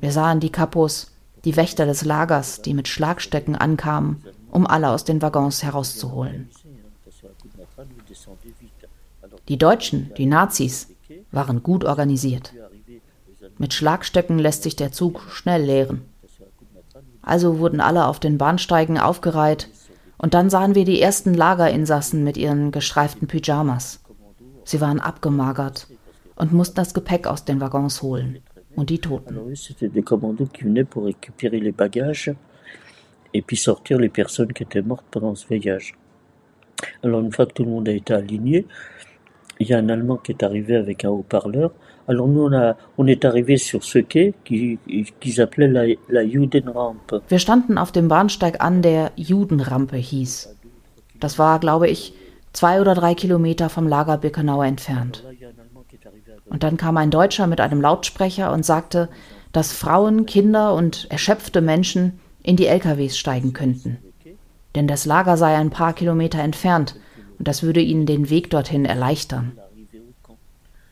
Wir 0.00 0.12
sahen 0.12 0.40
die 0.40 0.50
Kapos, 0.50 1.12
die 1.44 1.56
Wächter 1.56 1.86
des 1.86 2.04
Lagers, 2.04 2.62
die 2.62 2.72
mit 2.72 2.88
Schlagstöcken 2.88 3.56
ankamen, 3.56 4.24
um 4.50 4.66
alle 4.66 4.90
aus 4.90 5.04
den 5.04 5.20
Waggons 5.20 5.62
herauszuholen. 5.62 6.48
Die 9.48 9.58
Deutschen, 9.58 10.12
die 10.16 10.26
Nazis, 10.26 10.88
waren 11.30 11.62
gut 11.62 11.84
organisiert. 11.84 12.54
Mit 13.58 13.74
Schlagstöcken 13.74 14.38
lässt 14.38 14.62
sich 14.62 14.76
der 14.76 14.92
Zug 14.92 15.20
schnell 15.30 15.62
leeren. 15.64 16.02
Also 17.22 17.58
wurden 17.58 17.80
alle 17.80 18.06
auf 18.06 18.20
den 18.20 18.38
Bahnsteigen 18.38 18.98
aufgereiht 18.98 19.68
und 20.18 20.34
dann 20.34 20.50
sahen 20.50 20.74
wir 20.74 20.84
die 20.84 21.00
ersten 21.00 21.34
Lagerinsassen 21.34 22.24
mit 22.24 22.36
ihren 22.36 22.70
gestreiften 22.70 23.28
Pyjamas. 23.28 24.00
Sie 24.64 24.80
waren 24.80 25.00
abgemagert 25.00 25.86
und 26.36 26.52
mussten 26.52 26.76
das 26.76 26.92
Gepäck 26.92 27.26
aus 27.26 27.44
den 27.44 27.60
Waggons 27.60 28.02
holen 28.02 28.40
und 28.76 28.90
die 28.90 28.98
Toten. 28.98 29.38
et 33.34 33.42
puis 33.42 33.56
sortir 33.56 33.98
les 33.98 34.08
personnes 34.08 34.52
qui 34.52 34.62
étaient 34.62 34.82
mortes 34.82 35.06
pendant 35.10 35.34
ce 35.34 35.46
voyage. 35.46 35.94
Alors 37.02 37.20
une 37.20 37.32
fois 37.32 37.46
que 37.46 37.52
tout 37.52 37.64
le 37.64 37.70
monde 37.70 37.88
a 37.88 37.92
été 37.92 38.14
aligné, 38.14 38.66
il 39.60 39.68
y 39.68 39.74
a 39.74 39.78
un 39.78 39.88
Allemand 39.88 40.16
qui 40.16 40.32
est 40.32 40.42
arrivé 40.42 40.76
avec 40.76 41.04
un 41.04 41.10
haut-parleur. 41.10 41.72
Alors 42.08 42.26
nous, 42.26 42.42
on, 42.42 42.54
a, 42.54 42.74
on 42.96 43.06
est 43.06 43.26
arrivé 43.26 43.58
sur 43.58 43.84
ce 43.84 43.98
quai 43.98 44.32
qu'ils 44.42 44.78
qui 45.20 45.40
appelaient 45.42 45.68
la, 45.68 45.84
la 46.08 46.24
Judenrampe. 46.24 47.20
Wir 47.28 47.38
standen 47.38 47.76
auf 47.76 47.92
dem 47.92 48.08
Bahnsteig 48.08 48.62
an, 48.62 48.80
der 48.80 49.12
Judenrampe 49.16 49.98
hieß. 49.98 50.56
Das 51.20 51.38
war, 51.38 51.60
glaube 51.60 51.86
ich, 51.88 52.14
zwei 52.54 52.80
oder 52.80 52.94
drei 52.94 53.14
Kilometer 53.14 53.68
vom 53.68 53.86
Lager 53.86 54.16
Birkenau 54.16 54.62
entfernt. 54.62 55.22
Und 56.46 56.62
dann 56.62 56.78
kam 56.78 56.96
ein 56.96 57.10
Deutscher 57.10 57.46
mit 57.46 57.60
einem 57.60 57.82
Lautsprecher 57.82 58.52
und 58.54 58.64
sagte, 58.64 59.10
dass 59.52 59.72
Frauen, 59.72 60.24
Kinder 60.24 60.72
und 60.74 61.10
erschöpfte 61.10 61.60
Menschen 61.60 62.20
in 62.42 62.56
die 62.56 62.68
LKWs 62.68 63.18
steigen 63.18 63.52
könnten. 63.52 63.98
Denn 64.74 64.88
das 64.88 65.04
Lager 65.04 65.36
sei 65.36 65.54
ein 65.56 65.68
paar 65.68 65.92
Kilometer 65.92 66.38
entfernt 66.38 66.96
und 67.38 67.46
das 67.46 67.62
würde 67.62 67.80
ihnen 67.80 68.06
den 68.06 68.30
Weg 68.30 68.48
dorthin 68.48 68.86
erleichtern. 68.86 69.58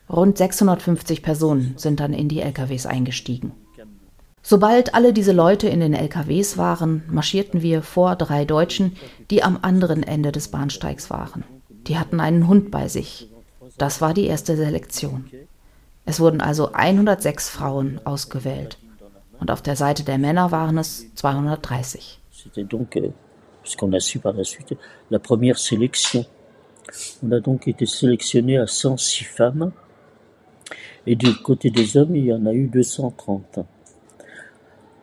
Rund 0.08 0.38
650 0.38 1.22
Personen 1.22 1.74
sind 1.76 2.00
dann 2.00 2.12
in 2.12 2.28
die 2.28 2.40
LKWs 2.40 2.86
eingestiegen. 2.86 3.52
Sobald 4.42 4.94
alle 4.94 5.12
diese 5.12 5.32
Leute 5.32 5.68
in 5.68 5.80
den 5.80 5.92
LKWs 5.92 6.56
waren, 6.56 7.02
marschierten 7.08 7.62
wir 7.62 7.82
vor 7.82 8.14
drei 8.14 8.44
Deutschen, 8.44 8.96
die 9.30 9.42
am 9.42 9.58
anderen 9.60 10.04
Ende 10.04 10.30
des 10.30 10.48
Bahnsteigs 10.48 11.10
waren. 11.10 11.42
Die 11.68 11.98
hatten 11.98 12.20
einen 12.20 12.46
Hund 12.46 12.70
bei 12.70 12.86
sich. 12.86 13.28
Das 13.76 14.00
war 14.00 14.14
die 14.14 14.26
erste 14.26 14.56
Selektion. 14.56 15.28
Es 16.04 16.20
wurden 16.20 16.40
also 16.40 16.72
106 16.72 17.48
Frauen 17.48 18.00
ausgewählt. 18.04 18.78
Und 19.40 19.50
auf 19.50 19.62
der 19.62 19.74
Seite 19.74 20.04
der 20.04 20.18
Männer 20.18 20.52
waren 20.52 20.78
es 20.78 21.12
230. 21.16 22.20
C'était 22.30 22.64
donc, 22.64 22.96
euh, 22.96 23.12
ce 23.64 23.76
qu'on 23.76 23.92
a 23.92 24.00
su 24.00 24.20
par 24.20 24.34
la 24.34 24.44
suite, 24.44 24.76
la 25.10 25.18
première 25.18 25.58
sélection. 25.58 26.24
On 27.22 27.32
a 27.32 27.40
donc 27.40 27.66
été 27.66 27.84
sélectionné 27.86 28.58
à 28.58 28.68
106 28.68 29.24
femmes. 29.24 29.72
Et 31.06 31.16
du 31.16 31.34
côté 31.34 31.70
des 31.70 31.96
hommes, 31.96 32.16
il 32.16 32.24
y 32.26 32.32
en 32.32 32.46
a 32.46 32.52
eu 32.52 32.66
230. 32.66 33.60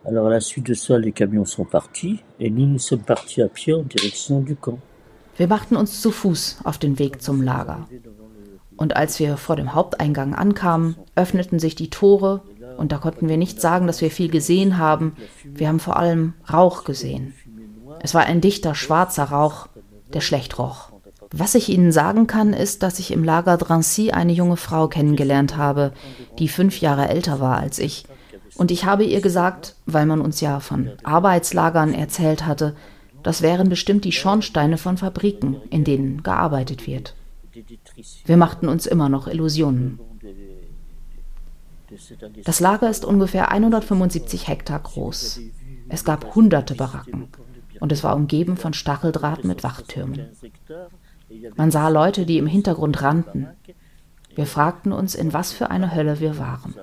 Alors 0.06 0.26
à 0.26 0.30
la 0.30 0.40
suite 0.40 0.66
de 0.66 0.74
ça, 0.74 0.98
les 0.98 1.12
camions 1.12 1.46
sont 1.46 1.64
partis 1.64 2.20
et 2.38 2.50
nous, 2.50 2.66
nous 2.66 2.78
sommes 2.78 3.00
partis 3.00 3.40
à 3.40 3.48
pied 3.48 3.72
en 3.72 3.82
direction 3.82 4.40
du 4.40 4.54
camp. 4.54 4.78
Wir 5.36 5.48
machten 5.48 5.76
uns 5.76 6.00
zu 6.00 6.12
Fuß 6.12 6.58
auf 6.62 6.78
den 6.78 6.98
Weg 6.98 7.20
zum 7.20 7.42
Lager. 7.42 7.88
Und 8.76 8.96
als 8.96 9.18
wir 9.18 9.36
vor 9.36 9.56
dem 9.56 9.74
Haupteingang 9.74 10.34
ankamen, 10.34 10.96
öffneten 11.16 11.58
sich 11.58 11.74
die 11.74 11.90
Tore 11.90 12.42
und 12.76 12.92
da 12.92 12.98
konnten 12.98 13.28
wir 13.28 13.36
nicht 13.36 13.60
sagen, 13.60 13.86
dass 13.86 14.00
wir 14.00 14.10
viel 14.10 14.28
gesehen 14.28 14.78
haben. 14.78 15.16
Wir 15.44 15.68
haben 15.68 15.80
vor 15.80 15.96
allem 15.96 16.34
Rauch 16.52 16.84
gesehen. 16.84 17.34
Es 18.00 18.14
war 18.14 18.24
ein 18.24 18.40
dichter 18.40 18.74
schwarzer 18.74 19.24
Rauch, 19.24 19.68
der 20.12 20.20
schlecht 20.20 20.58
roch. 20.58 20.93
Was 21.36 21.54
ich 21.54 21.68
Ihnen 21.68 21.90
sagen 21.90 22.26
kann, 22.26 22.52
ist, 22.52 22.82
dass 22.82 22.98
ich 22.98 23.10
im 23.10 23.24
Lager 23.24 23.56
Drancy 23.56 24.12
eine 24.12 24.32
junge 24.32 24.56
Frau 24.56 24.88
kennengelernt 24.88 25.56
habe, 25.56 25.92
die 26.38 26.48
fünf 26.48 26.80
Jahre 26.80 27.08
älter 27.08 27.40
war 27.40 27.58
als 27.58 27.78
ich 27.78 28.04
und 28.56 28.70
ich 28.70 28.84
habe 28.84 29.04
ihr 29.04 29.20
gesagt, 29.20 29.74
weil 29.86 30.06
man 30.06 30.20
uns 30.20 30.40
ja 30.40 30.60
von 30.60 30.90
Arbeitslagern 31.02 31.92
erzählt 31.92 32.46
hatte, 32.46 32.76
das 33.22 33.42
wären 33.42 33.68
bestimmt 33.68 34.04
die 34.04 34.12
Schornsteine 34.12 34.78
von 34.78 34.96
Fabriken, 34.96 35.56
in 35.70 35.84
denen 35.84 36.22
gearbeitet 36.22 36.86
wird. 36.86 37.14
Wir 38.26 38.36
machten 38.36 38.68
uns 38.68 38.86
immer 38.86 39.08
noch 39.08 39.26
Illusionen. 39.26 39.98
Das 42.44 42.60
Lager 42.60 42.90
ist 42.90 43.04
ungefähr 43.04 43.50
175 43.50 44.48
Hektar 44.48 44.80
groß. 44.80 45.40
Es 45.88 46.04
gab 46.04 46.34
hunderte 46.34 46.74
Baracken 46.74 47.28
und 47.80 47.92
es 47.92 48.04
war 48.04 48.14
umgeben 48.14 48.56
von 48.56 48.74
Stacheldraht 48.74 49.44
mit 49.44 49.62
Wachtürmen. 49.62 50.28
Man 51.56 51.70
sah 51.70 51.88
Leute, 51.88 52.26
die 52.26 52.38
im 52.38 52.46
Hintergrund 52.46 53.02
rannten. 53.02 53.48
Wir 54.34 54.46
fragten 54.46 54.92
uns, 54.92 55.14
in 55.14 55.32
was 55.32 55.52
für 55.52 55.70
eine 55.70 55.94
Hölle 55.94 56.20
wir 56.20 56.38
waren. 56.38 56.74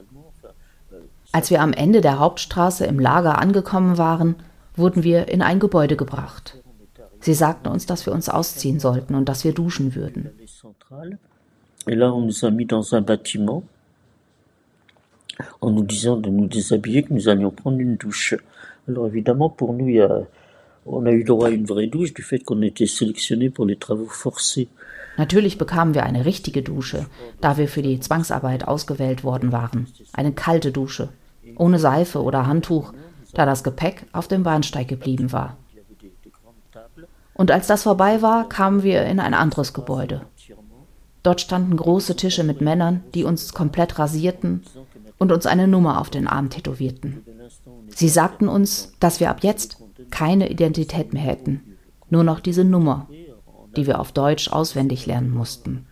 Als 1.32 1.50
wir 1.50 1.62
am 1.62 1.74
Ende 1.74 2.02
der 2.02 2.20
Hauptstraße 2.20 2.86
im 2.86 3.00
Lager 3.00 3.40
angekommen 3.40 3.98
waren, 3.98 4.36
wurden 4.76 5.04
wir 5.04 5.28
in 5.28 5.42
ein 5.42 5.60
Gebäude 5.60 5.96
gebracht. 5.96 6.58
Sie 7.20 7.34
sagten 7.34 7.68
uns, 7.68 7.86
dass 7.86 8.06
wir 8.06 8.14
uns 8.14 8.30
ausziehen 8.30 8.80
sollten 8.80 9.16
und 9.16 9.30
dass 9.30 9.44
wir 9.44 9.54
duschen 9.54 9.96
würden. 9.96 10.32
Et 11.88 11.96
là, 11.96 12.14
on 12.14 12.26
nous 12.26 12.44
a 12.46 12.52
mis 12.52 12.68
dans 12.68 12.94
un 12.94 13.02
bâtiment 13.02 13.64
en 15.62 15.72
nous 15.72 15.84
disant 15.84 16.18
de 16.18 16.30
nous 16.30 16.48
déshabiller, 16.48 17.04
que 17.04 17.14
nous 17.14 17.28
allions 17.28 17.52
prendre 17.52 17.80
une 17.80 17.98
douche. 17.98 18.36
Alors 18.88 19.08
évidemment, 19.08 19.50
pour 19.50 19.74
nous, 19.74 19.88
il 19.88 19.96
y 19.96 20.02
a, 20.02 20.22
on 20.86 21.06
a 21.06 21.12
eu 21.12 21.24
droit 21.24 21.48
à 21.48 21.52
une 21.52 21.66
vraie 21.66 21.88
douche 21.88 22.14
du 22.14 22.24
fait 22.24 22.40
qu'on 22.40 22.62
était 22.62 22.88
sélectionné 22.88 23.50
pour 23.50 23.66
les 23.66 23.78
travaux 23.78 24.10
forcés. 24.10 24.68
Natürlich 25.18 25.58
bekamen 25.58 25.94
wir 25.94 26.04
eine 26.04 26.26
richtige 26.26 26.62
Dusche, 26.62 27.06
da 27.42 27.58
wir 27.58 27.68
für 27.68 27.82
die 27.82 28.00
Zwangsarbeit 28.00 28.68
ausgewählt 28.68 29.24
worden 29.24 29.52
waren. 29.52 29.88
Eine 30.14 30.32
kalte 30.32 30.72
Dusche 30.72 31.10
ohne 31.58 31.80
Seife 31.80 32.22
oder 32.24 32.48
Handtuch, 32.48 32.94
da 33.34 33.46
das 33.46 33.64
Gepäck 33.64 34.06
auf 34.14 34.28
dem 34.28 34.44
Bahnsteig 34.44 34.88
geblieben 34.88 35.32
war. 35.32 35.58
Und 37.34 37.52
als 37.52 37.68
das 37.68 37.84
vorbei 37.84 38.22
war, 38.22 38.50
kamen 38.50 38.84
wir 38.84 39.06
in 39.06 39.20
ein 39.20 39.34
anderes 39.34 39.74
Gebäude. 39.74 40.22
Dort 41.24 41.42
standen 41.42 41.78
große 41.78 42.16
Tische 42.16 42.44
mit 42.44 42.62
Männern, 42.62 43.04
die 43.14 43.24
uns 43.24 43.54
komplett 43.54 44.00
rasierten 44.00 44.64
und 45.18 45.32
uns 45.32 45.46
eine 45.46 45.68
Nummer 45.68 46.02
auf 46.02 46.10
den 46.10 46.28
Arm 46.28 46.50
tätowierten. 46.50 47.24
Sie 47.90 48.10
sagten 48.10 48.48
uns, 48.48 48.94
dass 49.00 49.20
wir 49.20 49.30
ab 49.30 49.44
jetzt 49.44 49.78
keine 50.12 50.50
Identität 50.50 51.14
mehr 51.14 51.24
hätten, 51.24 51.78
nur 52.10 52.24
noch 52.24 52.40
diese 52.40 52.64
Nummer, 52.64 53.08
die 53.76 53.88
wir 53.88 54.00
auf 54.00 54.12
Deutsch 54.12 54.52
auswendig 54.52 55.06
lernen 55.06 55.32
mussten. 55.32 55.88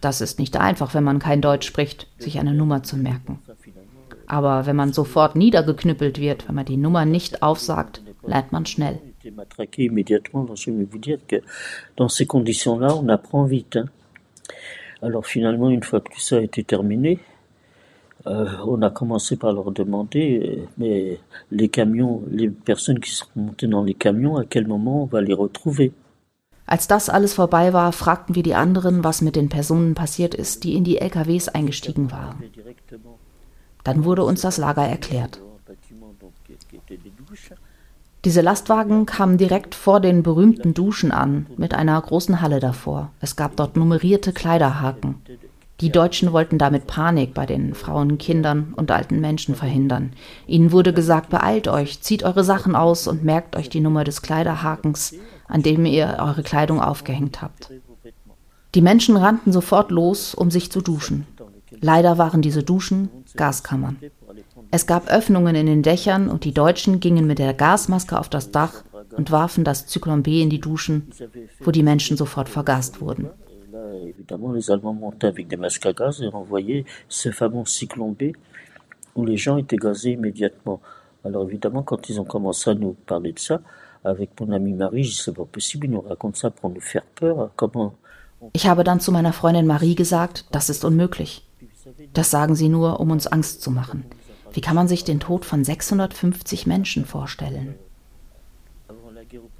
Das 0.00 0.20
ist 0.20 0.38
nicht 0.38 0.56
einfach, 0.56 0.94
wenn 0.94 1.04
man 1.04 1.18
kein 1.18 1.40
Deutsch 1.40 1.66
spricht, 1.66 2.08
sich 2.18 2.38
eine 2.38 2.54
Nummer 2.54 2.82
zu 2.82 2.96
merken. 2.96 3.38
Aber 4.26 4.66
wenn 4.66 4.76
man 4.76 4.92
sofort 4.92 5.36
niedergeknüppelt 5.36 6.20
wird, 6.20 6.48
wenn 6.48 6.56
man 6.56 6.64
die 6.64 6.76
Nummer 6.76 7.04
nicht 7.04 7.42
aufsagt, 7.42 8.02
lernt 8.24 8.52
man 8.52 8.66
schnell. 8.66 9.00
Alors 15.02 15.26
finalement, 15.26 15.68
une 15.70 15.82
fois 15.82 16.00
que 16.00 16.20
ça 16.20 16.36
a 16.36 16.40
été 16.40 16.64
terminé, 16.64 17.18
euh, 18.26 18.46
on 18.66 18.82
a 18.82 18.90
commencé 18.90 19.36
par 19.36 19.52
leur 19.52 19.70
demander, 19.72 20.66
mais 20.78 21.18
les 21.50 21.68
camions, 21.68 22.22
les 22.30 22.48
personnes 22.48 23.00
qui 23.00 23.10
sont 23.10 23.26
montées 23.36 23.66
dans 23.66 23.82
les 23.82 23.94
camions, 23.94 24.36
à 24.36 24.44
quel 24.44 24.66
moment 24.66 25.02
on 25.04 25.06
va 25.06 25.20
les 25.20 25.34
retrouver 25.34 25.92
Als 26.68 26.88
das 26.88 27.08
alles 27.08 27.34
vorbei 27.34 27.72
war, 27.72 27.92
fragten 27.92 28.34
wir 28.34 28.42
die 28.42 28.54
anderen, 28.54 29.04
was 29.04 29.22
mit 29.22 29.36
den 29.36 29.48
Personen 29.48 29.94
passiert 29.94 30.34
ist, 30.34 30.64
die 30.64 30.74
in 30.74 30.82
die 30.82 30.98
LKWs 30.98 31.48
eingestiegen 31.48 32.10
waren. 32.10 32.42
Dann 33.84 34.04
wurde 34.04 34.24
uns 34.24 34.40
das 34.40 34.58
Lager 34.58 34.84
erklärt. 34.84 35.40
Diese 38.24 38.40
Lastwagen 38.40 39.06
kamen 39.06 39.38
direkt 39.38 39.76
vor 39.76 40.00
den 40.00 40.24
berühmten 40.24 40.74
Duschen 40.74 41.12
an, 41.12 41.46
mit 41.56 41.72
einer 41.74 42.00
großen 42.00 42.40
Halle 42.40 42.58
davor. 42.58 43.12
Es 43.20 43.36
gab 43.36 43.54
dort 43.54 43.76
nummerierte 43.76 44.32
Kleiderhaken. 44.32 45.22
Die 45.80 45.92
Deutschen 45.92 46.32
wollten 46.32 46.56
damit 46.56 46.86
Panik 46.86 47.34
bei 47.34 47.44
den 47.44 47.74
Frauen, 47.74 48.16
Kindern 48.16 48.72
und 48.76 48.90
alten 48.90 49.20
Menschen 49.20 49.54
verhindern. 49.54 50.12
Ihnen 50.46 50.72
wurde 50.72 50.94
gesagt, 50.94 51.28
beeilt 51.28 51.68
euch, 51.68 52.00
zieht 52.00 52.22
eure 52.22 52.44
Sachen 52.44 52.74
aus 52.74 53.06
und 53.06 53.24
merkt 53.24 53.56
euch 53.56 53.68
die 53.68 53.80
Nummer 53.80 54.02
des 54.02 54.22
Kleiderhakens, 54.22 55.14
an 55.46 55.62
dem 55.62 55.84
ihr 55.84 56.16
eure 56.18 56.42
Kleidung 56.42 56.80
aufgehängt 56.80 57.42
habt. 57.42 57.70
Die 58.74 58.80
Menschen 58.80 59.16
rannten 59.16 59.52
sofort 59.52 59.90
los, 59.90 60.34
um 60.34 60.50
sich 60.50 60.72
zu 60.72 60.80
duschen. 60.80 61.26
Leider 61.80 62.16
waren 62.16 62.40
diese 62.40 62.62
Duschen 62.62 63.10
Gaskammern. 63.36 63.98
Es 64.70 64.86
gab 64.86 65.08
Öffnungen 65.08 65.54
in 65.54 65.66
den 65.66 65.82
Dächern 65.82 66.28
und 66.28 66.44
die 66.44 66.54
Deutschen 66.54 67.00
gingen 67.00 67.26
mit 67.26 67.38
der 67.38 67.54
Gasmaske 67.54 68.18
auf 68.18 68.30
das 68.30 68.50
Dach 68.50 68.82
und 69.16 69.30
warfen 69.30 69.62
das 69.64 69.86
Zyklon 69.86 70.22
B 70.22 70.42
in 70.42 70.50
die 70.50 70.60
Duschen, 70.60 71.10
wo 71.60 71.70
die 71.70 71.82
Menschen 71.82 72.16
sofort 72.16 72.48
vergast 72.48 73.00
wurden. 73.00 73.30
Évidemment, 74.04 74.52
les 74.52 74.70
Allemands 74.70 74.92
montaient 74.92 75.26
avec 75.26 75.48
des 75.48 75.56
masques 75.56 75.86
à 75.86 75.92
gaz 75.92 76.22
et 76.22 76.28
renvoyaient 76.28 76.84
ce 77.08 77.30
fameux 77.30 77.64
cyclone 77.64 78.14
B 78.14 78.32
où 79.14 79.24
les 79.24 79.36
gens 79.36 79.56
étaient 79.56 79.76
gazés 79.76 80.12
immédiatement. 80.12 80.80
Alors 81.24 81.44
évidemment, 81.48 81.82
quand 81.82 82.08
ils 82.08 82.20
ont 82.20 82.24
commencé 82.24 82.70
à 82.70 82.74
nous 82.74 82.92
parler 82.92 83.32
de 83.32 83.38
ça, 83.38 83.60
avec 84.04 84.38
mon 84.40 84.52
ami 84.52 84.72
Marie, 84.72 85.02
je 85.02 85.10
dis 85.10 85.16
c'est 85.16 85.34
pas 85.34 85.44
possible, 85.44 85.86
ils 85.86 85.90
nous 85.90 86.00
racontent 86.00 86.38
ça 86.38 86.50
pour 86.50 86.70
nous 86.70 86.80
faire 86.80 87.04
peur. 87.14 87.50
Comment 87.56 87.94
Ich 88.52 88.66
habe 88.66 88.84
dann 88.84 89.00
zu 89.00 89.10
meiner 89.10 89.32
Freundin 89.32 89.66
Marie 89.66 89.94
gesagt, 89.94 90.44
das 90.52 90.68
ist 90.68 90.84
unmöglich. 90.84 91.42
Das 92.12 92.30
sagen 92.30 92.54
sie 92.54 92.68
nur, 92.68 93.00
um 93.00 93.10
uns 93.10 93.26
Angst 93.26 93.62
zu 93.62 93.70
machen. 93.70 94.04
Wie 94.52 94.60
kann 94.60 94.76
man 94.76 94.88
sich 94.88 95.04
den 95.04 95.20
Tod 95.20 95.44
von 95.44 95.64
650 95.64 96.66
Menschen 96.66 97.04
vorstellen? 97.04 97.74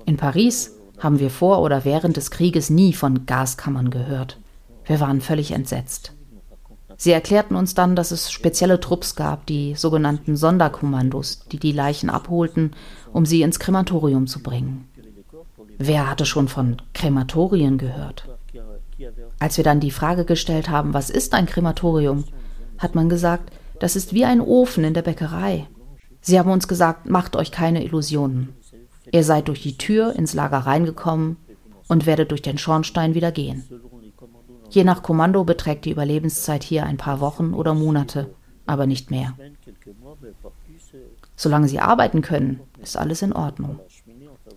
In 0.05 0.17
Paris 0.17 0.76
haben 0.99 1.19
wir 1.19 1.31
vor 1.31 1.63
oder 1.63 1.85
während 1.85 2.17
des 2.17 2.31
Krieges 2.31 2.71
nie 2.71 2.93
von 2.93 3.27
Gaskammern 3.27 3.91
gehört. 3.91 4.39
Wir 4.85 5.01
waren 5.01 5.21
völlig 5.21 5.53
entsetzt. 5.53 6.13
Sie 6.97 7.11
erklärten 7.11 7.57
uns 7.57 7.75
dann, 7.75 7.95
dass 7.95 8.11
es 8.11 8.31
spezielle 8.31 8.81
Trupps 8.81 9.17
gab, 9.17 9.47
die 9.47 9.75
sogenannten 9.75 10.37
Sonderkommandos, 10.37 11.41
die 11.53 11.59
die 11.59 11.73
Leichen 11.73 12.09
abholten, 12.09 12.73
um 13.13 13.27
sie 13.27 13.43
ins 13.43 13.59
Krematorium 13.59 14.27
zu 14.27 14.43
bringen. 14.43 14.89
Wer 15.79 16.09
hatte 16.09 16.25
schon 16.25 16.49
von 16.49 16.81
Krematorien 16.95 17.77
gehört? 17.77 18.27
Als 19.39 19.59
wir 19.59 19.65
dann 19.65 19.81
die 19.81 19.91
Frage 19.91 20.25
gestellt 20.25 20.71
haben, 20.71 20.95
was 20.95 21.11
ist 21.11 21.35
ein 21.35 21.45
Krematorium, 21.45 22.25
hat 22.79 22.95
man 22.95 23.11
gesagt, 23.11 23.53
das 23.79 23.95
ist 23.95 24.15
wie 24.15 24.25
ein 24.25 24.41
Ofen 24.41 24.85
in 24.85 24.95
der 24.95 25.03
Bäckerei. 25.03 25.67
Sie 26.23 26.39
haben 26.39 26.51
uns 26.51 26.67
gesagt, 26.67 27.09
macht 27.09 27.37
euch 27.37 27.53
keine 27.53 27.85
Illusionen. 27.85 28.55
Ihr 29.13 29.25
seid 29.25 29.49
durch 29.49 29.63
die 29.63 29.79
Tür 29.79 30.15
ins 30.15 30.35
Lager 30.35 30.59
reingekommen 30.59 31.37
und 31.89 32.07
werdet 32.07 32.31
durch 32.31 32.43
den 32.43 32.59
Schornstein 32.59 33.15
wieder 33.15 33.33
gehen. 33.33 33.65
Je 34.71 34.85
nach 34.85 35.03
Kommando 35.03 35.45
beträgt 35.45 35.85
die 35.85 35.93
Überlebenszeit 35.93 36.65
hier 36.65 36.85
ein 36.85 36.97
paar 36.97 37.21
Wochen 37.21 37.55
oder 37.55 37.75
Monate, 37.75 38.35
aber 38.67 38.87
nicht 38.87 39.11
mehr. 39.11 39.35
Solange 41.37 41.69
sie 41.69 41.79
arbeiten 41.79 42.23
können, 42.23 42.61
ist 42.83 42.97
alles 42.97 43.23
in 43.23 43.33
Ordnung. 43.33 43.79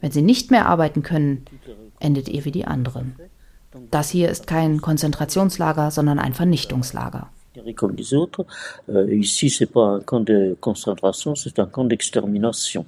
Wenn 0.01 0.11
sie 0.11 0.21
nicht 0.21 0.49
mehr 0.49 0.67
arbeiten 0.67 1.03
können, 1.03 1.45
endet 1.99 2.29
ihr 2.29 2.45
wie 2.45 2.51
die 2.51 2.65
anderen. 2.65 3.15
Das 3.91 4.09
hier 4.09 4.29
ist 4.29 4.47
kein 4.47 4.81
Konzentrationslager, 4.81 5.91
sondern 5.91 6.17
ein 6.17 6.33
Vernichtungslager. 6.33 7.29
Comme 7.75 7.97
les 7.97 8.13
autres, 8.13 8.45
ici 9.09 9.49
c'est 9.49 9.65
pas 9.65 9.95
un 9.95 9.99
camp 10.01 10.21
de 10.21 10.55
concentration, 10.61 11.35
c'est 11.35 11.59
un 11.59 11.65
camp 11.65 11.85
d'extermination. 11.89 12.85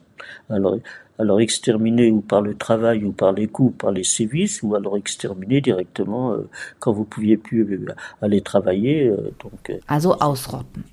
Alors, 0.47 0.79
alors 1.17 1.39
exterminer 1.39 2.11
ou 2.11 2.21
par 2.21 2.41
le 2.41 2.55
travail 2.55 3.03
ou 3.03 3.11
par 3.11 3.31
les 3.33 3.47
coups, 3.47 3.77
par 3.77 3.91
les 3.91 4.03
sévices, 4.03 4.63
ou 4.63 4.75
alors 4.75 4.97
exterminer 4.97 5.61
directement 5.61 6.33
euh, 6.33 6.49
quand 6.79 6.91
vous 6.91 7.05
pouviez 7.05 7.37
plus 7.37 7.63
euh, 7.63 7.93
aller 8.21 8.41
travailler. 8.41 9.07
Euh, 9.07 9.33
donc, 9.41 9.71
also 9.87 10.15
ausrotten. 10.19 10.83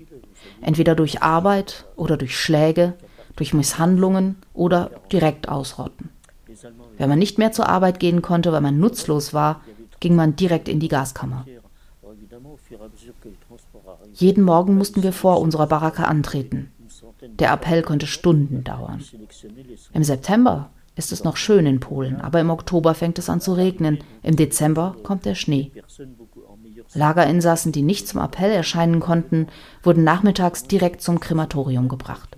Entweder 0.61 0.95
durch 0.95 1.23
Arbeit 1.23 1.87
oder 1.97 2.16
durch 2.16 2.37
Schläge, 2.37 2.95
durch 3.37 3.55
Misshandlungen 3.55 4.37
oder 4.55 4.91
direkt 5.12 5.49
ausrotten. 5.49 6.11
Wenn 6.97 7.09
man 7.09 7.19
nicht 7.19 7.39
mehr 7.39 7.53
zur 7.53 7.69
Arbeit 7.69 8.01
gehen 8.01 8.23
konnte, 8.23 8.53
weil 8.53 8.61
man 8.61 8.79
nutzlos 8.79 9.33
war, 9.33 9.62
ging 10.01 10.16
man 10.16 10.35
direkt 10.37 10.69
in 10.69 10.81
die 10.81 10.89
Gaskammer. 10.89 11.45
Jeden 14.14 14.45
Morgen 14.45 14.77
mussten 14.77 15.03
wir 15.03 15.12
vor 15.12 15.41
unserer 15.41 15.66
Baracke 15.66 16.07
antreten. 16.07 16.71
Der 17.23 17.53
Appell 17.53 17.83
konnte 17.83 18.07
Stunden 18.07 18.64
dauern. 18.64 19.03
Im 19.93 20.05
September 20.05 20.71
ist 20.97 21.12
es 21.12 21.25
noch 21.25 21.37
schön 21.37 21.66
in 21.66 21.81
Polen, 21.81 22.21
aber 22.21 22.41
im 22.41 22.51
Oktober 22.51 22.95
fängt 22.95 23.19
es 23.19 23.31
an 23.31 23.41
zu 23.41 23.53
regnen, 23.53 23.99
im 24.23 24.37
Dezember 24.37 24.97
kommt 25.03 25.25
der 25.25 25.35
Schnee. 25.35 25.71
Lagerinsassen, 26.95 27.73
die 27.73 27.83
nicht 27.83 28.09
zum 28.09 28.21
Appell 28.21 28.51
erscheinen 28.51 29.01
konnten, 29.01 29.47
wurden 29.83 30.05
nachmittags 30.05 30.64
direkt 30.64 31.01
zum 31.03 31.21
Krematorium 31.21 31.89
gebracht. 31.89 32.37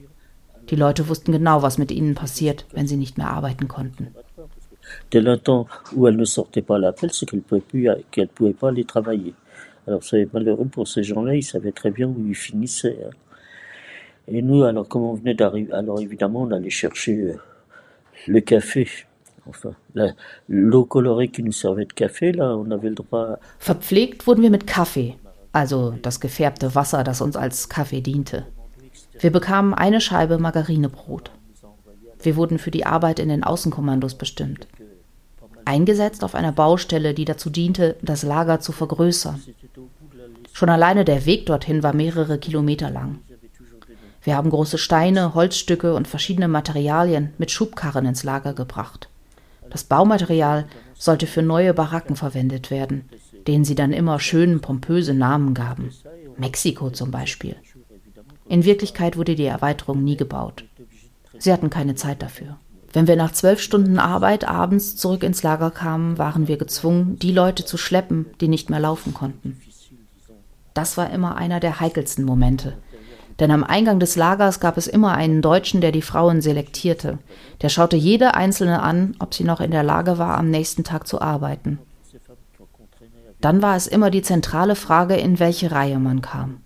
Die 0.68 0.76
Leute 0.76 1.09
wussten 1.09 1.33
genau, 1.33 1.62
was 1.62 1.78
mit 1.78 1.91
ihnen 1.91 2.14
passiert, 2.14 2.66
wenn 2.72 2.87
sie 2.87 2.97
nicht 2.97 3.18
mehr 3.18 3.31
arbeiten 3.31 3.66
konnten. 3.66 4.14
Dès 5.12 5.20
l'instant 5.20 5.66
où 5.95 6.07
elle 6.09 6.16
ne 6.16 6.24
sortait 6.24 6.62
pas 6.62 6.78
l'appel, 6.78 7.12
c'est 7.12 7.26
qu'elle 7.26 7.43
ne 8.18 8.26
pouvait 8.26 8.53
pas 8.53 8.68
aller 8.68 8.85
travailler. 8.85 9.35
Alors 9.87 10.03
c'est 10.03 10.33
malheureux 10.33 10.66
pour 10.66 10.89
ces 10.89 11.03
gens-là, 11.03 11.35
ils 11.35 11.45
savaient 11.45 11.72
très 11.72 11.91
bien 11.91 12.09
où 12.09 12.26
ils 12.26 12.35
finissaient. 12.35 12.99
Hein. 13.07 13.11
Et 14.31 14.43
nous, 14.43 14.62
alors 14.62 14.87
comme 14.89 15.03
on 15.03 15.14
venait 15.14 15.35
d'arriver, 15.35 15.72
alors 15.72 16.01
évidemment 16.01 16.43
on 16.43 16.53
allait 16.53 16.70
chercher 16.70 17.35
le 18.26 18.41
café. 18.41 18.89
Enfin, 19.47 19.74
l'eau 20.49 20.85
colorée 20.85 21.28
qui 21.28 21.43
nous 21.43 21.53
servait 21.53 21.87
de 21.87 21.93
café, 21.93 22.31
là, 22.31 22.57
on 22.57 22.70
avait 22.70 22.91
le 22.91 22.95
droit. 22.95 23.39
Verpflegt 23.59 24.26
wurden 24.26 24.43
wir 24.43 24.51
mit 24.51 24.66
Kaffee, 24.66 25.16
also 25.53 25.95
das 26.03 26.20
gefärbte 26.20 26.74
Wasser, 26.74 27.03
das 27.03 27.20
uns 27.20 27.37
als 27.37 27.68
Kaffee 27.68 28.03
diente. 28.03 28.47
Wir 29.18 29.33
bekamen 29.33 29.74
eine 29.74 30.01
Scheibe 30.01 30.39
Margarinebrot. 30.39 31.33
Wir 32.22 32.37
wurden 32.37 32.59
für 32.59 32.70
die 32.70 32.87
Arbeit 32.87 33.18
in 33.18 33.31
den 33.31 33.43
Außenkommandos 33.43 34.14
bestimmt. 34.14 34.68
Eingesetzt 35.64 36.22
auf 36.22 36.35
einer 36.35 36.53
Baustelle, 36.53 37.14
die 37.14 37.24
dazu 37.24 37.51
diente, 37.51 37.97
das 38.03 38.22
Lager 38.22 38.61
zu 38.61 38.72
vergrößern. 38.72 39.43
Schon 40.53 40.68
alleine 40.68 41.05
der 41.05 41.26
Weg 41.26 41.47
dorthin 41.47 41.83
war 41.83 41.95
mehrere 41.95 42.39
Kilometer 42.39 42.91
lang. 42.91 43.18
Wir 44.23 44.37
haben 44.37 44.51
große 44.51 44.79
Steine, 44.79 45.35
Holzstücke 45.35 45.95
und 45.95 46.07
verschiedene 46.07 46.49
Materialien 46.49 47.33
mit 47.39 47.51
Schubkarren 47.51 48.07
ins 48.07 48.23
Lager 48.23 48.53
gebracht. 48.53 49.09
Das 49.71 49.85
Baumaterial 49.85 50.66
sollte 50.95 51.27
für 51.27 51.43
neue 51.43 51.73
Baracken 51.73 52.16
verwendet 52.16 52.71
werden, 52.71 53.09
denen 53.47 53.64
sie 53.64 53.75
dann 53.75 53.93
immer 53.93 54.21
schön 54.21 54.61
pompöse 54.61 55.14
Namen 55.14 55.55
gaben. 55.55 55.91
Mexiko 56.37 56.91
zum 56.91 57.11
Beispiel. 57.11 57.57
In 58.49 58.64
Wirklichkeit 58.64 59.16
wurde 59.16 59.37
die 59.37 59.45
Erweiterung 59.45 60.03
nie 60.03 60.16
gebaut. 60.16 60.64
Sie 61.39 61.53
hatten 61.53 61.71
keine 61.71 61.95
Zeit 61.95 62.21
dafür. 62.21 62.57
Wenn 62.93 63.07
wir 63.07 63.16
nach 63.16 63.33
zwölf 63.33 63.61
Stunden 63.61 63.99
Arbeit 63.99 64.45
abends 64.49 64.97
zurück 64.97 65.23
ins 65.23 65.43
Lager 65.45 65.71
kamen, 65.71 66.18
waren 66.18 66.49
wir 66.49 66.57
gezwungen, 66.57 67.18
die 67.21 67.33
Leute 67.33 67.64
zu 67.64 67.77
schleppen, 67.77 68.27
die 68.41 68.49
nicht 68.49 68.68
mehr 68.68 68.81
laufen 68.81 69.14
konnten. 69.14 69.61
Das 70.75 70.97
war 70.97 71.11
immer 71.11 71.37
einer 71.37 71.61
der 71.61 71.79
heikelsten 71.79 72.25
Momente. 72.25 72.77
Denn 73.41 73.51
am 73.51 73.64
Eingang 73.64 73.99
des 73.99 74.16
Lagers 74.16 74.61
gab 74.61 74.76
es 74.76 74.86
immer 74.86 75.14
einen 75.14 75.41
Deutschen, 75.41 75.80
der 75.80 75.93
die 75.93 76.03
Frauen 76.03 76.43
selektierte. 76.43 77.18
Der 77.62 77.70
schaute 77.70 77.97
jede 77.97 78.34
einzelne 78.34 78.82
an, 78.82 79.16
ob 79.18 79.32
sie 79.32 79.45
noch 79.45 79.61
in 79.61 79.70
der 79.70 79.82
Lage 79.82 80.18
war, 80.18 80.36
am 80.36 80.51
nächsten 80.51 80.84
Tag 80.84 81.09
zu 81.09 81.20
arbeiten. 81.22 81.78
Dann 83.41 83.62
war 83.62 83.76
es 83.76 83.86
immer 83.86 84.11
die 84.11 84.20
zentrale 84.20 84.76
Frage, 84.76 85.16
in 85.16 85.38
welche 85.41 85.72
Reihe 85.72 85.99
man 85.99 86.20
kam. 86.20 86.61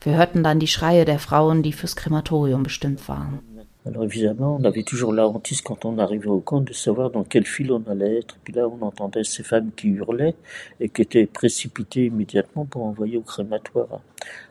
Wir 0.00 0.16
hörten 0.16 0.42
dann 0.42 0.58
die 0.58 0.66
Schreie 0.66 1.04
der 1.04 1.20
Frauen, 1.20 1.62
die 1.62 1.72
fürs 1.72 1.94
Krematorium 1.94 2.64
bestimmt 2.64 3.08
waren. 3.08 3.38
Alors 3.84 4.04
évidemment, 4.04 4.56
on 4.60 4.64
avait 4.64 4.84
toujours 4.84 5.12
la 5.12 5.26
hantise 5.26 5.60
quand 5.60 5.84
on 5.84 5.98
arrivait 5.98 6.28
au 6.28 6.40
camp 6.40 6.60
de 6.60 6.72
savoir 6.72 7.10
dans 7.10 7.24
quel 7.24 7.44
fil 7.44 7.72
on 7.72 7.82
allait 7.88 8.18
être. 8.18 8.36
Puis 8.44 8.52
là, 8.52 8.68
on 8.68 8.80
entendait 8.80 9.24
ces 9.24 9.42
femmes 9.42 9.72
qui 9.74 9.88
hurlaient 9.88 10.36
et 10.78 10.88
qui 10.88 11.02
étaient 11.02 11.26
précipitées 11.26 12.06
immédiatement 12.06 12.64
pour 12.64 12.84
envoyer 12.84 13.16
au 13.16 13.22
crématoire. 13.22 14.00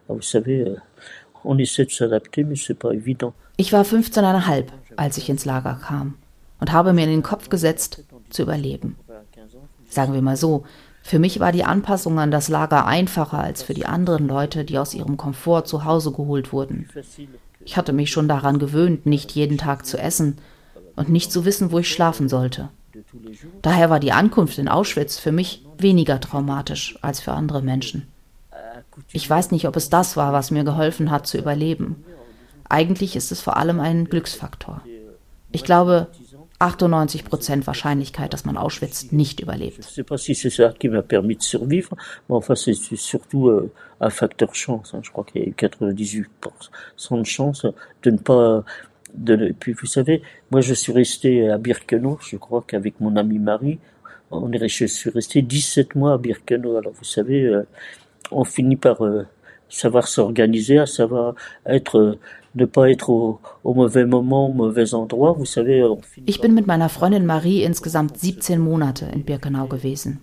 Alors 0.08 0.18
vous 0.18 0.22
savez, 0.22 0.66
Ich 3.58 3.74
war 3.74 3.84
15,5, 3.84 4.66
als 4.96 5.18
ich 5.18 5.30
ins 5.30 5.46
Lager 5.46 5.80
kam 5.82 6.16
und 6.60 6.72
habe 6.72 6.94
mir 6.94 7.04
in 7.04 7.10
den 7.10 7.24
Kopf 7.24 7.50
gesetzt, 7.50 8.04
zu 8.30 8.44
überleben. 8.44 8.96
Sagen 9.90 10.14
wir 10.14 10.22
mal 10.22 10.38
so, 10.38 10.64
für 11.04 11.20
mich 11.20 11.40
war 11.40 11.52
die 11.52 11.64
Anpassung 11.64 12.20
an 12.20 12.32
das 12.32 12.48
Lager 12.48 12.86
einfacher 12.86 13.40
als 13.40 13.64
für 13.64 13.74
die 13.74 13.86
anderen 13.86 14.28
Leute, 14.28 14.64
die 14.64 14.78
aus 14.78 14.94
ihrem 14.94 15.18
Komfort 15.18 15.64
zu 15.64 15.84
Hause 15.84 16.12
geholt 16.12 16.54
wurden. 16.54 16.88
Ich 17.66 17.78
hatte 17.78 17.94
mich 17.94 18.12
schon 18.12 18.28
daran 18.28 18.60
gewöhnt, 18.60 19.06
nicht 19.06 19.32
jeden 19.32 19.58
Tag 19.58 19.86
zu 19.86 19.98
essen 19.98 20.38
und 20.96 21.10
nicht 21.10 21.32
zu 21.32 21.46
wissen, 21.46 21.72
wo 21.72 21.80
ich 21.80 21.92
schlafen 21.92 22.30
sollte. 22.30 22.70
Daher 23.62 23.90
war 23.90 24.00
die 24.00 24.12
Ankunft 24.12 24.58
in 24.58 24.68
Auschwitz 24.68 25.18
für 25.18 25.32
mich 25.32 25.66
weniger 25.78 26.20
traumatisch 26.20 26.98
als 27.02 27.20
für 27.20 27.32
andere 27.32 27.62
Menschen. 27.62 28.08
Ich 29.12 29.30
weiß 29.30 29.52
nicht, 29.52 29.68
ob 29.68 29.76
es 29.76 29.90
das 29.90 30.18
war, 30.18 30.34
was 30.34 30.52
mir 30.52 30.64
geholfen 30.64 31.12
hat 31.12 31.28
zu 31.28 31.38
überleben. 31.38 32.04
Eigentlich 32.70 33.16
ist 33.16 33.32
es 33.32 33.42
vor 33.42 33.58
allem 33.58 33.80
ein 33.80 34.06
Glücksfaktor. 34.06 34.82
Ich 35.52 35.64
glaube, 35.64 36.08
98 36.60 37.26
Prozent 37.26 37.66
Wahrscheinlichkeit, 37.68 38.34
dass 38.34 38.46
man 38.46 38.56
Auschwitz 38.56 39.12
nicht 39.12 39.40
überlebt. 39.40 39.80
De 39.98 40.04
surtout 42.96 43.50
euh, 43.50 43.72
un 44.00 44.10
facteur 44.10 44.54
chance. 44.54 44.94
Hein. 44.94 45.02
Je 45.04 45.12
crois 45.12 45.26
qu'il 45.26 45.42
y 45.42 45.46
a 45.46 45.48
eu 45.48 45.54
98% 45.54 47.20
de 47.20 47.24
chance 47.26 47.66
de 48.04 48.12
ne 48.12 48.18
ne, 49.18 49.52
puis 49.52 49.74
vous 49.74 49.88
savez, 49.88 50.22
moi 50.52 50.62
je 50.62 50.74
suis 50.74 50.94
resté 50.94 51.50
à 51.50 51.58
Birkenau, 51.58 52.18
je 52.22 52.38
crois 52.38 52.64
qu'avec 52.66 53.00
mon 53.02 53.16
ami 53.18 53.40
Marie, 53.40 53.80
on 54.30 54.52
est, 54.54 54.68
je 54.68 54.86
suis 54.86 55.10
resté 55.10 55.42
17 55.42 55.96
mois 55.96 56.14
à 56.14 56.18
Birkenau. 56.18 56.78
Alors 56.78 56.94
vous 56.94 57.04
savez, 57.04 57.44
euh, 57.44 57.64
on 58.30 58.44
finit 58.44 58.76
par 58.76 59.02
euh, 59.04 59.26
savoir 59.70 60.08
s'organiser, 60.08 60.80
à 60.80 60.86
savoir 60.86 61.36
être 61.66 61.98
euh, 61.98 62.20
ne 62.56 62.66
pas 62.66 62.90
être 62.90 63.10
au, 63.10 63.40
au, 63.64 63.74
mauvais 63.74 64.06
moment, 64.06 64.50
au 64.50 64.54
mauvais 64.54 64.94
endroit. 64.94 65.34
Vous 65.34 65.46
savez, 65.46 65.84
ich 66.26 66.42
bin 66.42 66.50
mit 66.50 66.68
meiner 66.68 66.90
Freundin 66.90 67.26
Marie 67.26 67.64
insgesamt 67.64 68.18
17 68.18 68.60
Monate 68.60 69.06
in 69.14 69.24
Birkenau 69.24 69.68
gewesen. 69.68 70.20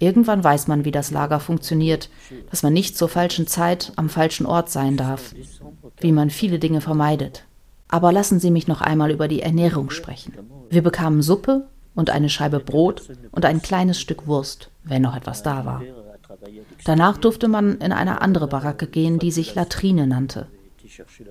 Irgendwann 0.00 0.44
weiß 0.44 0.66
man, 0.66 0.84
wie 0.84 0.90
das 0.90 1.10
Lager 1.10 1.40
funktioniert, 1.40 2.10
dass 2.50 2.62
man 2.62 2.72
nicht 2.72 2.96
zur 2.96 3.08
falschen 3.08 3.46
Zeit 3.46 3.92
am 3.96 4.08
falschen 4.08 4.44
Ort 4.44 4.68
sein 4.68 4.96
darf, 4.96 5.34
wie 6.00 6.12
man 6.12 6.30
viele 6.30 6.58
Dinge 6.58 6.80
vermeidet. 6.80 7.44
Aber 7.88 8.12
lassen 8.12 8.40
Sie 8.40 8.50
mich 8.50 8.66
noch 8.66 8.80
einmal 8.80 9.10
über 9.10 9.28
die 9.28 9.40
Ernährung 9.40 9.90
sprechen. 9.90 10.34
Wir 10.68 10.82
bekamen 10.82 11.22
Suppe 11.22 11.68
und 11.94 12.10
eine 12.10 12.28
Scheibe 12.28 12.60
Brot 12.60 13.08
und 13.30 13.44
ein 13.44 13.62
kleines 13.62 14.00
Stück 14.00 14.26
Wurst, 14.26 14.70
wenn 14.82 15.02
noch 15.02 15.16
etwas 15.16 15.42
da 15.42 15.64
war. 15.64 15.82
Danach 16.84 17.18
durfte 17.18 17.48
man 17.48 17.78
in 17.78 17.92
eine 17.92 18.20
andere 18.20 18.48
Baracke 18.48 18.86
gehen, 18.86 19.18
die 19.18 19.30
sich 19.30 19.54
Latrine 19.54 20.06
nannte. 20.06 20.48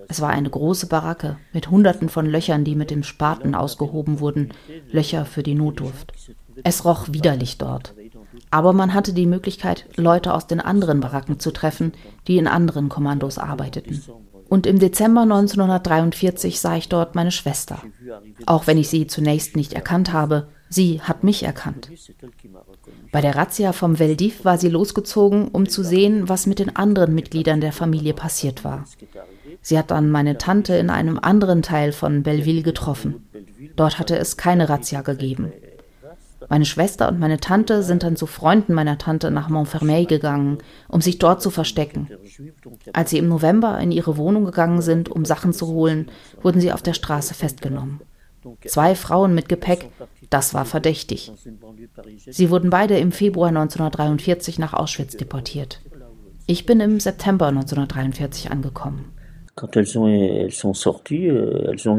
Es 0.08 0.20
war 0.20 0.30
eine 0.30 0.50
große 0.50 0.86
Baracke 0.86 1.36
mit 1.52 1.70
Hunderten 1.70 2.08
von 2.08 2.26
Löchern, 2.26 2.64
die 2.64 2.74
mit 2.74 2.90
dem 2.90 3.02
Spaten 3.02 3.54
ausgehoben 3.54 4.20
wurden, 4.20 4.52
Löcher 4.90 5.24
für 5.24 5.42
die 5.42 5.54
Notdurft. 5.54 6.12
Es 6.62 6.84
roch 6.84 7.08
widerlich 7.10 7.58
dort. 7.58 7.94
Aber 8.50 8.72
man 8.72 8.94
hatte 8.94 9.12
die 9.12 9.26
Möglichkeit, 9.26 9.86
Leute 9.96 10.34
aus 10.34 10.46
den 10.46 10.60
anderen 10.60 11.00
Baracken 11.00 11.38
zu 11.40 11.50
treffen, 11.50 11.92
die 12.26 12.36
in 12.36 12.46
anderen 12.46 12.88
Kommandos 12.88 13.38
arbeiteten. 13.38 14.02
Und 14.48 14.66
im 14.66 14.78
Dezember 14.78 15.22
1943 15.22 16.60
sah 16.60 16.76
ich 16.76 16.88
dort 16.88 17.14
meine 17.14 17.30
Schwester. 17.30 17.82
Auch 18.46 18.66
wenn 18.66 18.78
ich 18.78 18.88
sie 18.88 19.06
zunächst 19.06 19.56
nicht 19.56 19.72
erkannt 19.72 20.12
habe, 20.12 20.48
sie 20.68 21.00
hat 21.00 21.24
mich 21.24 21.42
erkannt. 21.42 21.90
Bei 23.14 23.20
der 23.20 23.36
Razzia 23.36 23.72
vom 23.72 24.00
Veldiv 24.00 24.44
war 24.44 24.58
sie 24.58 24.68
losgezogen, 24.68 25.46
um 25.46 25.68
zu 25.68 25.84
sehen, 25.84 26.28
was 26.28 26.48
mit 26.48 26.58
den 26.58 26.74
anderen 26.74 27.14
Mitgliedern 27.14 27.60
der 27.60 27.70
Familie 27.70 28.12
passiert 28.12 28.64
war. 28.64 28.86
Sie 29.62 29.78
hat 29.78 29.92
dann 29.92 30.10
meine 30.10 30.36
Tante 30.36 30.74
in 30.74 30.90
einem 30.90 31.20
anderen 31.20 31.62
Teil 31.62 31.92
von 31.92 32.24
Belleville 32.24 32.62
getroffen. 32.62 33.24
Dort 33.76 34.00
hatte 34.00 34.18
es 34.18 34.36
keine 34.36 34.68
Razzia 34.68 35.02
gegeben. 35.02 35.52
Meine 36.48 36.64
Schwester 36.64 37.06
und 37.08 37.20
meine 37.20 37.38
Tante 37.38 37.84
sind 37.84 38.02
dann 38.02 38.16
zu 38.16 38.26
Freunden 38.26 38.74
meiner 38.74 38.98
Tante 38.98 39.30
nach 39.30 39.48
Montfermeil 39.48 40.06
gegangen, 40.06 40.58
um 40.88 41.00
sich 41.00 41.20
dort 41.20 41.40
zu 41.40 41.50
verstecken. 41.50 42.08
Als 42.94 43.10
sie 43.10 43.18
im 43.18 43.28
November 43.28 43.78
in 43.78 43.92
ihre 43.92 44.16
Wohnung 44.16 44.44
gegangen 44.44 44.82
sind, 44.82 45.08
um 45.08 45.24
Sachen 45.24 45.52
zu 45.52 45.68
holen, 45.68 46.10
wurden 46.42 46.60
sie 46.60 46.72
auf 46.72 46.82
der 46.82 46.94
Straße 46.94 47.34
festgenommen. 47.34 48.00
Zwei 48.66 48.94
Frauen 48.94 49.34
mit 49.34 49.48
Gepäck, 49.48 49.90
das 50.30 50.54
war 50.54 50.64
verdächtig. 50.64 51.32
Sie 52.16 52.50
wurden 52.50 52.70
beide 52.70 52.98
im 52.98 53.12
Februar 53.12 53.48
1943 53.48 54.58
nach 54.58 54.74
Auschwitz 54.74 55.16
deportiert. 55.16 55.80
Ich 56.46 56.66
bin 56.66 56.80
im 56.80 57.00
September 57.00 57.48
1943 57.48 58.50
angekommen. 58.50 59.12
Quand 59.54 59.76
elles, 59.76 59.96
ont, 59.96 60.08
elles 60.08 60.50
sont 60.50 60.74
sorties, 60.74 61.30
euh, 61.30 61.70
elles 61.70 61.88
ont, 61.88 61.98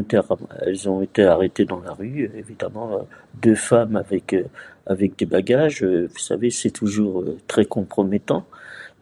été, 1.02 1.24
arrêtées 1.24 1.64
dans 1.64 1.80
la 1.80 1.94
rue, 1.94 2.30
évidemment, 2.36 2.92
euh, 2.92 3.02
deux 3.42 3.54
femmes 3.54 3.96
avec, 3.96 4.34
euh, 4.34 4.44
des 4.90 5.26
bagages, 5.26 5.82
vous 5.82 6.18
savez, 6.18 6.50
c'est 6.50 6.70
toujours 6.70 7.24
très 7.48 7.64
compromettant. 7.64 8.44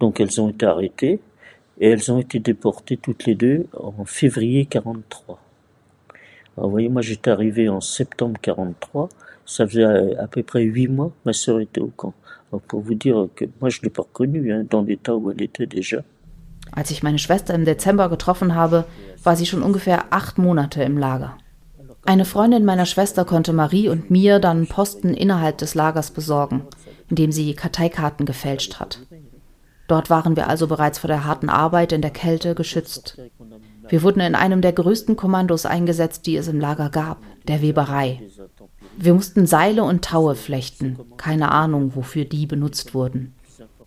Donc 0.01 0.21
elles 0.21 0.41
ont 0.41 0.49
été 0.49 0.67
arrêtées 0.67 1.21
et 1.81 1.91
elles 1.91 2.11
ont 2.13 2.21
été 2.21 2.39
déportées 2.39 2.97
toutes 2.97 3.27
les 3.27 3.35
deux 3.35 3.67
en 3.77 4.05
février 4.05 4.67
43. 4.67 5.44
Vous 6.57 6.71
voyez, 6.71 6.89
moi 6.89 7.03
j'étais 7.03 7.31
arrivé 7.31 7.69
en 7.69 7.81
septembre 7.81 8.39
43, 8.41 9.09
ça 9.45 9.67
faisait 9.67 9.85
à, 10.17 10.27
peu 10.27 10.43
près 10.43 10.63
huit 10.63 10.89
mois 10.89 11.11
ma 11.25 11.33
sœur 11.33 11.61
était 11.61 11.81
au 11.81 11.89
camp. 11.89 12.15
Alors, 12.51 12.63
pour 12.63 12.81
vous 12.81 12.95
dire 12.95 13.29
que 13.35 13.45
moi 13.61 13.71
je 13.71 13.81
l'ai 13.83 13.91
pas 13.91 14.03
reconnue 14.03 14.53
hein, 14.53 14.65
dans 14.69 14.83
l'état 14.83 15.15
où 15.15 15.31
elle 15.31 15.43
était 15.43 15.67
déjà. 15.67 16.03
Als 16.73 16.91
ich 16.91 17.03
meine 17.03 17.19
Schwester 17.19 17.55
im 17.55 17.65
Dezember 17.65 18.09
getroffen 18.09 18.55
habe, 18.55 18.85
war 19.23 19.37
sie 19.37 19.47
schon 19.47 19.63
ungefähr 19.63 20.07
acht 20.11 20.39
Monate 20.39 20.83
im 20.83 20.99
Lager. 20.99 21.37
Eine 22.07 22.25
Freundin 22.25 22.65
meiner 22.65 22.87
Schwester 22.87 23.25
konnte 23.25 23.53
Marie 23.53 23.89
und 23.89 24.11
mir 24.11 24.39
dann 24.39 24.67
Posten 24.67 25.15
innerhalb 25.15 25.59
des 25.59 25.75
Lagers 25.75 26.11
besorgen, 26.11 26.63
indem 27.09 27.33
sie 27.33 27.55
Karteikarten 27.55 28.27
gefälscht 28.27 28.79
hat. 28.79 29.01
Dort 29.89 30.11
waren 30.11 30.37
wir 30.37 30.49
also 30.49 30.67
bereits 30.67 30.99
vor 30.99 31.09
der 31.09 31.25
harten 31.25 31.49
Arbeit 31.49 31.93
in 31.93 32.03
der 32.03 32.11
Kälte 32.11 32.55
geschützt. 32.55 33.19
Wir 33.89 34.03
wurden 34.03 34.21
in 34.21 34.35
einem 34.35 34.61
der 34.61 34.73
größten 34.73 35.17
Kommandos 35.17 35.67
eingesetzt, 35.67 36.27
die 36.27 36.37
es 36.37 36.49
im 36.49 36.61
Lager 36.61 36.91
gab, 36.91 37.23
der 37.47 37.63
Weberei. 37.63 38.23
Wir 38.97 39.15
mussten 39.15 39.47
Seile 39.47 39.85
und 39.85 40.05
Taue 40.05 40.35
flechten, 40.35 40.99
keine 41.17 41.51
Ahnung, 41.51 41.95
wofür 41.95 42.25
die 42.25 42.47
benutzt 42.47 42.95
wurden. 42.95 43.35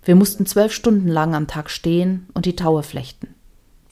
Wir 0.03 0.15
mussten 0.15 0.45
zwölf 0.45 0.71
Stunden 0.71 1.07
lang 1.07 1.35
am 1.35 1.47
Tag 1.47 1.69
stehen 1.69 2.27
und 2.33 2.45
die 2.45 2.55
Taue 2.55 2.83
flechten. 2.83 3.35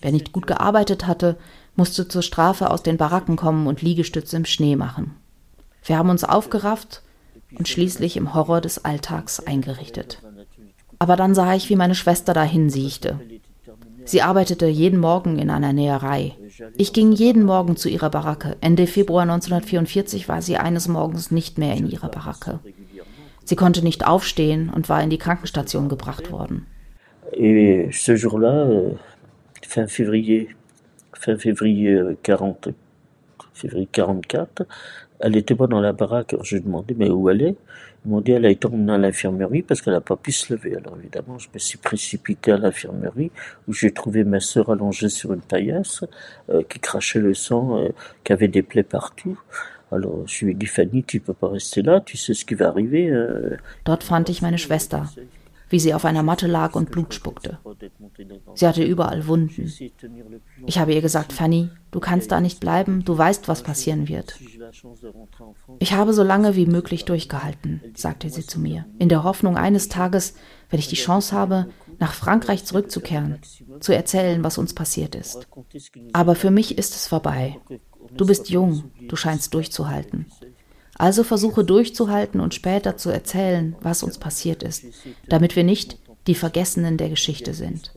Wer 0.01 0.11
nicht 0.11 0.31
gut 0.31 0.47
gearbeitet 0.47 1.07
hatte, 1.07 1.37
musste 1.75 2.07
zur 2.07 2.21
Strafe 2.21 2.69
aus 2.69 2.83
den 2.83 2.97
Baracken 2.97 3.35
kommen 3.35 3.67
und 3.67 3.81
Liegestütze 3.81 4.37
im 4.37 4.45
Schnee 4.45 4.75
machen. 4.75 5.15
Wir 5.83 5.97
haben 5.97 6.09
uns 6.09 6.23
aufgerafft 6.23 7.01
und 7.57 7.67
schließlich 7.67 8.17
im 8.17 8.33
Horror 8.33 8.61
des 8.61 8.85
Alltags 8.85 9.39
eingerichtet. 9.39 10.21
Aber 10.99 11.15
dann 11.15 11.35
sah 11.35 11.53
ich, 11.53 11.69
wie 11.69 11.75
meine 11.75 11.95
Schwester 11.95 12.33
dahin 12.33 12.69
siechte. 12.69 13.19
Sie 14.05 14.21
arbeitete 14.21 14.67
jeden 14.67 14.99
Morgen 14.99 15.39
in 15.39 15.49
einer 15.49 15.73
Näherei. 15.73 16.33
Ich 16.77 16.93
ging 16.93 17.11
jeden 17.11 17.43
Morgen 17.43 17.75
zu 17.75 17.89
ihrer 17.89 18.09
Baracke. 18.09 18.55
Ende 18.61 18.87
Februar 18.87 19.23
1944 19.23 20.29
war 20.29 20.41
sie 20.41 20.57
eines 20.57 20.87
Morgens 20.87 21.31
nicht 21.31 21.57
mehr 21.57 21.75
in 21.75 21.89
ihrer 21.89 22.09
Baracke. 22.09 22.59
Sie 23.43 23.55
konnte 23.55 23.83
nicht 23.83 24.07
aufstehen 24.07 24.71
und 24.73 24.89
war 24.89 25.01
in 25.01 25.09
die 25.09 25.17
Krankenstation 25.17 25.89
gebracht 25.89 26.31
worden. 26.31 26.65
Et 27.33 27.91
ce 27.91 28.15
jour-là, 28.15 28.67
euh, 28.69 28.91
fin 29.67 29.87
février, 29.87 30.49
fin 31.13 31.37
février 31.37 32.17
40, 32.23 32.69
février 33.53 33.87
44, 33.91 34.65
elle 35.19 35.35
était 35.35 35.55
pas 35.55 35.67
dans 35.67 35.81
la 35.81 35.91
baraque. 35.91 36.35
Je 36.43 36.57
demandais 36.57 36.95
mais 36.97 37.09
où 37.09 37.29
elle 37.29 37.41
est. 37.41 37.55
Ils 38.05 38.09
m'ont 38.11 38.21
dit 38.21 38.31
elle 38.31 38.45
a 38.45 38.49
été 38.49 38.67
emmenée 38.67 38.93
à 38.93 38.97
l'infirmerie 38.97 39.63
parce 39.63 39.81
qu'elle 39.81 39.93
n'a 39.93 40.01
pas 40.01 40.15
pu 40.15 40.31
se 40.31 40.53
lever. 40.53 40.75
Alors 40.75 40.95
évidemment, 40.99 41.39
je 41.39 41.47
me 41.53 41.59
suis 41.59 41.77
précipité 41.77 42.51
à 42.51 42.57
l'infirmerie 42.57 43.31
où 43.67 43.73
j'ai 43.73 43.91
trouvé 43.91 44.23
ma 44.23 44.39
sœur 44.39 44.69
allongée 44.69 45.09
sur 45.09 45.33
une 45.33 45.41
paillasse 45.41 46.03
euh, 46.49 46.61
qui 46.69 46.79
crachait 46.79 47.19
le 47.19 47.33
sang, 47.33 47.77
euh, 47.77 47.89
qui 48.23 48.31
avait 48.33 48.47
des 48.47 48.61
plaies 48.61 48.83
partout. 48.83 49.39
Alors 49.91 50.27
je 50.27 50.45
lui 50.45 50.51
ai 50.51 50.55
dit, 50.55 50.67
Fanny, 50.67 51.03
tu 51.03 51.19
peux 51.19 51.33
pas 51.33 51.49
rester 51.49 51.81
là, 51.81 51.99
tu 51.99 52.17
sais 52.17 52.33
ce 52.33 52.45
qui 52.45 52.53
va 52.53 52.67
arriver. 52.67 53.09
Euh. 53.09 53.57
Dort 53.85 54.03
fand 54.03 54.29
ich 54.29 54.41
meine 54.41 54.57
Schwester, 54.57 55.03
wie 55.69 55.79
sie 55.79 55.93
auf 55.93 56.05
einer 56.05 56.21
Matte 56.21 56.47
lag 56.47 56.75
und 56.75 56.91
Blut 56.91 57.13
spuckte. 57.13 57.57
Sie 58.53 58.67
hatte 58.67 58.83
überall 58.83 59.25
Wunden. 59.25 59.71
Ich 60.67 60.77
habe 60.77 60.93
ihr 60.93 61.01
gesagt, 61.01 61.33
Fanny, 61.33 61.69
du 61.91 61.99
kannst 61.99 62.31
da 62.31 62.39
nicht 62.39 62.59
bleiben, 62.59 63.03
du 63.03 63.17
weißt, 63.17 63.47
was 63.47 63.63
passieren 63.63 64.07
wird. 64.07 64.39
Ich 65.79 65.93
habe 65.93 66.13
so 66.13 66.23
lange 66.23 66.55
wie 66.55 66.65
möglich 66.65 67.05
durchgehalten, 67.05 67.81
sagte 67.95 68.29
sie 68.29 68.45
zu 68.45 68.59
mir, 68.59 68.85
in 68.99 69.09
der 69.09 69.23
Hoffnung 69.23 69.57
eines 69.57 69.89
Tages, 69.89 70.35
wenn 70.69 70.79
ich 70.79 70.87
die 70.87 70.95
Chance 70.95 71.35
habe, 71.35 71.67
nach 71.99 72.13
Frankreich 72.13 72.65
zurückzukehren, 72.65 73.39
zu 73.79 73.93
erzählen, 73.93 74.43
was 74.43 74.57
uns 74.57 74.73
passiert 74.73 75.15
ist. 75.15 75.47
Aber 76.13 76.35
für 76.35 76.51
mich 76.51 76.77
ist 76.77 76.95
es 76.95 77.07
vorbei. 77.07 77.59
Du 78.15 78.25
bist 78.25 78.49
jung, 78.49 78.91
du 79.07 79.15
scheinst 79.15 79.53
durchzuhalten. 79.53 80.27
Also 80.97 81.23
versuche 81.23 81.63
durchzuhalten 81.63 82.39
und 82.39 82.53
später 82.53 82.97
zu 82.97 83.09
erzählen, 83.09 83.75
was 83.81 84.03
uns 84.03 84.17
passiert 84.17 84.63
ist, 84.63 84.85
damit 85.27 85.55
wir 85.55 85.63
nicht 85.63 85.99
die 86.27 86.35
Vergessenen 86.35 86.97
der 86.97 87.09
Geschichte 87.09 87.53
sind. 87.53 87.93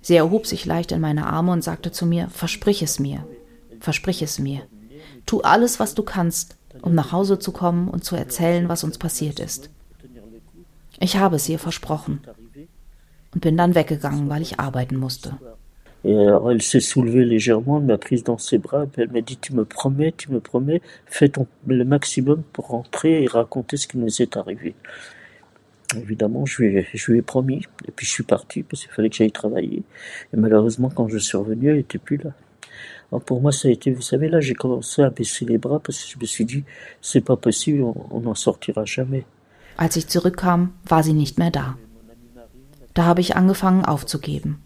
Sie 0.00 0.16
erhob 0.16 0.46
sich 0.46 0.64
leicht 0.64 0.92
in 0.92 1.00
meine 1.00 1.26
Arme 1.26 1.52
und 1.52 1.62
sagte 1.62 1.90
zu 1.90 2.06
mir, 2.06 2.28
versprich 2.28 2.82
es 2.82 2.98
mir, 2.98 3.26
versprich 3.80 4.22
es 4.22 4.38
mir. 4.38 4.62
Tu 5.28 5.42
alles, 5.42 5.78
was 5.78 5.94
du 5.94 6.02
kannst, 6.02 6.56
um 6.80 6.94
nach 6.94 7.12
Hause 7.12 7.38
zu 7.38 7.52
kommen 7.52 7.88
und 7.88 8.02
zu 8.02 8.16
erzählen, 8.16 8.66
was 8.70 8.82
uns 8.82 8.96
passiert 8.96 9.40
ist. 9.40 9.68
Ich 11.00 11.18
habe 11.18 11.36
es 11.36 11.46
ihr 11.50 11.58
versprochen 11.58 12.20
und 13.34 13.42
bin 13.42 13.58
dann 13.58 13.74
weggegangen, 13.74 14.30
weil 14.30 14.40
ich 14.40 14.58
arbeiten 14.58 14.96
musste. 14.96 15.34
Et 16.04 16.16
alors 16.16 16.50
s'est 16.62 16.80
soulevée 16.80 17.24
légèrement, 17.24 17.80
m'a 17.80 17.98
prise 17.98 18.24
dans 18.24 18.38
ses 18.38 18.56
bras, 18.56 18.84
et 18.84 19.00
elle 19.02 19.10
m'a 19.10 19.20
dit 19.20 19.36
Tu 19.36 19.52
me 19.52 19.66
promets, 19.66 20.12
tu 20.16 20.30
me 20.30 20.40
promets, 20.40 20.80
fais 21.04 21.30
le 21.66 21.84
maximum 21.84 22.42
pour 22.54 22.68
rentrer 22.68 23.24
et 23.24 23.26
raconter 23.26 23.76
ce 23.76 23.86
qui 23.86 23.98
nous 23.98 24.22
est 24.22 24.36
arrivé. 24.36 24.76
Évidemment, 25.94 26.46
je 26.46 26.62
lui, 26.62 26.76
ai, 26.78 26.86
je 26.94 27.12
lui 27.12 27.18
ai 27.18 27.22
promis, 27.22 27.66
et 27.86 27.90
puis 27.90 28.06
je 28.06 28.12
suis 28.12 28.22
parti 28.22 28.62
parce 28.62 28.82
qu'il 28.82 28.92
fallait 28.92 29.10
que 29.10 29.16
j'aille 29.16 29.32
travailler. 29.32 29.82
Et 30.32 30.36
malheureusement, 30.36 30.88
quand 30.88 31.08
je 31.08 31.18
suis 31.18 31.36
revenu, 31.36 31.68
elle 31.68 31.76
n'était 31.76 31.98
plus 31.98 32.16
là. 32.16 32.30
Alors 33.10 33.22
pour 33.22 33.40
moi, 33.40 33.52
ça 33.52 33.68
a 33.68 33.70
été, 33.70 33.90
vous 33.90 34.02
savez, 34.02 34.28
là, 34.28 34.40
j'ai 34.40 34.54
commencé 34.54 35.02
à 35.02 35.10
baisser 35.10 35.44
les 35.44 35.58
bras 35.58 35.80
parce 35.80 35.98
que 36.02 36.10
je 36.12 36.18
me 36.18 36.26
suis 36.26 36.44
dit, 36.44 36.64
c'est 37.00 37.22
pas 37.22 37.36
possible, 37.36 37.82
on 37.82 38.20
n'en 38.20 38.34
sortira 38.34 38.84
jamais. 38.84 39.24
Als 39.76 39.96
ich 39.96 40.08
zurückkam, 40.08 40.72
war 40.86 41.02
sie 41.02 41.14
nicht 41.14 41.38
mehr 41.38 41.50
da. 41.50 41.76
Da 42.94 43.04
habe 43.04 43.20
ich 43.20 43.36
angefangen 43.36 43.84
aufzugeben 43.84 44.58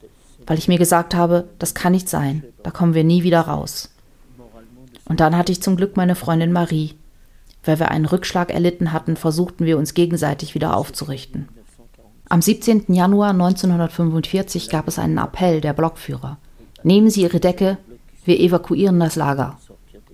weil 0.47 0.59
ich 0.59 0.69
mir 0.69 0.79
gesagt 0.79 1.15
habe, 1.15 1.49
das 1.59 1.75
kann 1.75 1.93
nicht 1.93 2.09
sein, 2.09 2.45
da 2.63 2.71
kommen 2.71 2.95
wir 2.95 3.05
nie 3.05 3.23
wieder 3.23 3.41
raus. 3.41 3.91
Und 5.05 5.21
dann 5.21 5.37
hatte 5.37 5.53
ich 5.53 5.63
zum 5.63 5.77
Glück 5.77 5.97
meine 5.97 6.15
Freundin 6.15 6.53
Marie. 6.53 6.95
Weil 7.65 7.79
wir 7.79 7.91
einen 7.91 8.07
Rückschlag 8.07 8.53
erlitten 8.53 8.93
hatten, 8.93 9.17
versuchten 9.17 9.67
wir 9.67 9.79
uns 9.79 9.95
gegenseitig 9.95 10.55
wieder 10.55 10.77
aufzurichten. 10.77 11.49
Am 12.29 12.43
17. 12.43 12.87
Januar 12.89 13.31
1945 13.31 14.69
gab 14.69 14.89
es 14.89 14.99
einen 14.99 15.19
Appell 15.19 15.61
der 15.61 15.73
Blockführer. 15.73 16.39
Nehmen 16.83 17.11
Sie 17.11 17.23
Ihre 17.23 17.41
Decke, 17.41 17.79
wir 18.25 18.39
evakuieren 18.39 19.01
das 19.01 19.17
Lager. 19.17 19.59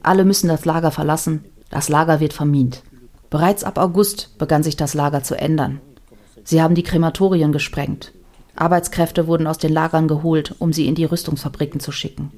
Alle 0.02 0.24
müssen 0.24 0.48
das 0.48 0.64
Lager 0.64 0.90
verlassen, 0.90 1.44
das 1.70 1.88
Lager 1.88 2.20
wird 2.20 2.32
vermint. 2.32 2.82
Bereits 3.30 3.64
ab 3.64 3.78
August 3.78 4.38
begann 4.38 4.62
sich 4.62 4.76
das 4.76 4.94
Lager 4.94 5.22
zu 5.22 5.38
ändern. 5.38 5.80
Sie 6.44 6.62
haben 6.62 6.74
die 6.74 6.82
Krematorien 6.82 7.52
gesprengt. 7.52 8.12
Arbeitskräfte 8.56 9.26
wurden 9.26 9.46
aus 9.46 9.58
den 9.58 9.72
Lagern 9.72 10.08
geholt, 10.08 10.54
um 10.58 10.72
sie 10.72 10.86
in 10.86 10.94
die 10.94 11.04
Rüstungsfabriken 11.04 11.80
zu 11.80 11.92
schicken. 11.92 12.32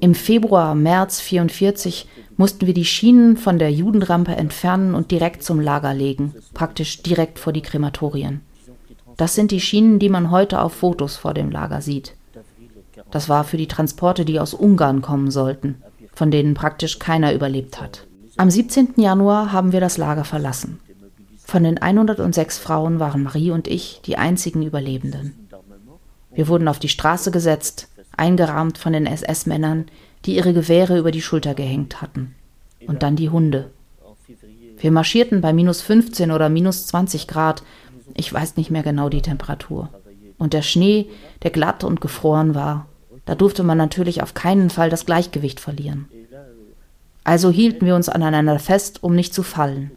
Im 0.00 0.14
Februar, 0.14 0.74
März 0.74 1.20
44 1.20 2.08
mussten 2.36 2.66
wir 2.66 2.74
die 2.74 2.84
Schienen 2.84 3.36
von 3.36 3.58
der 3.58 3.70
Judenrampe 3.70 4.34
entfernen 4.34 4.94
und 4.94 5.10
direkt 5.10 5.42
zum 5.42 5.60
Lager 5.60 5.94
legen, 5.94 6.34
praktisch 6.54 7.02
direkt 7.02 7.38
vor 7.38 7.52
die 7.52 7.62
Krematorien. 7.62 8.40
Das 9.16 9.34
sind 9.34 9.50
die 9.50 9.60
Schienen, 9.60 9.98
die 9.98 10.08
man 10.08 10.30
heute 10.30 10.60
auf 10.62 10.72
Fotos 10.72 11.16
vor 11.16 11.34
dem 11.34 11.50
Lager 11.50 11.82
sieht. 11.82 12.14
Das 13.10 13.28
war 13.28 13.44
für 13.44 13.56
die 13.56 13.68
Transporte, 13.68 14.24
die 14.24 14.40
aus 14.40 14.54
Ungarn 14.54 15.02
kommen 15.02 15.30
sollten, 15.30 15.82
von 16.12 16.30
denen 16.30 16.54
praktisch 16.54 16.98
keiner 16.98 17.32
überlebt 17.32 17.80
hat. 17.80 18.06
Am 18.36 18.50
17. 18.50 18.94
Januar 18.96 19.52
haben 19.52 19.72
wir 19.72 19.80
das 19.80 19.98
Lager 19.98 20.24
verlassen. 20.24 20.78
Von 21.44 21.64
den 21.64 21.78
106 21.78 22.58
Frauen 22.58 23.00
waren 23.00 23.24
Marie 23.24 23.50
und 23.50 23.66
ich 23.66 24.00
die 24.04 24.16
einzigen 24.16 24.62
Überlebenden. 24.62 25.48
Wir 26.32 26.46
wurden 26.46 26.68
auf 26.68 26.78
die 26.78 26.88
Straße 26.88 27.32
gesetzt, 27.32 27.88
eingerahmt 28.16 28.78
von 28.78 28.92
den 28.92 29.06
SS-Männern, 29.06 29.86
die 30.24 30.36
ihre 30.36 30.52
Gewehre 30.52 30.98
über 30.98 31.10
die 31.10 31.22
Schulter 31.22 31.54
gehängt 31.54 32.02
hatten. 32.02 32.34
Und 32.86 33.02
dann 33.02 33.16
die 33.16 33.30
Hunde. 33.30 33.70
Wir 34.78 34.92
marschierten 34.92 35.40
bei 35.40 35.52
minus 35.52 35.82
15 35.82 36.30
oder 36.30 36.48
minus 36.48 36.86
20 36.86 37.26
Grad, 37.26 37.62
ich 38.14 38.32
weiß 38.32 38.56
nicht 38.56 38.70
mehr 38.70 38.82
genau 38.82 39.08
die 39.08 39.22
Temperatur. 39.22 39.90
Und 40.38 40.54
der 40.54 40.62
Schnee, 40.62 41.10
der 41.42 41.50
glatt 41.50 41.84
und 41.84 42.00
gefroren 42.00 42.54
war, 42.54 42.86
da 43.30 43.36
durfte 43.36 43.62
man 43.62 43.78
natürlich 43.78 44.24
auf 44.24 44.34
keinen 44.34 44.70
Fall 44.70 44.90
das 44.90 45.06
Gleichgewicht 45.06 45.60
verlieren. 45.60 46.08
Also 47.22 47.52
hielten 47.52 47.86
wir 47.86 47.94
uns 47.94 48.08
aneinander 48.08 48.58
fest, 48.58 49.04
um 49.04 49.14
nicht 49.14 49.32
zu 49.32 49.44
fallen. 49.44 49.92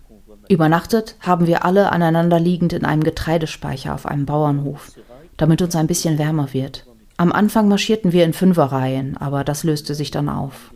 Übernachtet 0.49 1.15
haben 1.19 1.47
wir 1.47 1.65
alle 1.65 1.91
aneinanderliegend 1.91 2.73
in 2.73 2.85
einem 2.85 3.03
Getreidespeicher 3.03 3.95
auf 3.95 4.05
einem 4.05 4.27
Bauernhof, 4.27 4.91
damit 5.35 5.63
uns 5.63 5.75
ein 5.75 5.87
bisschen 5.87 6.19
wärmer 6.19 6.53
wird. 6.53 6.85
Am 7.17 7.31
Anfang 7.31 7.67
marschierten 7.67 8.11
wir 8.11 8.23
in 8.23 8.33
Fünferreihen, 8.33 9.17
aber 9.17 9.43
das 9.43 9.63
löste 9.63 9.95
sich 9.95 10.11
dann 10.11 10.29
auf. 10.29 10.71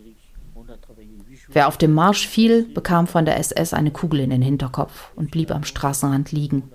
Wer 1.50 1.68
auf 1.68 1.78
dem 1.78 1.94
Marsch 1.94 2.28
fiel, 2.28 2.64
bekam 2.74 3.06
von 3.06 3.26
der 3.26 3.38
SS 3.38 3.76
eine 3.76 3.92
Kugel 3.92 4.22
in 4.22 4.32
den 4.32 4.42
Hinterkopf 4.42 5.12
und 5.16 5.30
blieb 5.30 5.52
am 5.52 5.64
Straßenrand 5.64 6.32
liegen. 6.32 6.72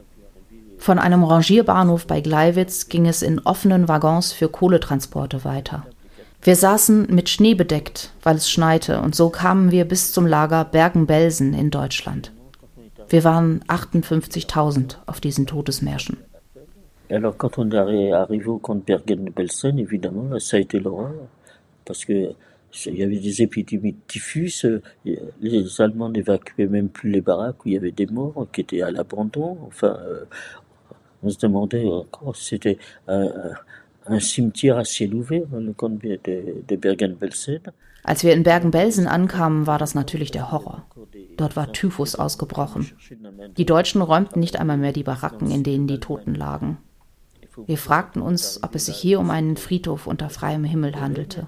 Von 0.83 0.99
einem 0.99 1.23
Rangierbahnhof 1.23 2.09
bei 2.09 2.21
Gleiwitz 2.21 2.89
ging 2.89 3.07
es 3.07 3.23
in 3.23 3.39
offenen 3.39 3.87
Waggons 3.87 4.33
für 4.33 4.49
Kohletransporte 4.49 5.45
weiter. 5.45 5.87
Wir 6.43 6.57
saßen 6.57 7.07
mit 7.09 7.29
Schnee 7.29 7.55
bedeckt, 7.55 8.13
weil 8.25 8.35
es 8.35 8.51
schneite, 8.51 9.01
und 9.01 9.15
so 9.15 9.31
kamen 9.31 9.71
wir 9.71 9.85
bis 9.85 10.11
zum 10.11 10.27
Lager 10.27 10.65
Bergen-Belsen 10.65 11.55
in 11.55 11.71
Deutschland. 11.71 12.33
Wir 13.09 13.23
waren 13.23 13.61
58.000 13.69 14.97
auf 15.07 15.21
diesen 15.21 15.47
Todesmärschen. 15.47 16.17
Alors 17.09 17.39
quand 17.39 17.59
on 17.59 17.71
est 17.71 18.87
Bergen-Belsen, 18.87 19.79
évidemment, 19.79 20.37
ça 20.41 20.57
a 20.57 20.61
été 20.61 20.81
l'horreur, 20.81 21.13
parce 21.85 22.05
que 22.05 22.35
il 22.87 22.95
y 22.97 23.03
avait 23.03 23.19
des 23.19 23.43
épidémies 23.43 23.93
de 23.93 23.99
typhus, 24.09 24.65
les 25.05 25.81
Allemands 25.81 26.09
n'évacuaient 26.09 26.67
même 26.67 26.89
plus 26.89 27.11
les 27.11 27.21
baraques 27.21 27.65
où 27.65 27.69
il 27.69 27.75
y 27.75 27.77
avait 27.77 27.93
des 27.93 28.07
morts 28.07 28.47
qui 28.53 28.63
étaient 28.63 28.83
à 28.83 28.91
l'abandon. 28.91 29.59
Enfin, 29.67 29.99
euh, 30.07 30.25
on 31.23 31.31
se 31.31 31.39
demandait 31.39 31.87
encore 31.87 32.37
si 32.37 32.45
c'était 32.45 32.79
un, 33.07 34.21
cimetière 34.21 34.79
à 34.79 34.85
ciel 34.85 35.15
ouvert, 35.15 35.47
le 35.53 35.73
camp 35.73 35.91
de, 35.91 36.19
de 36.69 36.77
Bergen-Belsen. 36.77 37.61
Als 38.05 38.25
wir 38.25 38.33
in 38.33 38.43
Bergen-Belsen 38.43 39.07
ankamen, 39.07 39.67
war 39.67 39.79
das 39.79 39.95
natürlich 39.95 40.33
der 40.33 40.51
Horror. 40.51 40.85
Dort 41.37 41.55
war 41.55 41.73
Typhus 41.73 42.17
ausgebrochen. 42.17 42.91
Die 43.57 43.65
Deutschen 43.65 44.03
räumten 44.03 44.41
nicht 44.41 44.59
einmal 44.59 44.77
mehr 44.77 44.93
die 44.93 45.05
Baracken, 45.05 45.51
in 45.53 45.63
denen 45.63 45.87
die 45.87 46.01
Toten 46.01 46.35
lagen. 46.35 46.79
Wir 47.67 47.79
fragten 47.79 48.21
uns, 48.21 48.61
ob 48.63 48.75
es 48.75 48.87
sich 48.87 48.97
hier 48.97 49.21
um 49.21 49.31
einen 49.31 49.57
Friedhof 49.57 50.07
unter 50.07 50.31
freiem 50.31 50.65
Himmel 50.65 51.01
handelte. 51.01 51.47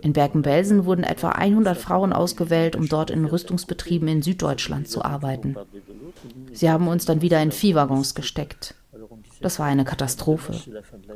In 0.00 0.12
Bergen-Belsen 0.12 0.84
wurden 0.84 1.04
etwa 1.04 1.30
100 1.30 1.76
Frauen 1.76 2.12
ausgewählt, 2.12 2.76
um 2.76 2.88
dort 2.88 3.10
in 3.10 3.24
Rüstungsbetrieben 3.24 4.08
in 4.08 4.22
Süddeutschland 4.22 4.88
zu 4.88 5.04
arbeiten. 5.04 5.56
Sie 6.52 6.70
haben 6.70 6.88
uns 6.88 7.04
dann 7.04 7.22
wieder 7.22 7.42
in 7.42 7.52
Viehwaggons 7.52 8.14
gesteckt. 8.14 8.74
Das 9.40 9.58
war 9.58 9.66
eine 9.66 9.84
Katastrophe. 9.84 10.54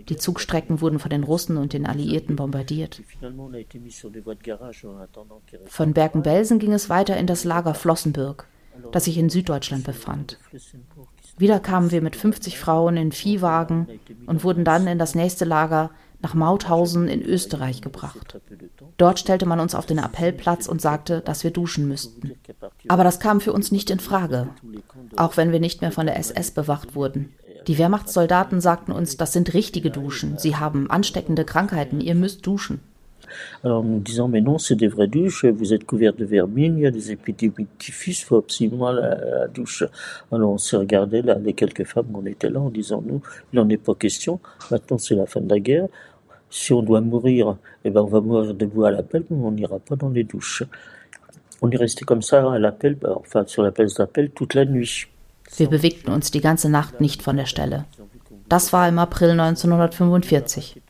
Die 0.09 0.17
Zugstrecken 0.17 0.81
wurden 0.81 0.99
von 0.99 1.11
den 1.11 1.25
Russen 1.25 1.57
und 1.57 1.73
den 1.73 1.87
Alliierten 1.87 2.37
bombardiert. 2.37 3.03
Von 5.67 5.93
Bergen-Belsen 5.93 6.59
ging 6.59 6.73
es 6.73 6.89
weiter 6.89 7.17
in 7.17 7.27
das 7.27 7.45
Lager 7.45 7.75
Flossenbürg, 7.75 8.47
das 8.93 9.05
sich 9.05 9.19
in 9.19 9.31
Süddeutschland 9.31 9.85
befand. 9.85 10.39
Wieder 11.39 11.61
kamen 11.61 11.91
wir 11.91 12.03
mit 12.03 12.17
50 12.17 12.59
Frauen 12.59 12.97
in 12.97 13.13
Viehwagen 13.13 14.01
und 14.27 14.43
wurden 14.43 14.65
dann 14.65 14.87
in 14.87 14.99
das 14.99 15.15
nächste 15.15 15.45
Lager 15.45 15.91
nach 16.27 16.35
Mauthausen 16.35 17.07
in 17.07 17.23
Österreich 17.23 17.83
gebracht. 17.83 18.41
Dort 18.97 19.21
stellte 19.21 19.47
man 19.47 19.61
uns 19.61 19.77
auf 19.77 19.87
den 19.87 20.01
Appellplatz 20.01 20.67
und 20.67 20.81
sagte, 20.81 21.21
dass 21.21 21.45
wir 21.45 21.53
duschen 21.53 21.87
müssten. 21.87 22.33
Aber 22.89 23.05
das 23.05 23.21
kam 23.21 23.41
für 23.41 23.53
uns 23.53 23.71
nicht 23.71 23.91
in 23.91 24.01
Frage, 24.01 24.49
auch 25.17 25.37
wenn 25.37 25.53
wir 25.53 25.61
nicht 25.61 25.83
mehr 25.83 25.93
von 25.93 26.07
der 26.07 26.19
SS 26.19 26.51
bewacht 26.51 26.97
wurden. 26.97 27.33
Die 27.69 27.79
Wehrmachtssoldaten 27.79 28.61
sagten 28.61 28.91
uns, 28.91 29.17
das 29.17 29.33
sind 29.33 29.55
richtige 29.55 29.91
Duschen, 29.91 30.37
sie 30.37 30.57
haben 30.57 30.91
ansteckende 30.91 31.45
Krankheiten, 31.45 32.01
ihr 32.01 32.17
müsst 32.17 32.45
duschen. 32.45 32.81
Alors 33.63 33.83
nous 33.85 34.01
disant, 34.01 34.29
mais 34.29 34.41
non, 34.41 34.59
c'est 34.59 34.77
des 34.77 34.89
vraies 34.89 35.09
douches, 35.09 35.45
vous 35.45 35.75
vermine, 36.19 36.79
il 36.79 36.83
y 36.83 36.87
a 36.87 36.91
des 36.91 37.13
épidémies 37.13 37.65
de 37.65 37.79
typhus, 37.79 38.25
faut 38.25 38.39
absolument 38.39 38.93
la, 38.93 39.15
la, 39.17 39.49
douche. 39.49 39.85
Alors 40.33 40.53
on 40.53 40.59
s'est 40.59 40.77
regardé, 40.77 41.23
là, 41.23 41.39
les 41.39 41.53
quelques 41.53 41.85
femmes 41.85 42.07
qu'on 42.13 42.27
était 42.27 42.51
là, 42.51 42.61
en 42.61 42.71
disant, 42.71 43.03
nous, 43.05 43.23
il 43.53 43.57
n'en 43.57 43.69
est 43.69 43.77
pas 43.77 43.95
question, 43.95 44.41
maintenant 44.71 44.99
c'est 44.99 45.15
si 46.57 46.73
on 46.73 46.83
doit 46.83 47.03
mourir, 47.03 47.57
eh 47.85 47.91
ben 47.91 48.01
on 48.01 48.07
va 48.07 48.21
mourir 48.21 48.55
debout 48.55 48.85
à 48.85 48.91
l'appel, 48.91 49.25
mais 49.31 49.45
on 49.45 49.53
n'ira 49.53 49.79
pas 49.79 49.97
dans 49.97 50.09
les 50.09 50.25
douches. 50.25 50.65
On 51.63 51.71
est 51.71 51.77
resté 51.77 52.05
comme 52.05 52.23
ça 52.23 52.53
à 52.53 52.59
l'appel, 52.59 52.97
enfin 53.05 53.45
sur 53.47 53.63
la 53.63 53.73
place 53.73 53.95
d'appel, 53.95 54.31
toute 54.31 54.55
la 54.55 54.65
nuit. 54.65 55.07
Wir 55.57 55.69
bewegten 55.69 56.13
uns 56.13 56.31
die 56.31 56.41
ganze 56.41 56.69
Nacht 56.69 57.01
nicht 57.01 57.23
von 57.23 57.37
der 57.37 57.47
Stelle. 57.47 57.85
Das 58.49 58.73
war 58.73 58.89
im 58.89 58.99
April 58.99 59.31
1945. 59.31 60.83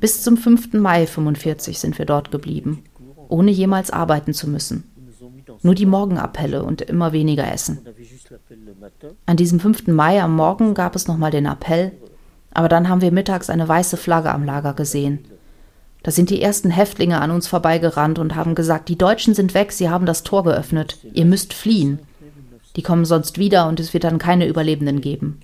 Bis 0.00 0.22
zum 0.22 0.36
5. 0.36 0.74
Mai 0.74 1.06
45 1.06 1.78
sind 1.78 1.98
wir 1.98 2.04
dort 2.04 2.30
geblieben, 2.30 2.84
ohne 3.28 3.50
jemals 3.50 3.90
arbeiten 3.90 4.32
zu 4.32 4.48
müssen. 4.48 4.84
Nur 5.62 5.74
die 5.74 5.86
Morgenappelle 5.86 6.62
und 6.62 6.82
immer 6.82 7.12
weniger 7.12 7.50
Essen. 7.50 7.80
An 9.26 9.36
diesem 9.36 9.60
5. 9.60 9.88
Mai 9.88 10.22
am 10.22 10.36
Morgen 10.36 10.74
gab 10.74 10.94
es 10.94 11.08
nochmal 11.08 11.30
den 11.30 11.46
Appell, 11.46 11.92
aber 12.54 12.68
dann 12.68 12.88
haben 12.88 13.00
wir 13.00 13.12
mittags 13.12 13.50
eine 13.50 13.68
weiße 13.68 13.96
Flagge 13.96 14.32
am 14.32 14.44
Lager 14.44 14.72
gesehen. 14.72 15.26
Da 16.02 16.10
sind 16.10 16.30
die 16.30 16.42
ersten 16.42 16.70
Häftlinge 16.70 17.20
an 17.20 17.30
uns 17.30 17.46
vorbeigerannt 17.46 18.18
und 18.18 18.34
haben 18.34 18.54
gesagt, 18.54 18.88
die 18.88 18.98
Deutschen 18.98 19.34
sind 19.34 19.54
weg, 19.54 19.72
sie 19.72 19.90
haben 19.90 20.06
das 20.06 20.22
Tor 20.22 20.44
geöffnet, 20.44 20.98
ihr 21.12 21.24
müsst 21.24 21.54
fliehen. 21.54 21.98
Die 22.76 22.82
kommen 22.82 23.04
sonst 23.04 23.38
wieder 23.38 23.68
und 23.68 23.80
es 23.80 23.94
wird 23.94 24.04
dann 24.04 24.18
keine 24.18 24.46
Überlebenden 24.46 25.00
geben. 25.00 25.40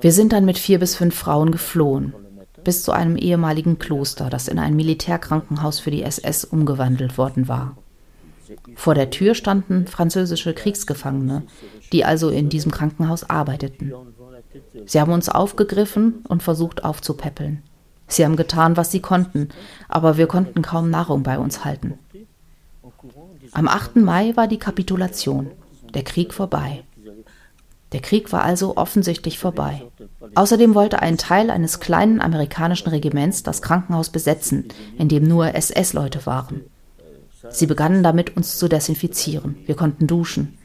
Wir 0.00 0.12
sind 0.12 0.32
dann 0.32 0.44
mit 0.44 0.58
vier 0.58 0.78
bis 0.78 0.96
fünf 0.96 1.14
Frauen 1.14 1.50
geflohen 1.50 2.14
bis 2.64 2.82
zu 2.82 2.92
einem 2.92 3.16
ehemaligen 3.16 3.78
Kloster, 3.78 4.30
das 4.30 4.48
in 4.48 4.58
ein 4.58 4.76
Militärkrankenhaus 4.76 5.80
für 5.80 5.90
die 5.90 6.02
SS 6.02 6.44
umgewandelt 6.44 7.18
worden 7.18 7.48
war. 7.48 7.76
Vor 8.74 8.94
der 8.94 9.10
Tür 9.10 9.34
standen 9.34 9.86
französische 9.86 10.52
Kriegsgefangene, 10.52 11.44
die 11.92 12.04
also 12.04 12.28
in 12.28 12.48
diesem 12.48 12.70
Krankenhaus 12.70 13.28
arbeiteten. 13.28 13.92
Sie 14.86 15.00
haben 15.00 15.12
uns 15.12 15.28
aufgegriffen 15.28 16.24
und 16.28 16.42
versucht 16.42 16.84
aufzupäppeln. 16.84 17.62
Sie 18.08 18.24
haben 18.24 18.36
getan, 18.36 18.76
was 18.76 18.90
sie 18.90 19.00
konnten, 19.00 19.48
aber 19.88 20.16
wir 20.16 20.26
konnten 20.26 20.62
kaum 20.62 20.90
Nahrung 20.90 21.22
bei 21.22 21.38
uns 21.38 21.64
halten. 21.64 21.98
Am 23.52 23.68
8. 23.68 23.96
Mai 23.96 24.36
war 24.36 24.48
die 24.48 24.58
Kapitulation, 24.58 25.50
der 25.94 26.04
Krieg 26.04 26.34
vorbei. 26.34 26.84
Der 27.92 28.00
Krieg 28.00 28.32
war 28.32 28.42
also 28.42 28.76
offensichtlich 28.76 29.38
vorbei. 29.38 29.82
Außerdem 30.34 30.74
wollte 30.74 31.00
ein 31.00 31.18
Teil 31.18 31.50
eines 31.50 31.80
kleinen 31.80 32.20
amerikanischen 32.20 32.88
Regiments 32.88 33.42
das 33.42 33.60
Krankenhaus 33.60 34.10
besetzen, 34.10 34.68
in 34.98 35.08
dem 35.08 35.28
nur 35.28 35.54
SS-Leute 35.54 36.24
waren. 36.24 36.62
Sie 37.50 37.66
begannen 37.66 38.02
damit, 38.02 38.36
uns 38.36 38.56
zu 38.58 38.68
desinfizieren. 38.68 39.56
Wir 39.66 39.74
konnten 39.74 40.06
duschen. 40.06 40.56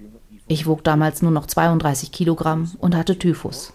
Ich 0.47 0.65
wog 0.65 0.83
damals 0.83 1.21
nur 1.21 1.31
noch 1.31 1.47
32 1.47 2.11
Kilogramm 2.11 2.71
und 2.79 2.95
hatte 2.95 3.19
Typhus. 3.19 3.73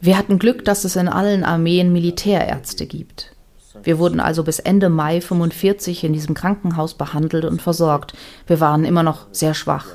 Wir 0.00 0.16
hatten 0.16 0.38
Glück, 0.38 0.64
dass 0.64 0.84
es 0.84 0.96
in 0.96 1.08
allen 1.08 1.44
Armeen 1.44 1.92
Militärärzte 1.92 2.86
gibt. 2.86 3.34
Wir 3.82 3.98
wurden 3.98 4.20
also 4.20 4.44
bis 4.44 4.58
Ende 4.58 4.88
Mai 4.88 5.20
45 5.20 6.04
in 6.04 6.12
diesem 6.12 6.34
Krankenhaus 6.34 6.94
behandelt 6.94 7.44
und 7.44 7.62
versorgt. 7.62 8.14
Wir 8.46 8.60
waren 8.60 8.84
immer 8.84 9.02
noch 9.02 9.26
sehr 9.32 9.54
schwach. 9.54 9.86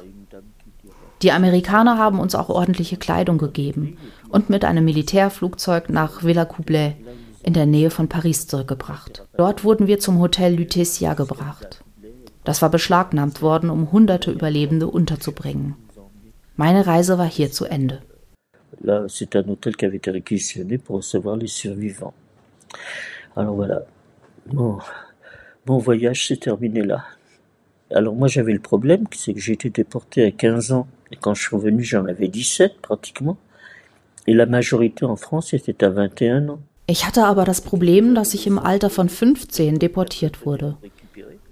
Die 1.22 1.32
Amerikaner 1.32 1.98
haben 1.98 2.20
uns 2.20 2.36
auch 2.36 2.50
ordentliche 2.50 2.98
Kleidung 2.98 3.38
gegeben 3.38 3.98
und 4.30 4.50
mit 4.50 4.66
einem 4.66 4.84
Militärflugzeug 4.84 5.90
nach 5.90 6.24
Villa 6.24 6.44
Coublay 6.44 6.96
in 7.44 7.54
der 7.54 7.66
Nähe 7.66 7.90
von 7.90 8.10
Paris 8.10 8.48
zurückgebracht. 8.48 9.26
Dort 9.38 9.64
wurden 9.64 9.88
wir 9.88 10.00
zum 10.00 10.20
Hotel 10.20 10.56
Lutetia 10.56 11.14
gebracht. 11.14 11.82
Das 12.44 12.62
war 12.62 12.70
beschlagnahmt 12.70 13.42
worden, 13.42 13.70
um 13.70 13.92
hunderte 13.92 14.32
Überlebende 14.32 14.88
unterzubringen. 14.88 15.76
Meine 16.58 16.88
Reise 16.88 17.18
war 17.18 17.26
hier 17.26 17.52
zu 17.52 17.66
Ende. 17.66 18.02
Là, 18.84 19.06
c'est 19.08 19.36
un 19.36 19.48
hôtel 19.48 19.76
qui 19.76 19.86
avait 19.86 19.98
été 19.98 20.12
réquisitionné 20.12 20.78
pour 20.78 20.98
recevoir 20.98 21.36
les 21.36 21.48
survivants. 21.48 22.14
Alors 23.36 23.56
voilà, 23.56 23.84
mon, 24.52 24.80
mon 25.66 25.78
voyage 25.78 26.28
s'est 26.28 26.38
terminé 26.38 26.82
là. 26.82 27.04
Alors 27.94 28.16
moi 28.16 28.28
j'avais 28.28 28.54
le 28.54 28.60
problème, 28.60 29.06
c'est 29.12 29.34
que 29.34 29.40
j'ai 29.40 29.54
été 29.54 29.70
déporté 29.70 30.26
à 30.26 30.32
15 30.32 30.72
ans 30.72 30.88
et 31.12 31.16
quand 31.16 31.34
je 31.34 31.44
suis 31.44 31.56
revenu 31.56 31.84
j'en 31.84 32.06
avais 32.06 32.28
17 32.28 32.82
pratiquement. 32.82 33.38
Et 34.26 34.34
la 34.34 34.46
majorité 34.46 35.06
en 35.06 35.16
France 35.16 35.54
était 35.54 35.84
à 35.84 35.90
21 35.90 36.50
ans. 36.50 36.60
Ich 36.88 37.06
hatte 37.06 37.26
aber 37.26 37.46
das 37.46 37.62
Problem, 37.62 38.14
dass 38.16 38.34
ich 38.34 38.48
im 38.48 38.60
Alter 38.60 38.90
von 38.90 39.10
15 39.10 39.80
deportiert 39.80 40.46
wurde. 40.46 40.78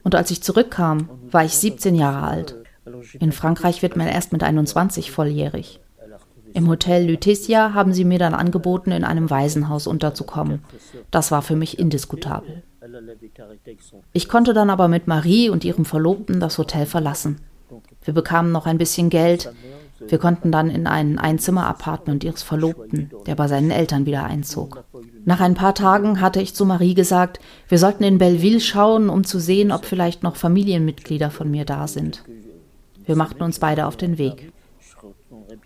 Und 0.04 0.16
als 0.16 0.32
ich 0.32 0.42
zurückkam, 0.42 1.10
war 1.30 1.46
ich 1.46 1.56
17 1.56 1.96
Jahre 1.96 2.28
alt. 2.28 2.56
In 3.20 3.32
Frankreich 3.32 3.82
wird 3.82 3.96
man 3.96 4.08
erst 4.08 4.34
mit 4.34 4.44
21 4.44 5.12
volljährig. 5.12 5.81
Im 6.54 6.68
Hotel 6.68 7.10
Lutetia 7.10 7.74
haben 7.74 7.94
sie 7.94 8.06
mir 8.06 8.20
dann 8.20 8.34
angeboten, 8.34 8.92
in 8.92 9.04
einem 9.04 9.30
Waisenhaus 9.30 9.88
unterzukommen. 9.88 10.64
Das 11.10 11.32
war 11.32 11.42
für 11.42 11.56
mich 11.56 11.80
indiskutabel. 11.80 12.64
Ich 14.14 14.28
konnte 14.28 14.54
dann 14.54 14.70
aber 14.70 14.88
mit 14.88 15.08
Marie 15.08 15.50
und 15.50 15.64
ihrem 15.64 15.86
Verlobten 15.86 16.40
das 16.40 16.58
Hotel 16.58 16.86
verlassen. 16.86 17.40
Wir 18.04 18.14
bekamen 18.14 18.52
noch 18.52 18.66
ein 18.66 18.78
bisschen 18.78 19.10
Geld. 19.10 19.52
Wir 20.08 20.18
konnten 20.18 20.52
dann 20.52 20.70
in 20.70 20.88
ein 20.88 21.20
Einzimmer-Apartment 21.20 22.24
ihres 22.24 22.42
Verlobten, 22.42 23.12
der 23.28 23.36
bei 23.36 23.48
seinen 23.48 23.70
Eltern 23.70 24.06
wieder 24.06 24.24
einzog. 24.24 24.84
Nach 25.26 25.40
ein 25.40 25.54
paar 25.54 25.76
Tagen 25.76 26.22
hatte 26.22 26.42
ich 26.42 26.56
zu 26.56 26.66
Marie 26.66 26.96
gesagt, 26.96 27.40
wir 27.68 27.78
sollten 27.78 28.04
in 28.04 28.18
Belleville 28.18 28.60
schauen, 28.60 29.10
um 29.10 29.24
zu 29.24 29.40
sehen, 29.40 29.72
ob 29.72 29.86
vielleicht 29.86 30.24
noch 30.24 30.36
Familienmitglieder 30.36 31.30
von 31.30 31.52
mir 31.52 31.66
da 31.66 31.88
sind. 31.88 32.24
Wir 33.06 33.16
machten 33.16 33.44
uns 33.44 33.60
beide 33.60 33.86
auf 33.86 33.98
den 33.98 34.18
Weg. 34.18 34.51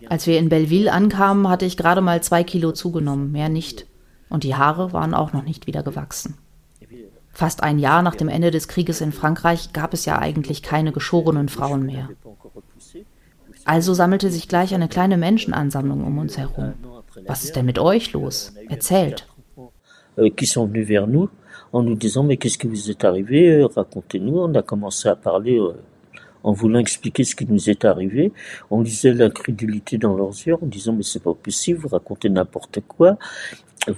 Als 0.08 0.26
wir 0.26 0.38
in 0.38 0.48
Belleville 0.48 0.92
ankamen, 0.92 1.48
hatte 1.48 1.64
ich 1.64 1.76
gerade 1.76 2.00
mal 2.00 2.22
zwei 2.22 2.44
Kilo 2.44 2.72
zugenommen, 2.72 3.32
mehr 3.32 3.48
nicht. 3.48 3.86
Und 4.28 4.44
die 4.44 4.54
Haare 4.54 4.92
waren 4.92 5.14
auch 5.14 5.32
noch 5.32 5.44
nicht 5.44 5.66
wieder 5.66 5.82
gewachsen. 5.82 6.36
Fast 7.30 7.62
ein 7.62 7.78
Jahr 7.78 8.02
nach 8.02 8.14
dem 8.14 8.28
Ende 8.28 8.50
des 8.50 8.66
Krieges 8.66 9.00
in 9.00 9.12
Frankreich 9.12 9.72
gab 9.72 9.92
es 9.92 10.04
ja 10.06 10.18
eigentlich 10.18 10.62
keine 10.62 10.92
geschorenen 10.92 11.48
Frauen 11.48 11.84
mehr. 11.84 12.08
Also 13.64 13.94
sammelte 13.94 14.30
sich 14.30 14.48
gleich 14.48 14.74
eine 14.74 14.88
kleine 14.88 15.16
Menschenansammlung 15.16 16.04
um 16.04 16.18
uns 16.18 16.38
herum. 16.38 16.74
Was 17.26 17.44
ist 17.44 17.56
denn 17.56 17.66
mit 17.66 17.78
euch 17.78 18.12
los? 18.12 18.54
Erzählt. 18.68 19.26
Euh, 20.18 20.30
qui 20.30 20.46
sont 20.46 20.66
venus 20.66 20.86
vers 20.86 21.06
nous 21.06 21.28
en 21.72 21.82
nous 21.82 21.94
disant 21.94 22.22
mais 22.22 22.38
qu'est-ce 22.38 22.56
qui 22.56 22.68
vous 22.68 22.90
est 22.90 23.04
arrivé 23.04 23.62
Racontez-nous. 23.64 24.38
On 24.38 24.54
a 24.54 24.62
commencé 24.62 25.08
à 25.08 25.16
parler 25.16 25.58
euh, 25.58 25.74
en 26.46 26.52
voulant 26.52 26.78
expliquer 26.78 27.24
ce 27.24 27.34
qui 27.34 27.44
nous 27.44 27.68
est 27.68 27.84
arrivé. 27.84 28.32
On 28.70 28.80
lisait 28.80 29.12
l'incrédulité 29.12 29.98
dans 29.98 30.16
leurs 30.16 30.36
yeux 30.46 30.54
en 30.54 30.66
disant 30.66 30.92
mais 30.94 31.02
c'est 31.02 31.22
pas 31.22 31.34
possible, 31.34 31.80
vous 31.80 31.88
racontez 31.88 32.30
n'importe 32.30 32.78
quoi. 32.86 33.18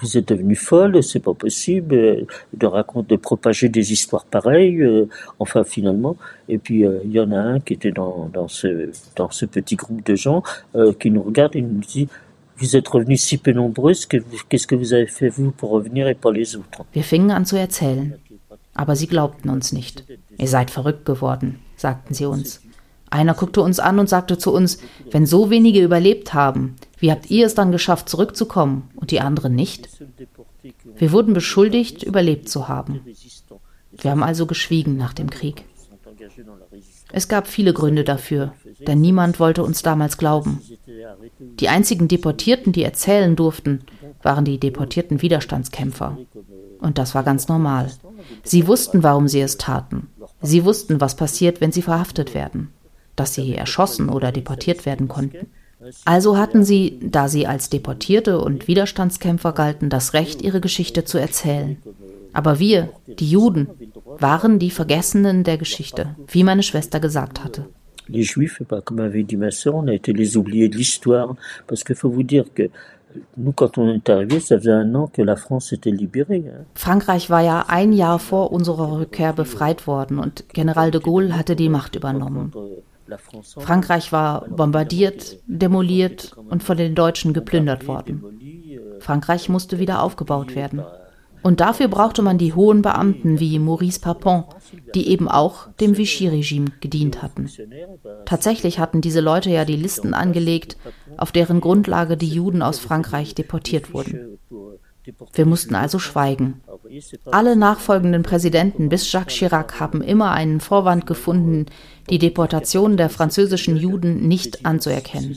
Vous 0.00 0.18
êtes 0.18 0.28
devenue 0.28 0.56
folle, 0.56 1.02
c'est 1.02 1.20
pas 1.20 1.34
possible 1.34 1.94
euh, 1.94 2.26
de 2.52 2.66
raconter, 2.66 3.16
de 3.16 3.20
propager 3.20 3.68
des 3.68 3.92
histoires 3.92 4.26
pareilles. 4.26 4.82
Euh, 4.82 5.08
enfin, 5.38 5.64
finalement, 5.64 6.16
et 6.48 6.58
puis 6.58 6.84
euh, 6.84 6.98
il 7.04 7.12
y 7.12 7.20
en 7.20 7.32
a 7.32 7.38
un 7.38 7.60
qui 7.60 7.74
était 7.74 7.92
dans, 7.92 8.30
ce 8.48 8.90
dans 9.16 9.30
ce 9.30 9.46
petit 9.46 9.76
groupe 9.76 10.04
de 10.04 10.14
gens 10.14 10.42
qui 11.00 11.10
nous 11.10 11.22
regarde 11.22 11.56
et 11.56 11.62
nous 11.62 11.80
dit 11.80 12.08
Vous 12.58 12.76
êtes 12.76 12.88
revenus 12.88 13.22
si 13.22 13.38
peu 13.38 13.52
nombreuses, 13.52 14.04
qu'est-ce 14.04 14.66
que 14.66 14.74
vous 14.74 14.92
avez 14.92 15.06
fait 15.06 15.28
vous 15.28 15.52
pour 15.52 15.70
revenir 15.70 16.08
et 16.08 16.14
pas 16.14 16.32
les 16.32 16.56
autres? 16.56 16.84
Wir 16.92 17.04
fingen 17.04 17.30
an 17.30 17.44
zu 17.44 17.56
erzählen, 17.56 18.14
aber 18.74 18.96
sie 18.96 19.06
glaubten 19.06 19.48
uns 19.48 19.72
nicht. 19.72 20.04
Ihr 20.38 20.48
seid 20.48 20.70
verrückt 20.70 21.04
geworden, 21.04 21.60
sagten 21.80 22.14
sie 22.14 22.26
uns. 22.26 22.60
Einer 23.10 23.34
guckte 23.34 23.62
uns 23.62 23.80
an 23.80 23.98
und 23.98 24.08
sagte 24.08 24.36
zu 24.36 24.52
uns, 24.52 24.78
wenn 25.10 25.24
so 25.24 25.50
wenige 25.50 25.82
überlebt 25.82 26.34
haben, 26.34 26.76
wie 26.98 27.10
habt 27.10 27.30
ihr 27.30 27.46
es 27.46 27.54
dann 27.54 27.72
geschafft, 27.72 28.08
zurückzukommen 28.08 28.90
und 28.96 29.10
die 29.10 29.20
anderen 29.20 29.54
nicht? 29.54 29.88
Wir 30.96 31.12
wurden 31.12 31.32
beschuldigt, 31.32 32.02
überlebt 32.02 32.48
zu 32.48 32.68
haben. 32.68 33.00
Wir 33.92 34.10
haben 34.10 34.22
also 34.22 34.46
geschwiegen 34.46 34.96
nach 34.96 35.14
dem 35.14 35.30
Krieg. 35.30 35.64
Es 37.10 37.28
gab 37.28 37.46
viele 37.46 37.72
Gründe 37.72 38.04
dafür, 38.04 38.52
denn 38.86 39.00
niemand 39.00 39.40
wollte 39.40 39.62
uns 39.62 39.82
damals 39.82 40.18
glauben. 40.18 40.60
Die 41.38 41.68
einzigen 41.68 42.08
Deportierten, 42.08 42.72
die 42.72 42.82
erzählen 42.82 43.34
durften, 43.34 43.84
waren 44.22 44.44
die 44.44 44.58
deportierten 44.58 45.22
Widerstandskämpfer. 45.22 46.18
Und 46.80 46.98
das 46.98 47.14
war 47.14 47.22
ganz 47.22 47.48
normal. 47.48 47.90
Sie 48.42 48.66
wussten, 48.66 49.02
warum 49.02 49.28
sie 49.28 49.40
es 49.40 49.56
taten. 49.56 50.08
Sie 50.40 50.64
wussten, 50.64 51.00
was 51.00 51.16
passiert, 51.16 51.60
wenn 51.60 51.72
sie 51.72 51.82
verhaftet 51.82 52.34
werden 52.34 52.70
dass 53.18 53.34
sie 53.34 53.54
erschossen 53.54 54.08
oder 54.08 54.32
deportiert 54.32 54.86
werden 54.86 55.08
konnten. 55.08 55.48
Also 56.04 56.36
hatten 56.36 56.64
sie, 56.64 56.98
da 57.02 57.28
sie 57.28 57.46
als 57.46 57.70
Deportierte 57.70 58.40
und 58.40 58.66
Widerstandskämpfer 58.68 59.52
galten, 59.52 59.90
das 59.90 60.12
Recht, 60.12 60.42
ihre 60.42 60.60
Geschichte 60.60 61.04
zu 61.04 61.18
erzählen. 61.18 61.78
Aber 62.32 62.58
wir, 62.58 62.90
die 63.06 63.30
Juden, 63.30 63.68
waren 64.18 64.58
die 64.58 64.70
Vergessenen 64.70 65.44
der 65.44 65.56
Geschichte, 65.56 66.16
wie 66.26 66.44
meine 66.44 66.62
Schwester 66.62 67.00
gesagt 67.00 67.44
hatte. 67.44 67.66
Les 68.10 68.24
Juifs, 68.24 68.62
comme 68.86 69.00
avait 69.00 69.22
dit 69.22 69.36
ma 69.36 69.50
sœur, 69.50 69.74
on 69.74 69.86
a 69.86 69.92
été 69.92 70.14
les 70.14 70.36
oubliés 70.38 70.70
de 70.70 70.78
l'histoire, 70.78 71.36
parce 71.66 71.84
qu'il 71.84 71.94
faut 71.94 72.08
vous 72.08 72.22
dire 72.22 72.46
que 72.54 72.70
Frankreich 76.74 77.30
war 77.30 77.40
ja 77.40 77.64
ein 77.68 77.92
Jahr 77.92 78.18
vor 78.18 78.52
unserer 78.52 78.98
Rückkehr 78.98 79.32
befreit 79.32 79.86
worden 79.86 80.18
und 80.18 80.48
General 80.50 80.90
de 80.90 81.00
Gaulle 81.00 81.36
hatte 81.36 81.56
die 81.56 81.68
Macht 81.68 81.96
übernommen. 81.96 82.52
Frankreich 83.58 84.12
war 84.12 84.46
bombardiert, 84.48 85.38
demoliert 85.46 86.36
und 86.50 86.62
von 86.62 86.76
den 86.76 86.94
Deutschen 86.94 87.32
geplündert 87.32 87.86
worden. 87.86 88.22
Frankreich 89.00 89.48
musste 89.48 89.78
wieder 89.78 90.02
aufgebaut 90.02 90.54
werden. 90.54 90.82
Und 91.42 91.60
dafür 91.60 91.88
brauchte 91.88 92.22
man 92.22 92.38
die 92.38 92.54
hohen 92.54 92.82
Beamten 92.82 93.40
wie 93.40 93.58
Maurice 93.58 94.00
Papon, 94.00 94.44
die 94.94 95.08
eben 95.08 95.28
auch 95.28 95.68
dem 95.80 95.96
Vichy-Regime 95.96 96.72
gedient 96.80 97.22
hatten. 97.22 97.50
Tatsächlich 98.24 98.78
hatten 98.78 99.00
diese 99.00 99.20
Leute 99.20 99.50
ja 99.50 99.64
die 99.64 99.76
Listen 99.76 100.14
angelegt, 100.14 100.76
auf 101.16 101.32
deren 101.32 101.60
Grundlage 101.60 102.16
die 102.16 102.28
Juden 102.28 102.62
aus 102.62 102.78
Frankreich 102.78 103.34
deportiert 103.34 103.92
wurden. 103.94 104.38
Wir 105.32 105.46
mussten 105.46 105.74
also 105.74 105.98
schweigen. 105.98 106.60
Alle 107.26 107.56
nachfolgenden 107.56 108.22
Präsidenten 108.22 108.88
bis 108.88 109.10
Jacques 109.10 109.34
Chirac 109.34 109.80
haben 109.80 110.02
immer 110.02 110.32
einen 110.32 110.60
Vorwand 110.60 111.06
gefunden, 111.06 111.66
die 112.10 112.18
Deportation 112.18 112.96
der 112.96 113.08
französischen 113.08 113.76
Juden 113.76 114.26
nicht 114.28 114.66
anzuerkennen. 114.66 115.36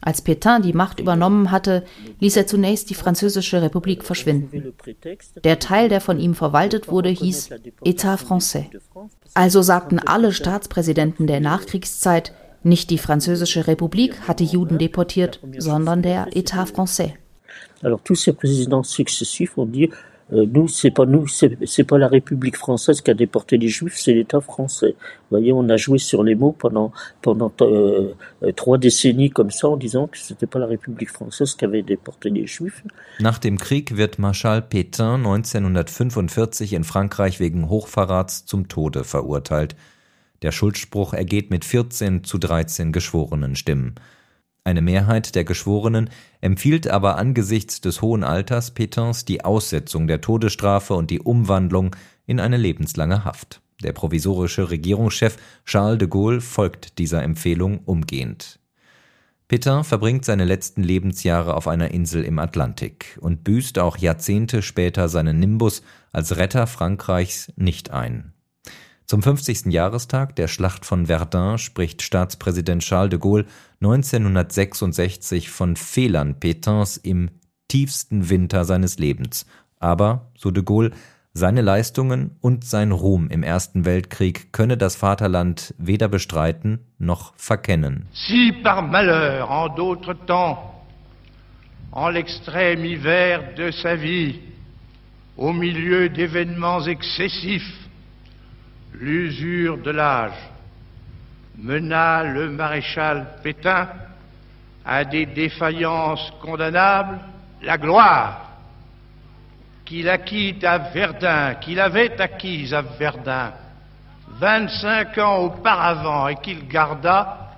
Als 0.00 0.22
Pétain 0.24 0.62
die 0.62 0.72
Macht 0.72 1.00
übernommen 1.00 1.50
hatte, 1.50 1.84
ließ 2.20 2.36
er 2.36 2.46
zunächst 2.46 2.88
die 2.90 2.94
Französische 2.94 3.62
Republik 3.62 4.04
verschwinden. 4.04 4.72
Der 5.42 5.58
Teil, 5.58 5.88
der 5.88 6.00
von 6.00 6.20
ihm 6.20 6.34
verwaltet 6.34 6.88
wurde, 6.88 7.08
hieß 7.08 7.50
État 7.84 8.16
français. 8.16 8.66
Also 9.34 9.62
sagten 9.62 9.98
alle 9.98 10.32
Staatspräsidenten 10.32 11.26
der 11.26 11.40
Nachkriegszeit, 11.40 12.32
nicht 12.62 12.90
die 12.90 12.98
Französische 12.98 13.66
Republik 13.66 14.28
hatte 14.28 14.44
Juden 14.44 14.78
deportiert, 14.78 15.40
sondern 15.58 16.02
der 16.02 16.28
État 16.32 16.66
français. 16.66 17.14
Alors 17.82 18.00
tous 18.02 18.16
ces 18.16 18.32
présidents 18.32 18.82
successifs 18.82 19.56
ont 19.56 19.66
dit 19.66 19.90
nous, 20.30 20.68
c'est 20.68 20.90
pas 20.90 21.06
nous, 21.06 21.26
c'est 21.26 21.84
pas 21.84 21.98
la 21.98 22.08
République 22.08 22.56
française 22.56 23.00
qui 23.00 23.10
a 23.10 23.14
déporté 23.14 23.56
les 23.56 23.68
Juifs, 23.68 23.96
c'est 23.96 24.12
l'État 24.12 24.40
français. 24.40 24.94
Vous 24.98 25.38
voyez, 25.38 25.52
on 25.52 25.68
a 25.68 25.76
joué 25.76 25.98
sur 25.98 26.22
les 26.22 26.34
mots 26.34 26.52
pendant 26.52 26.92
pendant 27.22 27.52
euh, 27.62 28.12
euh, 28.42 28.52
trois 28.52 28.76
décennies 28.76 29.30
comme 29.30 29.50
ça, 29.50 29.68
en 29.68 29.76
disant 29.76 30.06
que 30.06 30.18
c'était 30.18 30.46
pas 30.46 30.58
la 30.58 30.66
République 30.66 31.10
française 31.10 31.54
qui 31.54 31.64
avait 31.64 31.82
déporté 31.82 32.28
les 32.28 32.46
Juifs. 32.46 32.82
Nach 33.20 33.38
dem 33.38 33.56
Krieg 33.56 33.96
wird 33.96 34.18
Marschall 34.18 34.62
Pétain 34.68 35.14
1945 35.14 36.74
in 36.74 36.84
Frankreich 36.84 37.40
wegen 37.40 37.70
Hochverrats 37.70 38.44
zum 38.44 38.68
Tode 38.68 39.04
verurteilt. 39.04 39.76
Der 40.42 40.52
Schuldspruch 40.52 41.14
ergeht 41.14 41.50
mit 41.50 41.64
14 41.64 42.22
zu 42.22 42.38
13 42.38 42.92
geschworenen 42.92 43.56
Stimmen. 43.56 43.94
Eine 44.68 44.82
Mehrheit 44.82 45.34
der 45.34 45.44
Geschworenen 45.44 46.10
empfiehlt 46.42 46.88
aber 46.88 47.16
angesichts 47.16 47.80
des 47.80 48.02
hohen 48.02 48.22
Alters 48.22 48.76
Pétains 48.76 49.24
die 49.24 49.42
Aussetzung 49.42 50.06
der 50.06 50.20
Todesstrafe 50.20 50.92
und 50.92 51.10
die 51.10 51.20
Umwandlung 51.20 51.96
in 52.26 52.38
eine 52.38 52.58
lebenslange 52.58 53.24
Haft. 53.24 53.62
Der 53.82 53.94
provisorische 53.94 54.68
Regierungschef 54.68 55.38
Charles 55.64 56.00
de 56.00 56.08
Gaulle 56.08 56.42
folgt 56.42 56.98
dieser 56.98 57.22
Empfehlung 57.22 57.78
umgehend. 57.86 58.60
Pétain 59.48 59.84
verbringt 59.84 60.26
seine 60.26 60.44
letzten 60.44 60.82
Lebensjahre 60.82 61.54
auf 61.54 61.66
einer 61.66 61.90
Insel 61.92 62.22
im 62.22 62.38
Atlantik 62.38 63.16
und 63.22 63.44
büßt 63.44 63.78
auch 63.78 63.96
Jahrzehnte 63.96 64.60
später 64.60 65.08
seinen 65.08 65.40
Nimbus 65.40 65.80
als 66.12 66.36
Retter 66.36 66.66
Frankreichs 66.66 67.50
nicht 67.56 67.90
ein. 67.90 68.34
Zum 69.10 69.22
50. 69.22 69.72
Jahrestag 69.72 70.36
der 70.36 70.48
Schlacht 70.48 70.84
von 70.84 71.06
Verdun 71.06 71.56
spricht 71.56 72.02
Staatspräsident 72.02 72.82
Charles 72.82 73.08
de 73.08 73.18
Gaulle 73.18 73.46
1966 73.80 75.48
von 75.48 75.76
Fehlern 75.76 76.34
Pétains 76.38 77.00
im 77.02 77.30
tiefsten 77.68 78.28
Winter 78.28 78.66
seines 78.66 78.98
Lebens. 78.98 79.46
Aber, 79.80 80.30
so 80.36 80.50
de 80.50 80.62
Gaulle, 80.62 80.90
seine 81.32 81.62
Leistungen 81.62 82.36
und 82.42 82.66
sein 82.66 82.92
Ruhm 82.92 83.30
im 83.30 83.42
Ersten 83.42 83.86
Weltkrieg 83.86 84.52
könne 84.52 84.76
das 84.76 84.96
Vaterland 84.96 85.74
weder 85.78 86.08
bestreiten 86.08 86.80
noch 86.98 87.32
verkennen. 87.38 88.08
Si 88.12 88.52
par 88.62 88.82
malheur 88.82 89.50
en 89.50 89.74
d'autres 89.74 90.18
temps, 90.26 90.84
en 91.92 92.10
l'extrême 92.10 92.84
hiver 92.84 93.54
de 93.56 93.70
sa 93.70 93.94
vie, 93.94 94.40
au 95.38 95.54
milieu 95.54 96.10
d'événements 96.10 96.86
excessifs, 96.86 97.87
l'usure 98.98 99.78
de 99.78 99.90
l'âge 99.90 100.32
mena 101.58 102.22
le 102.22 102.50
maréchal 102.50 103.26
Pétain 103.42 103.88
à 104.84 105.04
des 105.04 105.26
défaillances 105.26 106.32
condamnables, 106.40 107.18
la 107.62 107.76
gloire 107.76 108.48
qu'il 109.84 110.08
acquit 110.08 110.56
à 110.64 110.78
Verdun, 110.78 111.54
qu'il 111.54 111.80
avait 111.80 112.20
acquise 112.20 112.72
à 112.74 112.82
Verdun 112.82 113.52
25 114.28 115.18
ans 115.18 115.36
auparavant 115.38 116.28
et 116.28 116.36
qu'il 116.36 116.68
garda 116.68 117.48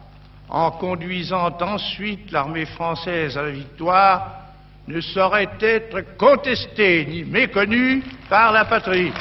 en 0.49 0.72
conduisant 0.72 1.57
ensuite 1.61 2.30
l'armée 2.32 2.66
française 2.66 3.36
à 3.38 3.43
la 3.43 3.51
victoire, 3.51 4.36
ne 4.88 5.01
saurait 5.01 5.49
être 5.61 6.16
contestée 6.16 7.07
ni 7.07 7.22
méconnue 7.22 8.03
par 8.28 8.51
la 8.51 8.64
patrie. 8.64 9.12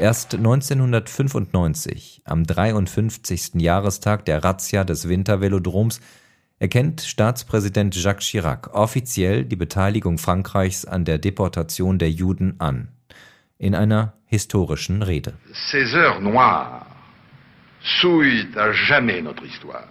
Erst 0.00 0.32
1995, 0.34 2.22
am 2.24 2.46
53. 2.46 3.60
Jahrestag 3.60 4.24
der 4.24 4.42
Razzia 4.42 4.82
des 4.82 5.10
Wintervelodroms, 5.10 6.00
erkennt 6.58 7.02
Staatspräsident 7.02 7.94
Jacques 7.94 8.24
Chirac 8.24 8.72
offiziell 8.72 9.44
die 9.44 9.56
Beteiligung 9.56 10.16
Frankreichs 10.16 10.86
an 10.86 11.04
der 11.04 11.18
Deportation 11.18 11.98
der 11.98 12.10
Juden 12.10 12.54
an. 12.60 12.88
In 13.58 13.74
einer 13.74 14.14
historischen 14.24 15.02
Rede. 15.02 15.34
Ces 15.70 15.92
heures 15.92 16.22
noires 16.22 16.86
souillent 18.00 18.56
à 18.56 18.72
jamais 18.72 19.20
notre 19.20 19.44
histoire 19.44 19.86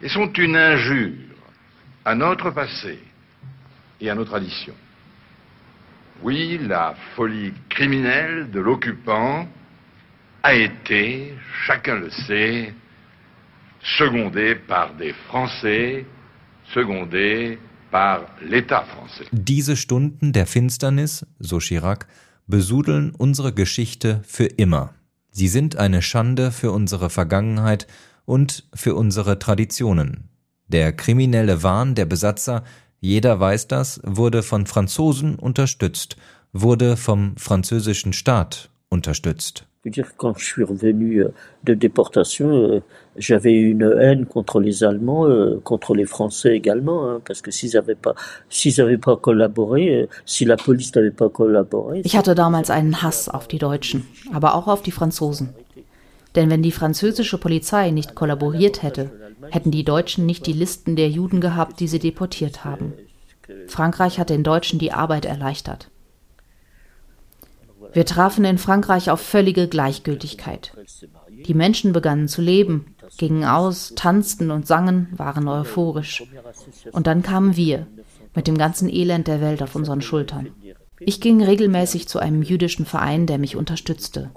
et 0.00 0.08
sont 0.08 0.32
une 0.38 0.56
injure 0.56 1.12
à 2.06 2.14
notre 2.14 2.50
passé 2.52 2.98
et 4.00 4.08
à 4.08 4.14
nos 4.14 4.24
traditions. 4.24 4.76
Oui, 6.22 6.58
la 6.66 6.94
folie 7.16 7.52
criminelle 7.68 8.50
de 8.50 8.60
l'occupant 8.60 9.46
a 10.42 10.54
été, 10.54 11.34
chacun 11.66 11.96
le 11.96 12.10
sait, 12.10 12.72
secondée 13.98 14.54
par 14.54 14.94
des 14.94 15.12
Français, 15.28 16.06
secondée 16.72 17.58
par 17.90 18.26
l'État 18.42 18.82
français. 18.82 19.26
Diese 19.32 19.76
Stunden 19.76 20.32
der 20.32 20.46
Finsternis, 20.46 21.24
so 21.38 21.58
Chirac, 21.58 22.06
besudeln 22.46 23.12
unsere 23.16 23.52
Geschichte 23.52 24.20
für 24.24 24.46
immer. 24.46 24.94
Sie 25.30 25.48
sind 25.48 25.76
eine 25.76 26.02
Schande 26.02 26.50
für 26.50 26.70
unsere 26.70 27.10
Vergangenheit 27.10 27.86
und 28.24 28.64
für 28.74 28.94
unsere 28.94 29.38
Traditionen. 29.38 30.28
Der 30.68 30.92
kriminelle 30.92 31.62
Wahn 31.62 31.94
der 31.94 32.06
Besatzer, 32.06 32.64
jeder 33.04 33.38
weiß 33.38 33.68
das, 33.68 34.00
wurde 34.02 34.42
von 34.42 34.64
Franzosen 34.64 35.34
unterstützt, 35.34 36.16
wurde 36.54 36.96
vom 36.96 37.36
französischen 37.36 38.14
Staat 38.14 38.70
unterstützt. 38.88 39.66
Je 39.84 39.90
veux 39.90 39.92
dire, 39.92 40.06
quand 40.16 40.38
je 40.38 40.46
suis 40.46 40.64
revenu 40.64 41.22
euh, 41.22 41.28
de 41.64 41.74
déportation, 41.74 42.48
euh, 42.48 42.80
j'avais 43.16 43.52
une 43.52 43.82
haine 44.00 44.24
contre 44.24 44.58
les 44.58 44.82
Allemands, 44.82 45.28
euh, 45.28 45.60
contre 45.62 45.94
les 45.94 46.06
Français 46.06 46.56
également, 46.56 47.06
hein, 47.06 47.20
parce 47.22 47.42
que 47.42 47.50
s'ils 47.50 47.74
n'avaient 47.74 47.94
pas, 47.94 48.14
s'ils 48.48 48.74
n'avaient 48.78 48.96
pas 48.96 49.16
collaboré, 49.18 50.08
si 50.24 50.46
la 50.46 50.56
police 50.56 50.94
n'avait 50.94 51.10
pas 51.10 51.28
collaboré. 51.28 52.00
Ich 52.02 52.16
hatte 52.16 52.34
damals 52.34 52.70
einen 52.70 53.02
Hass 53.02 53.28
auf 53.28 53.46
die 53.46 53.58
Deutschen, 53.58 54.06
aber 54.32 54.54
auch 54.54 54.68
auf 54.68 54.80
die 54.80 54.92
Franzosen. 54.92 55.50
Denn 56.34 56.50
wenn 56.50 56.62
die 56.62 56.72
französische 56.72 57.38
Polizei 57.38 57.90
nicht 57.90 58.14
kollaboriert 58.14 58.82
hätte, 58.82 59.12
hätten 59.50 59.70
die 59.70 59.84
Deutschen 59.84 60.26
nicht 60.26 60.46
die 60.46 60.52
Listen 60.52 60.96
der 60.96 61.08
Juden 61.08 61.40
gehabt, 61.40 61.80
die 61.80 61.88
sie 61.88 61.98
deportiert 61.98 62.64
haben. 62.64 62.94
Frankreich 63.68 64.18
hat 64.18 64.30
den 64.30 64.42
Deutschen 64.42 64.78
die 64.78 64.92
Arbeit 64.92 65.24
erleichtert. 65.26 65.90
Wir 67.92 68.06
trafen 68.06 68.44
in 68.44 68.58
Frankreich 68.58 69.10
auf 69.10 69.20
völlige 69.20 69.68
Gleichgültigkeit. 69.68 70.72
Die 71.46 71.54
Menschen 71.54 71.92
begannen 71.92 72.26
zu 72.26 72.42
leben, 72.42 72.96
gingen 73.18 73.44
aus, 73.44 73.92
tanzten 73.94 74.50
und 74.50 74.66
sangen, 74.66 75.08
waren 75.16 75.46
euphorisch. 75.46 76.24
Und 76.92 77.06
dann 77.06 77.22
kamen 77.22 77.56
wir, 77.56 77.86
mit 78.34 78.48
dem 78.48 78.58
ganzen 78.58 78.88
Elend 78.88 79.28
der 79.28 79.40
Welt 79.40 79.62
auf 79.62 79.76
unseren 79.76 80.02
Schultern. 80.02 80.48
Ich 81.00 81.20
ging 81.20 81.42
regelmäßig 81.42 82.08
zu 82.08 82.18
einem 82.18 82.42
jüdischen 82.42 82.86
Verein, 82.86 83.26
der 83.26 83.38
mich 83.38 83.56
unterstützte. 83.56 84.30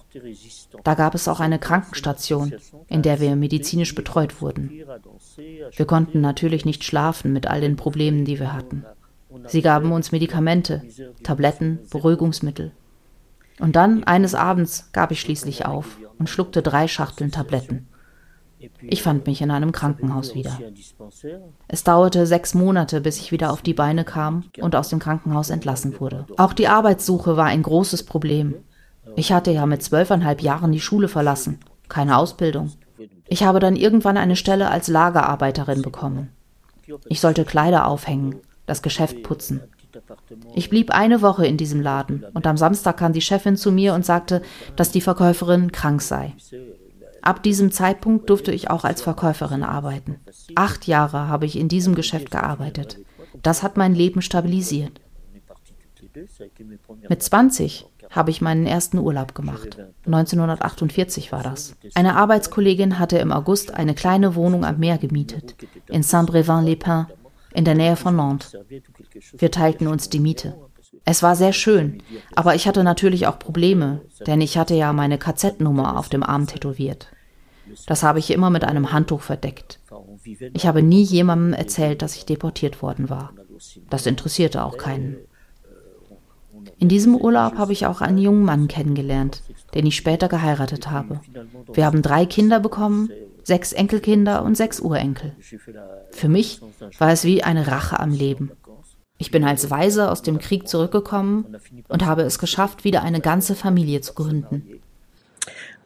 Da 0.84 0.96
gab 0.96 1.14
es 1.14 1.28
auch 1.28 1.40
eine 1.40 1.60
Krankenstation, 1.60 2.54
in 2.88 3.02
der 3.02 3.20
wir 3.20 3.36
medizinisch 3.36 3.94
betreut 3.94 4.42
wurden. 4.42 4.72
Wir 5.76 5.86
konnten 5.86 6.22
natürlich 6.22 6.66
nicht 6.66 6.84
schlafen 6.84 7.32
mit 7.32 7.48
all 7.48 7.62
den 7.62 7.76
Problemen, 7.76 8.26
die 8.26 8.40
wir 8.40 8.54
hatten. 8.54 8.86
Sie 9.46 9.62
gaben 9.62 9.92
uns 9.92 10.12
Medikamente, 10.12 10.84
Tabletten, 11.24 11.80
Beruhigungsmittel. 11.92 12.72
Und 13.60 13.76
dann, 13.76 14.04
eines 14.04 14.36
Abends, 14.36 14.90
gab 14.94 15.12
ich 15.12 15.20
schließlich 15.22 15.66
auf 15.66 15.98
und 16.18 16.30
schluckte 16.30 16.62
drei 16.62 16.88
Schachteln 16.88 17.32
Tabletten. 17.32 17.88
Ich 18.82 19.04
fand 19.04 19.28
mich 19.28 19.42
in 19.42 19.52
einem 19.52 19.72
Krankenhaus 19.72 20.34
wieder. 20.34 20.58
Es 21.68 21.84
dauerte 21.84 22.26
sechs 22.26 22.54
Monate, 22.54 23.02
bis 23.02 23.20
ich 23.20 23.32
wieder 23.32 23.52
auf 23.52 23.62
die 23.62 23.74
Beine 23.74 24.04
kam 24.04 24.46
und 24.60 24.76
aus 24.76 24.90
dem 24.90 25.00
Krankenhaus 25.00 25.50
entlassen 25.50 26.00
wurde. 26.00 26.26
Auch 26.38 26.54
die 26.54 26.68
Arbeitssuche 26.68 27.38
war 27.38 27.46
ein 27.46 27.64
großes 27.64 28.04
Problem. 28.04 28.56
Ich 29.16 29.32
hatte 29.32 29.52
ja 29.52 29.66
mit 29.66 29.84
zwölfeinhalb 29.84 30.42
Jahren 30.42 30.72
die 30.72 30.80
Schule 30.80 31.08
verlassen, 31.08 31.60
keine 31.88 32.18
Ausbildung. 32.18 32.72
Ich 33.28 33.44
habe 33.44 33.60
dann 33.60 33.76
irgendwann 33.76 34.18
eine 34.18 34.36
Stelle 34.36 34.70
als 34.70 34.88
Lagerarbeiterin 34.88 35.82
bekommen. 35.82 36.30
Ich 37.10 37.20
sollte 37.20 37.46
Kleider 37.46 37.88
aufhängen, 37.88 38.38
das 38.66 38.82
Geschäft 38.82 39.24
putzen. 39.24 39.62
Ich 40.56 40.70
blieb 40.70 40.92
eine 40.92 41.22
Woche 41.22 41.46
in 41.46 41.58
diesem 41.58 41.82
Laden 41.82 42.26
und 42.34 42.46
am 42.46 42.58
Samstag 42.58 42.98
kam 42.98 43.14
die 43.14 43.22
Chefin 43.22 43.58
zu 43.58 43.72
mir 43.72 43.94
und 43.94 44.06
sagte, 44.06 44.42
dass 44.76 44.92
die 44.92 45.02
Verkäuferin 45.02 45.72
krank 45.72 46.02
sei. 46.02 46.34
Ab 47.28 47.44
diesem 47.44 47.74
Zeitpunkt 47.74 48.30
durfte 48.30 48.54
ich 48.54 48.70
auch 48.70 48.86
als 48.86 49.02
Verkäuferin 49.02 49.64
arbeiten. 49.64 50.22
Acht 50.56 50.88
Jahre 50.88 51.28
habe 51.28 51.46
ich 51.46 51.60
in 51.60 51.68
diesem 51.68 51.94
Geschäft 51.94 52.32
gearbeitet. 52.32 53.00
Das 53.44 53.64
hat 53.64 53.76
mein 53.76 53.94
Leben 53.94 54.22
stabilisiert. 54.22 55.02
Mit 57.10 57.22
20 57.22 57.86
habe 58.12 58.32
ich 58.32 58.40
meinen 58.40 58.66
ersten 58.66 58.98
Urlaub 58.98 59.36
gemacht. 59.36 59.78
1948 60.06 61.34
war 61.34 61.44
das. 61.44 61.76
Eine 61.96 62.16
Arbeitskollegin 62.16 62.98
hatte 62.98 63.18
im 63.18 63.34
August 63.34 63.74
eine 63.74 63.94
kleine 63.94 64.36
Wohnung 64.36 64.64
am 64.64 64.78
Meer 64.78 64.98
gemietet, 64.98 65.58
in 65.90 66.04
Saint-Brévin-les-Pins, 66.04 67.08
in 67.54 67.66
der 67.66 67.76
Nähe 67.76 67.98
von 67.98 68.16
Nantes. 68.16 68.56
Wir 69.34 69.52
teilten 69.52 69.88
uns 69.88 70.08
die 70.08 70.22
Miete. 70.22 70.56
Es 71.04 71.24
war 71.24 71.36
sehr 71.36 71.52
schön, 71.52 72.02
aber 72.38 72.56
ich 72.56 72.70
hatte 72.70 72.86
natürlich 72.86 73.28
auch 73.28 73.38
Probleme, 73.38 74.00
denn 74.26 74.40
ich 74.40 74.58
hatte 74.58 74.76
ja 74.76 74.94
meine 74.94 75.18
KZ-Nummer 75.18 76.00
auf 76.00 76.08
dem 76.08 76.24
Arm 76.24 76.48
tätowiert. 76.48 77.10
Das 77.86 78.04
habe 78.04 78.20
ich 78.20 78.32
immer 78.32 78.50
mit 78.50 78.64
einem 78.64 78.92
Handtuch 78.92 79.22
verdeckt. 79.22 79.80
Ich 80.54 80.68
habe 80.68 80.82
nie 80.82 81.04
jemandem 81.04 81.54
erzählt, 81.54 82.02
dass 82.02 82.16
ich 82.16 82.26
deportiert 82.26 82.82
worden 82.82 83.10
war. 83.10 83.34
Das 83.90 84.06
interessierte 84.06 84.64
auch 84.64 84.78
keinen. 84.78 85.18
In 86.80 86.90
diesem 86.90 87.16
Urlaub 87.16 87.58
habe 87.58 87.74
ich 87.74 87.86
auch 87.86 88.02
einen 88.02 88.18
jungen 88.18 88.44
Mann 88.44 88.68
kennengelernt, 88.68 89.44
den 89.74 89.86
ich 89.86 89.96
später 89.96 90.28
geheiratet 90.28 90.92
habe. 90.92 91.22
Wir 91.74 91.86
haben 91.86 92.02
drei 92.02 92.26
Kinder 92.26 92.60
bekommen, 92.60 93.10
sechs 93.44 93.74
Enkelkinder 93.74 94.44
und 94.44 94.56
sechs 94.56 94.80
Urenkel. 94.80 95.36
Für 96.12 96.30
mich 96.30 96.62
war 97.00 97.12
es 97.12 97.24
wie 97.24 97.44
eine 97.44 97.68
Rache 97.68 98.00
am 98.00 98.12
Leben. 98.12 98.52
Ich 99.18 99.32
bin 99.32 99.44
als 99.44 99.72
Waise 99.72 100.12
aus 100.12 100.22
dem 100.22 100.38
Krieg 100.38 100.68
zurückgekommen 100.68 101.58
und 101.88 102.06
habe 102.06 102.22
es 102.22 102.38
geschafft, 102.38 102.84
wieder 102.84 103.02
eine 103.02 103.22
ganze 103.22 103.56
Familie 103.56 104.02
zu 104.02 104.14
gründen. 104.14 104.80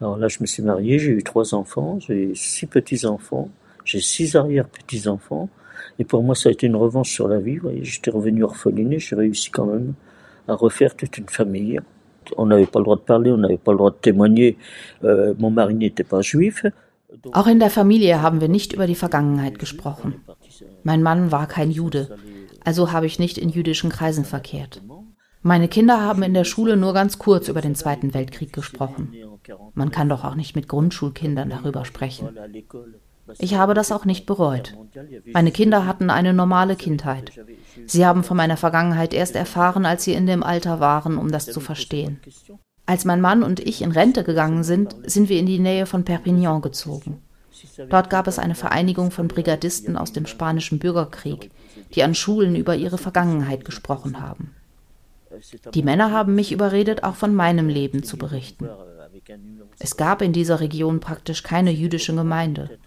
Alors 0.02 0.16
là, 0.16 0.26
je 0.26 0.38
me 0.40 0.46
suis 0.46 0.64
marié, 0.64 0.98
j'ai 0.98 1.12
eu 1.12 1.22
trois 1.22 1.54
enfants, 1.54 2.00
j'ai 2.00 2.32
six 2.34 2.66
petits-enfants, 2.66 3.50
j'ai 3.84 4.00
six 4.00 4.34
arrière-petits-enfants. 4.34 5.48
Et 6.00 6.04
pour 6.04 6.24
moi, 6.24 6.34
ça 6.34 6.48
a 6.48 6.52
été 6.52 6.66
une 6.66 6.74
revanche 6.74 7.12
sur 7.12 7.28
la 7.28 7.38
vie. 7.38 7.60
J'étais 7.82 8.10
revenu 8.10 8.42
orpheliné, 8.42 8.98
j'ai 8.98 9.14
réussi 9.14 9.52
quand 9.52 9.66
même 9.66 9.94
à 10.48 10.54
refaire 10.54 10.96
toute 10.96 11.16
une 11.18 11.28
famille. 11.28 11.78
On 12.36 12.46
n'avait 12.46 12.66
pas 12.66 12.80
le 12.80 12.84
droit 12.84 12.96
de 12.96 13.02
parler, 13.02 13.30
on 13.30 13.36
n'avait 13.36 13.58
pas 13.58 13.70
le 13.70 13.78
droit 13.78 13.92
de 13.92 13.96
témoigner. 13.96 14.58
Euh, 15.04 15.34
mon 15.38 15.52
mari 15.52 15.74
n'était 15.74 16.02
pas 16.02 16.20
juif. 16.20 16.66
Auch 17.32 17.46
in 17.46 17.60
der 17.60 17.70
Familie 17.70 18.22
haben 18.22 18.40
wir 18.40 18.48
nicht 18.48 18.72
über 18.72 18.88
die 18.88 18.96
Vergangenheit 18.96 19.60
gesprochen. 19.60 20.14
Mein 20.82 21.04
Mann 21.04 21.30
war 21.30 21.46
kein 21.46 21.70
Jude, 21.70 22.08
also 22.64 22.90
habe 22.90 23.06
ich 23.06 23.20
nicht 23.20 23.38
in 23.38 23.50
jüdischen 23.50 23.90
Kreisen 23.90 24.24
verkehrt. 24.24 24.82
Meine 25.42 25.68
Kinder 25.68 26.00
haben 26.00 26.22
in 26.22 26.34
der 26.34 26.44
Schule 26.44 26.76
nur 26.76 26.92
ganz 26.92 27.18
kurz 27.18 27.48
über 27.48 27.60
den 27.60 27.76
Zweiten 27.76 28.14
Weltkrieg 28.14 28.52
gesprochen. 28.52 29.12
Man 29.74 29.90
kann 29.90 30.08
doch 30.08 30.24
auch 30.24 30.34
nicht 30.34 30.56
mit 30.56 30.68
Grundschulkindern 30.68 31.50
darüber 31.50 31.84
sprechen. 31.84 32.30
Ich 33.38 33.54
habe 33.54 33.74
das 33.74 33.92
auch 33.92 34.04
nicht 34.04 34.26
bereut. 34.26 34.76
Meine 35.32 35.52
Kinder 35.52 35.86
hatten 35.86 36.10
eine 36.10 36.32
normale 36.32 36.76
Kindheit. 36.76 37.32
Sie 37.86 38.04
haben 38.04 38.24
von 38.24 38.36
meiner 38.36 38.56
Vergangenheit 38.56 39.14
erst 39.14 39.36
erfahren, 39.36 39.86
als 39.86 40.04
sie 40.04 40.12
in 40.12 40.26
dem 40.26 40.42
Alter 40.42 40.80
waren, 40.80 41.18
um 41.18 41.30
das 41.30 41.46
zu 41.46 41.60
verstehen. 41.60 42.20
Als 42.84 43.04
mein 43.04 43.20
Mann 43.20 43.42
und 43.42 43.60
ich 43.60 43.82
in 43.82 43.92
Rente 43.92 44.24
gegangen 44.24 44.64
sind, 44.64 44.96
sind 45.04 45.28
wir 45.28 45.38
in 45.38 45.46
die 45.46 45.60
Nähe 45.60 45.86
von 45.86 46.04
Perpignan 46.04 46.62
gezogen. 46.62 47.22
Dort 47.88 48.10
gab 48.10 48.26
es 48.26 48.38
eine 48.38 48.56
Vereinigung 48.56 49.12
von 49.12 49.28
Brigadisten 49.28 49.96
aus 49.96 50.12
dem 50.12 50.26
spanischen 50.26 50.78
Bürgerkrieg, 50.80 51.50
die 51.94 52.02
an 52.02 52.14
Schulen 52.14 52.56
über 52.56 52.74
ihre 52.74 52.98
Vergangenheit 52.98 53.64
gesprochen 53.64 54.20
haben. 54.20 54.54
Die 55.72 55.82
Männer 55.82 56.10
haben 56.10 56.34
mich 56.34 56.52
überredet, 56.52 57.04
auch 57.04 57.14
von 57.14 57.34
meinem 57.34 57.68
Leben 57.68 58.02
zu 58.02 58.16
berichten. 58.16 58.68
Es 59.78 59.96
gab 59.96 60.22
in 60.22 60.32
dieser 60.32 60.60
Region 60.60 61.00
praktisch 61.00 61.42
keine 61.42 61.70
jüdische 61.70 62.14
Gemeinde. 62.14 62.78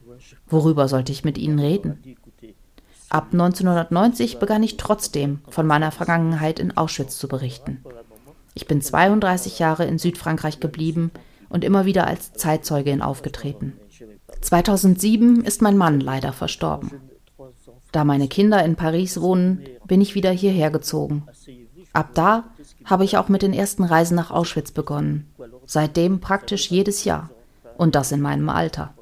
Worüber 0.48 0.88
sollte 0.88 1.12
ich 1.12 1.24
mit 1.24 1.38
ihnen 1.38 1.60
reden? 1.60 2.18
Ab 3.10 3.30
1990 3.32 4.40
begann 4.40 4.64
ich 4.64 4.78
trotzdem 4.78 5.40
von 5.50 5.68
meiner 5.68 5.92
Vergangenheit 5.92 6.60
in 6.60 6.76
Auschwitz 6.76 7.18
zu 7.18 7.28
berichten. 7.28 7.84
Ich 8.54 8.68
bin 8.68 8.82
32 8.82 9.60
Jahre 9.60 9.86
in 9.86 10.00
Südfrankreich 10.00 10.60
geblieben 10.60 11.12
und 11.50 11.64
immer 11.64 11.86
wieder 11.86 12.08
als 12.08 12.34
Zeitzeugin 12.34 13.02
aufgetreten. 13.02 13.74
2007 14.42 15.44
ist 15.44 15.62
mein 15.62 15.78
Mann 15.78 16.00
leider 16.00 16.34
verstorben. 16.34 16.92
Da 17.92 18.04
meine 18.04 18.28
Kinder 18.28 18.64
in 18.64 18.76
Paris 18.76 19.22
wohnen, 19.22 19.64
bin 19.88 20.02
ich 20.02 20.16
wieder 20.16 20.32
hierher 20.32 20.72
gezogen. 20.72 21.24
Ab 21.94 22.10
da 22.14 22.46
habe 22.84 23.06
ich 23.06 23.18
auch 23.18 23.30
mit 23.30 23.42
den 23.42 23.54
ersten 23.54 23.84
Reisen 23.84 24.16
nach 24.16 24.32
Auschwitz 24.32 24.72
begonnen. 24.72 25.32
Seitdem 25.66 26.20
praktisch 26.20 26.70
jedes 26.70 27.04
Jahr. 27.04 27.30
Und 27.78 27.96
das 27.96 28.12
in 28.12 28.22
meinem 28.22 28.50
Alter. 28.50 28.94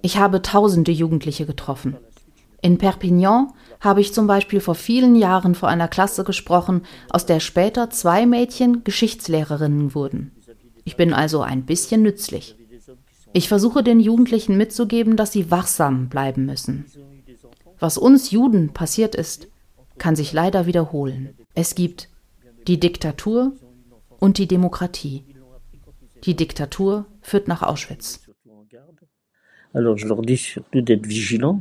Ich 0.00 0.16
habe 0.18 0.42
tausende 0.42 0.92
Jugendliche 0.92 1.44
getroffen. 1.44 1.96
In 2.60 2.78
Perpignan 2.78 3.52
habe 3.80 4.00
ich 4.00 4.14
zum 4.14 4.26
Beispiel 4.26 4.60
vor 4.60 4.74
vielen 4.74 5.14
Jahren 5.14 5.54
vor 5.54 5.68
einer 5.68 5.88
Klasse 5.88 6.24
gesprochen, 6.24 6.82
aus 7.10 7.26
der 7.26 7.40
später 7.40 7.90
zwei 7.90 8.26
Mädchen 8.26 8.82
Geschichtslehrerinnen 8.84 9.94
wurden. 9.94 10.32
Ich 10.84 10.96
bin 10.96 11.12
also 11.12 11.42
ein 11.42 11.66
bisschen 11.66 12.02
nützlich. 12.02 12.56
Ich 13.32 13.48
versuche 13.48 13.82
den 13.82 14.00
Jugendlichen 14.00 14.56
mitzugeben, 14.56 15.16
dass 15.16 15.32
sie 15.32 15.50
wachsam 15.50 16.08
bleiben 16.08 16.46
müssen. 16.46 16.86
Was 17.78 17.98
uns 17.98 18.30
Juden 18.30 18.72
passiert 18.72 19.14
ist, 19.14 19.48
kann 19.98 20.16
sich 20.16 20.32
leider 20.32 20.66
wiederholen. 20.66 21.36
Es 21.54 21.74
gibt 21.74 22.08
die 22.66 22.80
Diktatur 22.80 23.52
und 24.18 24.38
die 24.38 24.48
Demokratie. 24.48 25.24
Die 26.24 26.34
Diktatur 26.34 27.06
führt 27.22 27.48
nach 27.48 27.62
Auschwitz. 27.62 28.26
Alors 29.74 29.96
je 29.96 30.06
leur 30.06 30.22
dis 30.22 30.36
surtout 30.36 30.80
d'être 30.80 31.06
vigilants, 31.06 31.60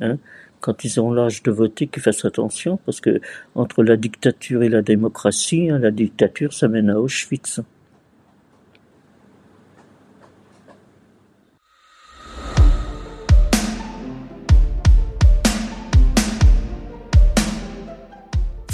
hein, 0.00 0.18
quand 0.60 0.84
ils 0.84 1.00
ont 1.00 1.10
l'âge 1.10 1.42
de 1.42 1.50
voter, 1.50 1.86
qu'ils 1.86 2.02
fassent 2.02 2.24
attention, 2.24 2.78
parce 2.84 3.00
que 3.00 3.20
entre 3.54 3.82
la 3.82 3.96
dictature 3.96 4.62
et 4.62 4.68
la 4.68 4.82
démocratie, 4.82 5.70
hein, 5.70 5.78
la 5.78 5.90
dictature, 5.90 6.52
ça 6.52 6.68
mène 6.68 6.90
à 6.90 7.00
Auschwitz. 7.00 7.60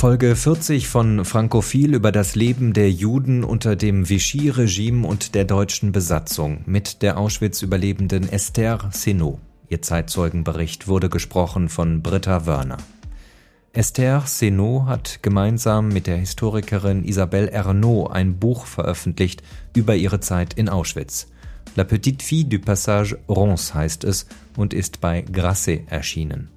Folge 0.03 0.35
40 0.35 0.89
von 0.89 1.25
Frankophil 1.25 1.95
über 1.95 2.11
das 2.11 2.35
Leben 2.35 2.73
der 2.73 2.91
Juden 2.91 3.45
unter 3.45 3.77
dem 3.77 4.09
Vichy-Regime 4.09 5.07
und 5.07 5.37
der 5.37 5.45
deutschen 5.45 5.93
Besatzung 5.93 6.63
mit 6.67 7.03
der 7.03 7.19
Auschwitz-Überlebenden 7.19 8.29
Esther 8.29 8.91
Seno. 8.91 9.39
Ihr 9.69 9.81
Zeitzeugenbericht 9.81 10.89
wurde 10.89 11.09
gesprochen 11.09 11.69
von 11.69 12.03
Britta 12.03 12.47
Wörner. 12.47 12.79
Esther 13.73 14.25
Seno 14.27 14.87
hat 14.89 15.23
gemeinsam 15.23 15.91
mit 15.91 16.09
der 16.09 16.17
Historikerin 16.17 17.05
Isabelle 17.05 17.53
Ernaud 17.53 18.11
ein 18.11 18.41
Buch 18.41 18.67
veröffentlicht 18.67 19.45
über 19.77 19.95
ihre 19.95 20.19
Zeit 20.19 20.55
in 20.55 20.69
Auschwitz. 20.69 21.29
La 21.77 21.85
Petite 21.85 22.25
Fille 22.25 22.47
du 22.47 22.59
Passage 22.59 23.17
Rons 23.29 23.73
heißt 23.73 24.03
es 24.03 24.27
und 24.57 24.75
ist 24.75 25.01
bei 25.01 25.21
Grasset 25.21 25.83
erschienen. 25.87 26.49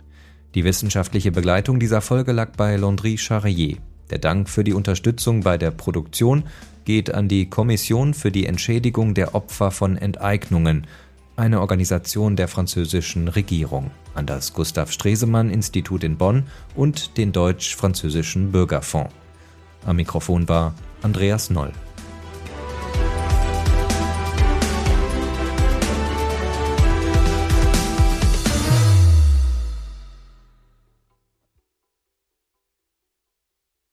Die 0.56 0.64
wissenschaftliche 0.64 1.34
Begleitung 1.34 1.82
dieser 1.82 2.00
Folge 2.00 2.32
lag 2.32 2.52
bei 2.56 2.78
Landry 2.78 3.18
Charrier. 3.18 3.76
Der 4.10 4.20
Dank 4.20 4.50
für 4.50 4.64
die 4.64 4.74
Unterstützung 4.74 5.42
bei 5.42 5.58
der 5.58 5.72
Produktion 5.72 6.46
geht 6.86 7.14
an 7.14 7.28
die 7.28 7.50
Kommission 7.50 8.14
für 8.14 8.32
die 8.32 8.46
Entschädigung 8.46 9.14
der 9.14 9.36
Opfer 9.36 9.72
von 9.72 9.98
Enteignungen, 9.98 10.88
eine 11.36 11.60
Organisation 11.60 12.38
der 12.38 12.48
französischen 12.48 13.28
Regierung, 13.28 13.92
an 14.14 14.26
das 14.26 14.54
Gustav 14.54 14.94
Stresemann 14.94 15.50
Institut 15.50 16.06
in 16.06 16.16
Bonn 16.16 16.44
und 16.74 17.18
den 17.18 17.34
Deutsch-Französischen 17.34 18.54
Bürgerfonds. 18.54 19.14
Am 19.86 19.98
Mikrofon 19.98 20.48
war 20.48 20.74
Andreas 21.02 21.50
Noll. 21.50 21.74